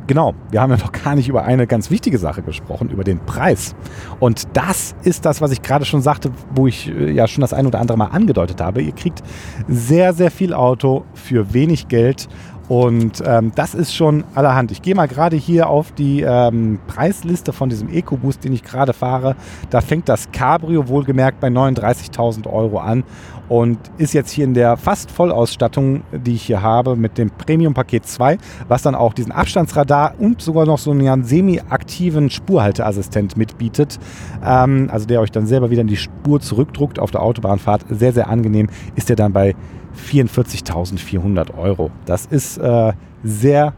Genau, 0.08 0.34
wir 0.52 0.62
haben 0.62 0.72
ja 0.72 0.78
noch 0.78 0.92
gar 0.92 1.16
nicht 1.16 1.28
über 1.28 1.44
eine 1.44 1.68
ganz 1.68 1.92
wichtige 1.92 2.18
Sache 2.18 2.42
gesprochen, 2.42 2.90
über 2.90 3.04
den 3.04 3.20
Preis. 3.20 3.76
Und 4.20 4.44
das 4.54 4.96
ist 5.04 5.26
das, 5.26 5.42
was 5.42 5.52
ich 5.52 5.62
gerade 5.62 5.86
schon 5.86 6.02
sagte, 6.02 6.32
wo 6.54 6.68
ich 6.68 6.90
äh, 6.90 7.12
ja 7.12 7.28
schon 7.28 7.42
das 7.42 7.54
ein 7.54 7.66
oder 7.68 7.80
andere 7.80 7.98
Mal 7.98 8.08
angedeutet 8.08 8.62
habe. 8.62 8.82
Ihr 8.82 8.94
kriegt 8.94 9.22
sehr, 9.68 10.14
sehr 10.14 10.32
viel 10.32 10.54
Auto 10.54 11.06
für 11.14 11.54
wenig 11.54 11.88
Geld 11.88 12.28
und 12.68 13.22
ähm, 13.26 13.52
das 13.56 13.76
ist 13.76 13.94
schon 13.94 14.24
allerhand. 14.34 14.72
Ich 14.72 14.82
gehe 14.82 14.96
mal 14.96 15.08
gerade 15.08 15.36
hier 15.36 15.70
auf 15.70 15.92
die 15.92 16.22
ähm, 16.22 16.80
Preisliste 16.88 17.54
von 17.54 17.70
diesem 17.70 17.90
EcoBoost, 17.90 18.44
den 18.44 18.54
ich 18.54 18.64
gerade 18.64 18.94
fahre. 18.94 19.36
Da 19.70 19.82
fängt 19.82 20.10
das 20.10 20.32
Cabrio 20.32 20.88
wohlgemerkt 20.88 21.40
bei 21.40 21.50
39.000 21.50 22.52
Euro 22.52 22.80
an 22.80 23.04
und 23.50 23.78
ist 24.00 24.14
jetzt 24.14 24.32
hier 24.32 24.46
in 24.46 24.56
der 24.56 24.78
fast 24.78 25.12
Vollausstattung, 25.12 26.02
die 26.12 26.34
ich 26.34 26.44
hier 26.44 26.64
habe, 26.64 26.96
mit 26.96 27.20
dem 27.20 27.30
Premium 27.30 27.76
Paket 27.76 28.08
2, 28.08 28.38
was 28.68 28.82
dann 28.82 28.96
auch 28.96 29.14
diesen 29.14 29.32
Abstandsradar 29.32 30.16
und 30.18 30.42
sogar 30.42 30.66
noch 30.66 30.80
so 30.80 30.90
einen 30.90 31.24
semi-aktiven 31.24 32.32
Spurhalteassistent 32.32 33.38
mitbietet. 33.38 34.00
Ähm, 34.44 34.90
also 34.92 35.06
der 35.06 35.22
euch 35.22 35.32
dann 35.32 35.46
selber 35.46 35.70
wieder 35.70 35.82
in 35.82 35.88
die 35.88 35.98
Spur 35.98 36.40
zurückdruckt 36.40 36.98
auf 36.98 37.12
der 37.12 37.22
Autobahnfahrt. 37.22 37.86
Sehr, 37.90 38.14
sehr 38.14 38.28
angenehm 38.28 38.70
ist 38.96 39.10
der 39.10 39.16
dann 39.16 39.34
bei 39.34 39.56
44.400 39.96 41.58
Euro. 41.58 41.92
Das 42.06 42.26
ist 42.26 42.58
äh, 42.58 42.94
sehr 43.24 43.74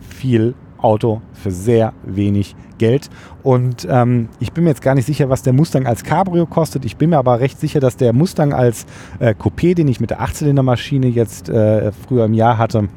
viel 0.00 0.54
Auto 0.78 1.22
für 1.32 1.50
sehr 1.50 1.92
wenig 2.04 2.54
Geld. 2.78 3.08
Und 3.42 3.86
ähm, 3.90 4.28
ich 4.38 4.52
bin 4.52 4.64
mir 4.64 4.70
jetzt 4.70 4.82
gar 4.82 4.94
nicht 4.94 5.06
sicher, 5.06 5.28
was 5.28 5.42
der 5.42 5.52
Mustang 5.52 5.86
als 5.86 6.04
Cabrio 6.04 6.46
kostet. 6.46 6.84
Ich 6.84 6.96
bin 6.96 7.10
mir 7.10 7.18
aber 7.18 7.40
recht 7.40 7.58
sicher, 7.58 7.80
dass 7.80 7.96
der 7.96 8.12
Mustang 8.12 8.52
als 8.52 8.86
äh, 9.18 9.34
Coupé, 9.34 9.74
den 9.74 9.88
ich 9.88 10.00
mit 10.00 10.10
der 10.10 10.20
8-Zylinder-Maschine 10.20 11.08
jetzt 11.08 11.48
äh, 11.48 11.92
früher 11.92 12.26
im 12.26 12.34
Jahr 12.34 12.58
hatte, 12.58 12.88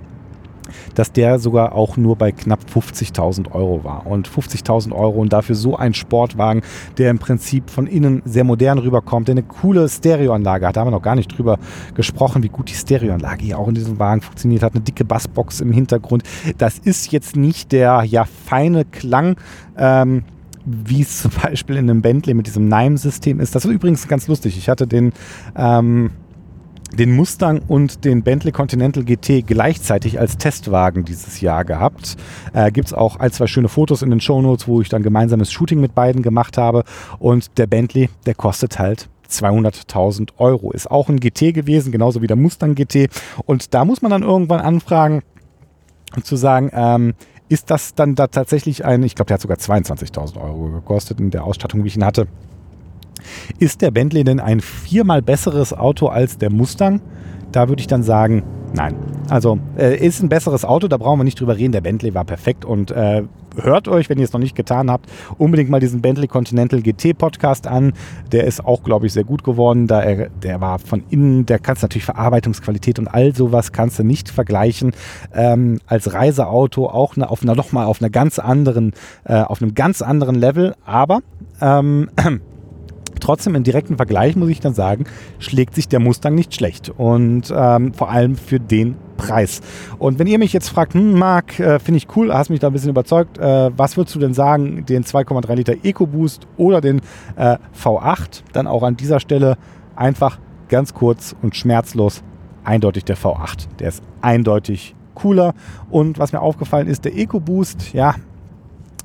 dass 0.95 1.11
der 1.11 1.39
sogar 1.39 1.73
auch 1.73 1.97
nur 1.97 2.15
bei 2.15 2.31
knapp 2.31 2.59
50.000 2.73 3.51
Euro 3.51 3.83
war. 3.83 4.05
Und 4.07 4.29
50.000 4.29 4.91
Euro 4.91 5.19
und 5.19 5.33
dafür 5.33 5.55
so 5.55 5.75
ein 5.75 5.93
Sportwagen, 5.93 6.61
der 6.97 7.11
im 7.11 7.19
Prinzip 7.19 7.69
von 7.69 7.87
innen 7.87 8.21
sehr 8.25 8.43
modern 8.43 8.79
rüberkommt, 8.79 9.27
der 9.27 9.33
eine 9.33 9.43
coole 9.43 9.87
Stereoanlage 9.87 10.67
hat. 10.67 10.75
Da 10.75 10.81
haben 10.81 10.87
wir 10.87 10.91
noch 10.91 11.01
gar 11.01 11.15
nicht 11.15 11.37
drüber 11.37 11.57
gesprochen, 11.95 12.43
wie 12.43 12.49
gut 12.49 12.69
die 12.69 12.75
Stereoanlage 12.75 13.45
hier 13.45 13.59
auch 13.59 13.67
in 13.67 13.75
diesem 13.75 13.99
Wagen 13.99 14.21
funktioniert 14.21 14.63
hat. 14.63 14.73
Eine 14.73 14.83
dicke 14.83 15.05
Bassbox 15.05 15.61
im 15.61 15.71
Hintergrund. 15.71 16.23
Das 16.57 16.77
ist 16.77 17.11
jetzt 17.11 17.35
nicht 17.35 17.71
der 17.71 18.03
ja 18.03 18.25
feine 18.25 18.85
Klang. 18.85 19.37
Ähm, 19.77 20.23
wie 20.65 21.01
es 21.01 21.21
zum 21.21 21.31
Beispiel 21.41 21.77
in 21.77 21.89
einem 21.89 22.01
Bentley 22.01 22.33
mit 22.33 22.47
diesem 22.47 22.67
NIME-System 22.67 23.39
ist. 23.39 23.55
Das 23.55 23.65
ist 23.65 23.71
übrigens 23.71 24.07
ganz 24.07 24.27
lustig. 24.27 24.57
Ich 24.57 24.69
hatte 24.69 24.87
den 24.87 25.13
ähm, 25.55 26.11
den 26.91 27.15
Mustang 27.15 27.61
und 27.67 28.05
den 28.05 28.23
Bentley 28.23 28.51
Continental 28.51 29.03
GT 29.03 29.45
gleichzeitig 29.45 30.19
als 30.19 30.37
Testwagen 30.37 31.05
dieses 31.05 31.41
Jahr 31.41 31.65
gehabt. 31.65 32.17
Äh, 32.53 32.71
Gibt 32.71 32.87
es 32.87 32.93
auch 32.93 33.17
ein, 33.17 33.31
zwei 33.31 33.47
schöne 33.47 33.69
Fotos 33.69 34.01
in 34.01 34.09
den 34.09 34.21
Shownotes, 34.21 34.67
wo 34.67 34.81
ich 34.81 34.89
dann 34.89 35.03
gemeinsames 35.03 35.51
Shooting 35.51 35.79
mit 35.79 35.95
beiden 35.95 36.21
gemacht 36.21 36.57
habe. 36.57 36.83
Und 37.19 37.57
der 37.57 37.67
Bentley, 37.67 38.09
der 38.25 38.35
kostet 38.35 38.79
halt 38.79 39.09
200.000 39.29 40.31
Euro. 40.37 40.71
Ist 40.71 40.89
auch 40.89 41.09
ein 41.09 41.19
GT 41.19 41.53
gewesen, 41.53 41.91
genauso 41.91 42.21
wie 42.21 42.27
der 42.27 42.35
Mustang 42.35 42.75
GT. 42.75 43.09
Und 43.45 43.73
da 43.73 43.85
muss 43.85 44.01
man 44.01 44.11
dann 44.11 44.23
irgendwann 44.23 44.61
anfragen 44.61 45.21
zu 46.23 46.35
sagen, 46.35 46.71
ähm, 46.73 47.13
ist 47.49 47.71
das 47.71 47.95
dann 47.95 48.15
da 48.15 48.27
tatsächlich 48.27 48.85
ein, 48.85 49.03
ich 49.03 49.15
glaube, 49.15 49.27
der 49.27 49.35
hat 49.35 49.41
sogar 49.41 49.57
22.000 49.57 50.41
Euro 50.41 50.69
gekostet 50.69 51.19
in 51.19 51.31
der 51.31 51.43
Ausstattung, 51.43 51.83
wie 51.83 51.87
ich 51.87 51.95
ihn 51.95 52.05
hatte. 52.05 52.27
Ist 53.59 53.81
der 53.81 53.91
Bentley 53.91 54.23
denn 54.23 54.39
ein 54.39 54.59
viermal 54.59 55.21
besseres 55.21 55.73
Auto 55.73 56.07
als 56.07 56.37
der 56.37 56.51
Mustang? 56.51 57.01
Da 57.51 57.67
würde 57.67 57.81
ich 57.81 57.87
dann 57.87 58.03
sagen, 58.03 58.43
nein. 58.73 58.95
Also 59.29 59.59
äh, 59.77 59.97
ist 59.97 60.21
ein 60.21 60.29
besseres 60.29 60.65
Auto, 60.65 60.87
da 60.87 60.97
brauchen 60.97 61.19
wir 61.19 61.23
nicht 61.23 61.39
drüber 61.39 61.57
reden. 61.57 61.71
Der 61.71 61.81
Bentley 61.81 62.13
war 62.13 62.25
perfekt 62.25 62.65
und 62.65 62.91
äh, 62.91 63.23
hört 63.61 63.87
euch, 63.87 64.09
wenn 64.09 64.17
ihr 64.17 64.23
es 64.23 64.33
noch 64.33 64.39
nicht 64.39 64.55
getan 64.55 64.89
habt, 64.89 65.09
unbedingt 65.37 65.69
mal 65.69 65.79
diesen 65.79 66.01
Bentley 66.01 66.27
Continental 66.27 66.81
GT 66.81 67.17
Podcast 67.17 67.67
an. 67.67 67.93
Der 68.31 68.45
ist 68.45 68.63
auch, 68.63 68.83
glaube 68.83 69.05
ich, 69.07 69.13
sehr 69.13 69.23
gut 69.23 69.43
geworden. 69.43 69.87
Da 69.87 70.01
er, 70.01 70.29
der 70.29 70.61
war 70.61 70.79
von 70.79 71.03
innen, 71.09 71.45
der 71.45 71.59
kannst 71.59 71.81
natürlich 71.81 72.05
Verarbeitungsqualität 72.05 72.99
und 72.99 73.07
all 73.07 73.35
sowas 73.35 73.71
kannst 73.71 73.99
du 73.99 74.03
nicht 74.03 74.29
vergleichen. 74.29 74.91
Ähm, 75.33 75.79
als 75.87 76.13
Reiseauto 76.13 76.87
auch 76.87 77.15
ne, 77.15 77.29
auf 77.29 77.43
einer 77.43 77.55
nochmal 77.55 77.85
auf 77.85 78.01
einer 78.01 78.09
ganz 78.09 78.39
anderen, 78.39 78.93
äh, 79.25 79.41
auf 79.41 79.61
einem 79.61 79.73
ganz 79.73 80.01
anderen 80.01 80.35
Level. 80.35 80.75
Aber 80.85 81.21
ähm, 81.61 82.09
Trotzdem 83.29 83.53
im 83.53 83.63
direkten 83.63 83.95
Vergleich 83.95 84.35
muss 84.35 84.49
ich 84.49 84.59
dann 84.59 84.73
sagen, 84.73 85.03
schlägt 85.37 85.75
sich 85.75 85.87
der 85.87 85.99
Mustang 85.99 86.33
nicht 86.33 86.55
schlecht 86.55 86.89
und 86.89 87.53
ähm, 87.55 87.93
vor 87.93 88.09
allem 88.09 88.35
für 88.35 88.59
den 88.59 88.95
Preis. 89.17 89.61
Und 89.99 90.17
wenn 90.17 90.25
ihr 90.25 90.39
mich 90.39 90.51
jetzt 90.51 90.67
fragt, 90.67 90.95
hm, 90.95 91.13
Marc, 91.13 91.59
äh, 91.59 91.77
finde 91.77 91.99
ich 91.99 92.07
cool, 92.15 92.33
hast 92.33 92.49
mich 92.49 92.59
da 92.59 92.65
ein 92.65 92.73
bisschen 92.73 92.89
überzeugt, 92.89 93.37
äh, 93.37 93.69
was 93.77 93.97
würdest 93.97 94.15
du 94.15 94.19
denn 94.19 94.33
sagen, 94.33 94.83
den 94.87 95.03
2,3 95.03 95.53
Liter 95.53 95.73
EcoBoost 95.83 96.47
oder 96.57 96.81
den 96.81 97.01
äh, 97.35 97.57
V8? 97.79 98.41
Dann 98.51 98.65
auch 98.65 98.81
an 98.81 98.97
dieser 98.97 99.19
Stelle 99.19 99.59
einfach 99.95 100.39
ganz 100.67 100.95
kurz 100.95 101.35
und 101.43 101.55
schmerzlos 101.55 102.23
eindeutig 102.63 103.05
der 103.05 103.15
V8. 103.15 103.67
Der 103.77 103.89
ist 103.89 104.01
eindeutig 104.21 104.95
cooler. 105.13 105.53
Und 105.91 106.17
was 106.17 106.33
mir 106.33 106.41
aufgefallen 106.41 106.87
ist, 106.87 107.05
der 107.05 107.15
EcoBoost, 107.15 107.93
ja, 107.93 108.15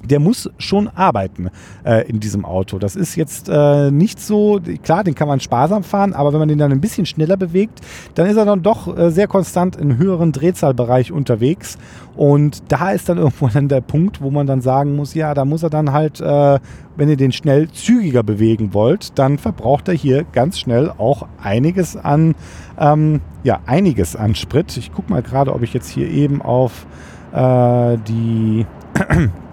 der 0.04 0.20
muss 0.20 0.50
schon 0.58 0.88
arbeiten 0.88 1.50
äh, 1.84 2.08
in 2.08 2.20
diesem 2.20 2.44
Auto. 2.44 2.78
Das 2.78 2.96
ist 2.96 3.16
jetzt 3.16 3.48
äh, 3.48 3.90
nicht 3.90 4.20
so, 4.20 4.60
klar, 4.82 5.04
den 5.04 5.14
kann 5.14 5.28
man 5.28 5.40
sparsam 5.40 5.82
fahren, 5.82 6.12
aber 6.12 6.32
wenn 6.32 6.38
man 6.40 6.48
den 6.48 6.58
dann 6.58 6.72
ein 6.72 6.80
bisschen 6.80 7.06
schneller 7.06 7.36
bewegt, 7.36 7.80
dann 8.14 8.26
ist 8.26 8.36
er 8.36 8.44
dann 8.44 8.62
doch 8.62 8.96
äh, 8.96 9.10
sehr 9.10 9.26
konstant 9.26 9.76
im 9.76 9.98
höheren 9.98 10.32
Drehzahlbereich 10.32 11.12
unterwegs. 11.12 11.78
Und 12.16 12.62
da 12.68 12.90
ist 12.90 13.08
dann 13.08 13.18
irgendwo 13.24 13.48
dann 13.48 13.68
der 13.68 13.80
Punkt, 13.80 14.20
wo 14.20 14.30
man 14.30 14.46
dann 14.46 14.60
sagen 14.60 14.96
muss, 14.96 15.14
ja, 15.14 15.34
da 15.34 15.44
muss 15.44 15.62
er 15.62 15.70
dann 15.70 15.92
halt, 15.92 16.20
äh, 16.20 16.58
wenn 16.96 17.08
ihr 17.08 17.16
den 17.16 17.32
schnell 17.32 17.68
zügiger 17.70 18.22
bewegen 18.22 18.74
wollt, 18.74 19.18
dann 19.18 19.38
verbraucht 19.38 19.88
er 19.88 19.94
hier 19.94 20.24
ganz 20.32 20.58
schnell 20.58 20.90
auch 20.96 21.26
einiges 21.42 21.96
an, 21.96 22.34
ähm, 22.78 23.20
ja, 23.42 23.60
einiges 23.66 24.16
an 24.16 24.34
Sprit. 24.34 24.76
Ich 24.76 24.92
gucke 24.92 25.10
mal 25.10 25.22
gerade, 25.22 25.52
ob 25.52 25.62
ich 25.62 25.74
jetzt 25.74 25.88
hier 25.88 26.08
eben 26.08 26.40
auf 26.40 26.86
äh, 27.32 27.98
die 28.06 28.66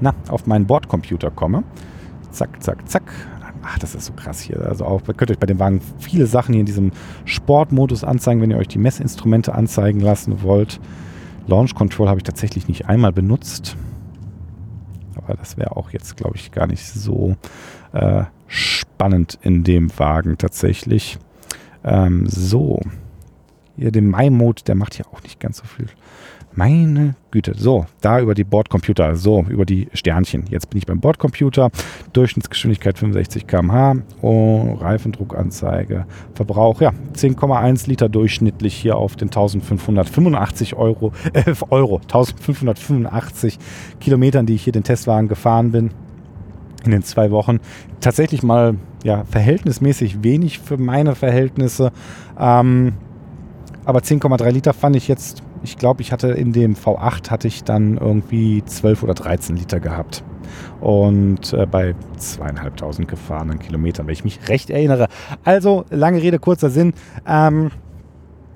na, 0.00 0.14
auf 0.28 0.46
meinen 0.46 0.66
Bordcomputer 0.66 1.30
komme. 1.30 1.64
Zack, 2.30 2.62
zack, 2.62 2.88
zack. 2.88 3.02
Ach, 3.62 3.78
das 3.78 3.94
ist 3.94 4.06
so 4.06 4.12
krass 4.14 4.40
hier. 4.40 4.64
Also 4.66 4.86
auch, 4.86 5.02
ihr 5.06 5.14
könnt 5.14 5.30
euch 5.30 5.38
bei 5.38 5.46
dem 5.46 5.58
Wagen 5.58 5.80
viele 5.98 6.26
Sachen 6.26 6.52
hier 6.54 6.60
in 6.60 6.66
diesem 6.66 6.92
Sportmodus 7.26 8.04
anzeigen, 8.04 8.40
wenn 8.40 8.50
ihr 8.50 8.56
euch 8.56 8.68
die 8.68 8.78
Messinstrumente 8.78 9.54
anzeigen 9.54 10.00
lassen 10.00 10.42
wollt. 10.42 10.80
Launch 11.46 11.74
Control 11.74 12.08
habe 12.08 12.20
ich 12.20 12.24
tatsächlich 12.24 12.68
nicht 12.68 12.88
einmal 12.88 13.12
benutzt. 13.12 13.76
Aber 15.16 15.34
das 15.34 15.58
wäre 15.58 15.76
auch 15.76 15.90
jetzt, 15.90 16.16
glaube 16.16 16.36
ich, 16.36 16.52
gar 16.52 16.66
nicht 16.66 16.86
so 16.86 17.36
äh, 17.92 18.24
spannend 18.46 19.38
in 19.42 19.64
dem 19.64 19.90
Wagen 19.98 20.38
tatsächlich. 20.38 21.18
Ähm, 21.84 22.26
so. 22.26 22.80
Hier 23.76 23.92
den 23.92 24.10
My-Mode, 24.10 24.62
der 24.64 24.74
macht 24.74 24.94
hier 24.94 25.06
auch 25.12 25.22
nicht 25.22 25.40
ganz 25.40 25.58
so 25.58 25.64
viel 25.64 25.86
meine 26.54 27.14
Güte. 27.30 27.54
So, 27.56 27.86
da 28.00 28.20
über 28.20 28.34
die 28.34 28.44
Bordcomputer, 28.44 29.14
so 29.16 29.44
über 29.48 29.64
die 29.64 29.88
Sternchen. 29.92 30.44
Jetzt 30.48 30.70
bin 30.70 30.78
ich 30.78 30.86
beim 30.86 31.00
Bordcomputer. 31.00 31.70
Durchschnittsgeschwindigkeit 32.12 32.98
65 32.98 33.46
km/h. 33.46 33.96
Oh, 34.20 34.74
Reifendruckanzeige. 34.80 36.06
Verbrauch, 36.34 36.80
ja, 36.80 36.92
10,1 37.14 37.88
Liter 37.88 38.08
durchschnittlich 38.08 38.74
hier 38.74 38.96
auf 38.96 39.16
den 39.16 39.28
1585 39.28 40.74
Euro, 40.74 41.12
äh, 41.32 41.54
Euro, 41.70 41.98
1585 41.98 43.58
Kilometern, 44.00 44.46
die 44.46 44.54
ich 44.54 44.64
hier 44.64 44.72
den 44.72 44.84
Testwagen 44.84 45.28
gefahren 45.28 45.72
bin 45.72 45.90
in 46.84 46.90
den 46.90 47.02
zwei 47.02 47.30
Wochen. 47.30 47.60
Tatsächlich 48.00 48.42
mal 48.42 48.76
ja, 49.04 49.24
verhältnismäßig 49.24 50.22
wenig 50.22 50.58
für 50.58 50.78
meine 50.78 51.14
Verhältnisse. 51.14 51.92
Ähm, 52.38 52.94
aber 53.84 54.00
10,3 54.00 54.50
Liter 54.50 54.72
fand 54.72 54.96
ich 54.96 55.08
jetzt 55.08 55.42
ich 55.62 55.76
glaube, 55.76 56.02
ich 56.02 56.12
hatte 56.12 56.28
in 56.28 56.52
dem 56.52 56.74
V8 56.74 57.30
hatte 57.30 57.48
ich 57.48 57.64
dann 57.64 57.96
irgendwie 57.98 58.64
12 58.64 59.02
oder 59.02 59.14
13 59.14 59.56
Liter 59.56 59.80
gehabt. 59.80 60.24
Und 60.80 61.52
äh, 61.52 61.66
bei 61.66 61.94
zweieinhalbtausend 62.16 63.08
gefahrenen 63.08 63.58
Kilometern, 63.58 64.06
wenn 64.06 64.14
ich 64.14 64.24
mich 64.24 64.48
recht 64.48 64.70
erinnere. 64.70 65.06
Also, 65.44 65.84
lange 65.90 66.22
Rede, 66.22 66.38
kurzer 66.38 66.70
Sinn. 66.70 66.92
Ähm, 67.26 67.70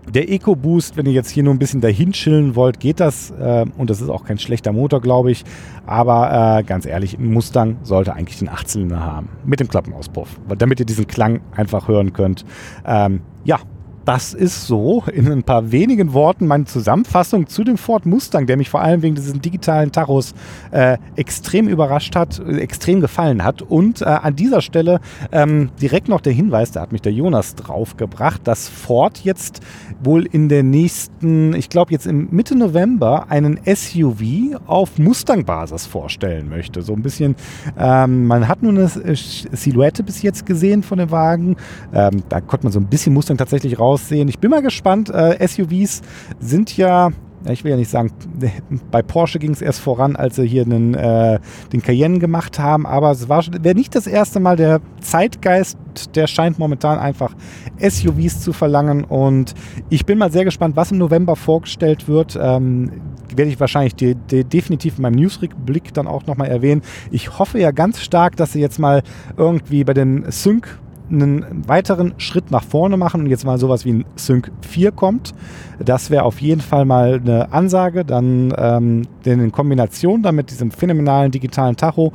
der 0.08 0.30
EcoBoost, 0.30 0.96
wenn 0.96 1.06
ihr 1.06 1.12
jetzt 1.12 1.30
hier 1.30 1.42
nur 1.42 1.54
ein 1.54 1.58
bisschen 1.58 1.80
dahin 1.80 2.12
chillen 2.12 2.56
wollt, 2.56 2.78
geht 2.78 3.00
das. 3.00 3.30
Äh, 3.30 3.64
und 3.76 3.90
das 3.90 4.00
ist 4.00 4.08
auch 4.08 4.24
kein 4.24 4.38
schlechter 4.38 4.72
Motor, 4.72 5.00
glaube 5.00 5.30
ich. 5.30 5.44
Aber 5.86 6.58
äh, 6.58 6.62
ganz 6.62 6.86
ehrlich, 6.86 7.18
ein 7.18 7.32
Mustang 7.32 7.78
sollte 7.82 8.14
eigentlich 8.14 8.38
den 8.38 8.50
8-Zylinder 8.50 9.00
haben. 9.00 9.28
Mit 9.44 9.60
dem 9.60 9.68
Klappenauspuff. 9.68 10.40
Damit 10.58 10.80
ihr 10.80 10.86
diesen 10.86 11.06
Klang 11.06 11.40
einfach 11.56 11.88
hören 11.88 12.12
könnt. 12.12 12.44
Ähm, 12.84 13.20
ja, 13.44 13.58
das 14.04 14.34
ist 14.34 14.66
so 14.66 15.04
in 15.12 15.30
ein 15.30 15.42
paar 15.42 15.72
wenigen 15.72 16.12
Worten 16.12 16.46
meine 16.46 16.64
Zusammenfassung 16.64 17.46
zu 17.46 17.64
dem 17.64 17.78
Ford 17.78 18.06
Mustang, 18.06 18.46
der 18.46 18.56
mich 18.56 18.68
vor 18.68 18.80
allem 18.80 19.02
wegen 19.02 19.14
dieses 19.14 19.32
digitalen 19.40 19.92
Tachos 19.92 20.34
äh, 20.70 20.98
extrem 21.16 21.68
überrascht 21.68 22.14
hat, 22.14 22.38
äh, 22.38 22.58
extrem 22.58 23.00
gefallen 23.00 23.42
hat. 23.44 23.62
Und 23.62 24.02
äh, 24.02 24.04
an 24.04 24.36
dieser 24.36 24.60
Stelle 24.60 25.00
ähm, 25.32 25.70
direkt 25.80 26.08
noch 26.08 26.20
der 26.20 26.32
Hinweis, 26.32 26.72
da 26.72 26.82
hat 26.82 26.92
mich 26.92 27.02
der 27.02 27.12
Jonas 27.12 27.54
draufgebracht, 27.54 28.46
dass 28.46 28.68
Ford 28.68 29.20
jetzt 29.24 29.60
wohl 30.02 30.26
in 30.26 30.48
der 30.48 30.62
nächsten, 30.62 31.54
ich 31.54 31.70
glaube 31.70 31.92
jetzt 31.92 32.06
im 32.06 32.28
Mitte 32.30 32.56
November, 32.56 33.30
einen 33.30 33.58
SUV 33.64 34.58
auf 34.66 34.98
Mustang-Basis 34.98 35.86
vorstellen 35.86 36.48
möchte. 36.48 36.82
So 36.82 36.92
ein 36.92 37.02
bisschen, 37.02 37.36
ähm, 37.78 38.26
man 38.26 38.48
hat 38.48 38.62
nur 38.62 38.72
eine 38.72 38.88
Silhouette 38.88 40.02
bis 40.02 40.22
jetzt 40.22 40.44
gesehen 40.46 40.82
von 40.82 40.98
dem 40.98 41.10
Wagen. 41.10 41.56
Ähm, 41.92 42.22
da 42.28 42.40
konnte 42.40 42.66
man 42.66 42.72
so 42.72 42.80
ein 42.80 42.86
bisschen 42.86 43.14
Mustang 43.14 43.36
tatsächlich 43.36 43.78
raus 43.78 43.93
aussehen. 43.94 44.28
Ich 44.28 44.38
bin 44.38 44.50
mal 44.50 44.62
gespannt. 44.62 45.10
Äh, 45.10 45.46
SUVs 45.46 46.02
sind 46.40 46.76
ja 46.76 47.10
ich 47.46 47.62
will 47.62 47.72
ja 47.72 47.76
nicht 47.76 47.90
sagen, 47.90 48.10
bei 48.90 49.02
Porsche 49.02 49.38
ging 49.38 49.52
es 49.52 49.60
erst 49.60 49.80
voran, 49.80 50.16
als 50.16 50.36
sie 50.36 50.46
hier 50.46 50.62
einen, 50.62 50.94
äh, 50.94 51.38
den 51.74 51.82
Cayenne 51.82 52.18
gemacht 52.18 52.58
haben, 52.58 52.86
aber 52.86 53.10
es 53.10 53.28
wäre 53.28 53.74
nicht 53.74 53.94
das 53.94 54.06
erste 54.06 54.40
Mal. 54.40 54.56
Der 54.56 54.80
Zeitgeist, 55.02 55.76
der 56.14 56.26
scheint 56.26 56.58
momentan 56.58 56.98
einfach 56.98 57.34
SUVs 57.78 58.40
zu 58.40 58.54
verlangen 58.54 59.04
und 59.04 59.52
ich 59.90 60.06
bin 60.06 60.16
mal 60.16 60.32
sehr 60.32 60.44
gespannt, 60.44 60.74
was 60.76 60.90
im 60.90 60.96
November 60.96 61.36
vorgestellt 61.36 62.08
wird. 62.08 62.38
Ähm, 62.40 62.90
werde 63.36 63.50
ich 63.50 63.58
wahrscheinlich 63.60 63.94
die, 63.94 64.14
die, 64.14 64.44
definitiv 64.44 64.96
in 64.96 65.02
meinem 65.02 65.16
Newsblick 65.16 65.92
dann 65.92 66.06
auch 66.06 66.26
nochmal 66.26 66.48
erwähnen. 66.48 66.82
Ich 67.10 67.38
hoffe 67.38 67.58
ja 67.58 67.72
ganz 67.72 68.00
stark, 68.00 68.36
dass 68.36 68.52
sie 68.52 68.60
jetzt 68.60 68.78
mal 68.78 69.02
irgendwie 69.36 69.84
bei 69.84 69.92
den 69.92 70.30
Sync 70.30 70.78
einen 71.10 71.68
weiteren 71.68 72.14
Schritt 72.18 72.50
nach 72.50 72.64
vorne 72.64 72.96
machen 72.96 73.22
und 73.22 73.26
jetzt 73.28 73.44
mal 73.44 73.58
sowas 73.58 73.84
wie 73.84 73.92
ein 73.92 74.04
Sync 74.16 74.50
4 74.62 74.92
kommt. 74.92 75.34
Das 75.78 76.10
wäre 76.10 76.24
auf 76.24 76.40
jeden 76.40 76.60
Fall 76.60 76.84
mal 76.84 77.20
eine 77.20 77.52
Ansage. 77.52 78.04
Dann 78.04 78.54
ähm, 78.56 79.02
in 79.24 79.52
Kombination 79.52 80.22
dann 80.22 80.34
mit 80.34 80.50
diesem 80.50 80.70
phänomenalen 80.70 81.30
digitalen 81.30 81.76
Tacho 81.76 82.12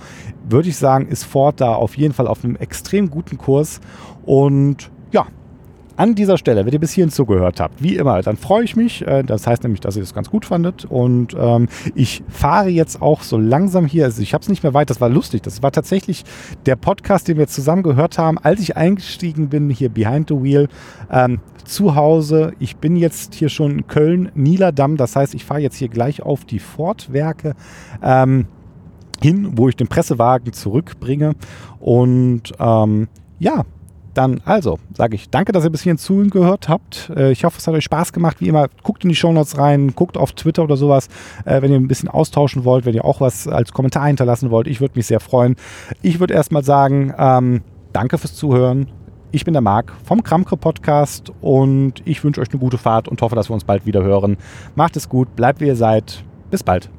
würde 0.50 0.70
ich 0.70 0.78
sagen, 0.78 1.08
ist 1.08 1.24
Ford 1.24 1.62
da 1.62 1.76
auf 1.76 1.98
jeden 1.98 2.14
Fall 2.14 2.28
auf 2.28 2.44
einem 2.44 2.56
extrem 2.56 3.10
guten 3.10 3.38
Kurs. 3.38 3.80
Und 4.26 4.90
ja, 5.12 5.28
an 6.00 6.16
dieser 6.16 6.38
Stelle, 6.38 6.66
wenn 6.66 6.72
ihr 6.72 6.80
bis 6.80 6.94
hierhin 6.94 7.12
zugehört 7.12 7.60
habt, 7.60 7.84
wie 7.84 7.98
immer, 7.98 8.22
dann 8.22 8.38
freue 8.38 8.64
ich 8.64 8.78
mich. 8.78 9.06
Äh, 9.06 9.22
das 9.24 9.46
heißt 9.46 9.64
nämlich, 9.64 9.82
dass 9.82 9.98
ihr 9.98 10.02
das 10.02 10.14
ganz 10.14 10.30
gut 10.30 10.46
fandet. 10.46 10.86
Und 10.86 11.36
ähm, 11.38 11.68
ich 11.94 12.24
fahre 12.30 12.70
jetzt 12.70 13.02
auch 13.02 13.22
so 13.22 13.38
langsam 13.38 13.86
hier. 13.86 14.06
Also 14.06 14.22
ich 14.22 14.34
habe 14.34 14.42
es 14.42 14.48
nicht 14.48 14.64
mehr 14.64 14.74
weit. 14.74 14.90
Das 14.90 15.02
war 15.02 15.10
lustig. 15.10 15.44
Das 15.44 15.62
war 15.62 15.74
tatsächlich 15.74 16.24
der 16.66 16.78
Podcast, 16.78 17.28
den 17.28 17.38
wir 17.38 17.48
zusammen 17.48 17.84
gehört 17.84 18.18
haben, 18.18 18.38
als 18.38 18.62
ich 18.62 18.78
eingestiegen 18.78 19.50
bin 19.50 19.70
hier 19.70 19.90
behind 19.90 20.30
the 20.30 20.42
wheel. 20.42 20.70
Ähm, 21.12 21.42
zu 21.66 21.96
Hause. 21.96 22.54
Ich 22.60 22.78
bin 22.78 22.96
jetzt 22.96 23.36
hier 23.36 23.50
schon 23.50 23.72
in 23.72 23.88
Köln, 23.88 24.32
Niederdamm. 24.36 24.96
Das 24.96 25.18
heißt, 25.18 25.36
ich 25.36 25.44
fahre 25.44 25.60
jetzt 25.60 25.76
hier 25.76 25.90
gleich 25.90 26.22
auf 26.22 26.46
die 26.46 26.60
Fortwerke. 26.60 27.56
Ähm, 28.02 28.46
hin, 29.22 29.58
wo 29.58 29.68
ich 29.68 29.76
den 29.76 29.90
Pressewagen 29.90 30.54
zurückbringe. 30.54 31.34
Und 31.82 32.54
ähm, 32.58 33.10
ja, 33.38 33.66
dann 34.20 34.42
also 34.44 34.80
sage 34.94 35.16
ich 35.16 35.30
danke, 35.30 35.54
dass 35.54 35.64
ihr 35.64 35.70
bis 35.70 35.84
hierhin 35.84 35.98
zugehört 35.98 36.68
habt. 36.68 37.10
Äh, 37.16 37.32
ich 37.32 37.46
hoffe, 37.46 37.58
es 37.58 37.68
hat 37.68 37.74
euch 37.74 37.86
Spaß 37.86 38.12
gemacht. 38.12 38.38
Wie 38.42 38.50
immer, 38.50 38.68
guckt 38.84 39.04
in 39.04 39.10
die 39.10 39.16
Shownotes 39.16 39.58
rein, 39.58 39.94
guckt 39.96 40.18
auf 40.18 40.34
Twitter 40.34 40.64
oder 40.64 40.76
sowas, 40.76 41.08
äh, 41.46 41.62
wenn 41.62 41.72
ihr 41.72 41.78
ein 41.78 41.88
bisschen 41.88 42.10
austauschen 42.10 42.66
wollt, 42.66 42.86
wenn 42.86 42.94
ihr 42.94 43.06
auch 43.06 43.22
was 43.22 43.48
als 43.48 43.72
Kommentar 43.72 44.08
hinterlassen 44.08 44.52
wollt. 44.52 44.68
Ich 44.68 44.82
würde 44.82 44.98
mich 44.98 45.08
sehr 45.08 45.22
freuen. 45.22 45.56
Ich 46.02 46.20
würde 46.20 46.34
erstmal 46.34 46.66
sagen, 46.66 47.14
ähm, 47.18 47.62
danke 47.94 48.18
fürs 48.18 48.36
Zuhören. 48.36 48.88
Ich 49.32 49.46
bin 49.46 49.54
der 49.54 49.62
Marc 49.62 49.94
vom 50.04 50.22
Kramke 50.22 50.58
Podcast 50.58 51.32
und 51.40 52.02
ich 52.04 52.22
wünsche 52.24 52.42
euch 52.42 52.50
eine 52.50 52.60
gute 52.60 52.78
Fahrt 52.78 53.08
und 53.08 53.22
hoffe, 53.22 53.36
dass 53.36 53.50
wir 53.50 53.54
uns 53.54 53.64
bald 53.64 53.86
wieder 53.86 54.04
hören. 54.04 54.36
Macht 54.76 54.98
es 54.98 55.08
gut, 55.08 55.34
bleibt 55.36 55.62
wie 55.62 55.68
ihr 55.68 55.76
seid. 55.78 56.26
Bis 56.52 56.64
bald. 56.64 56.90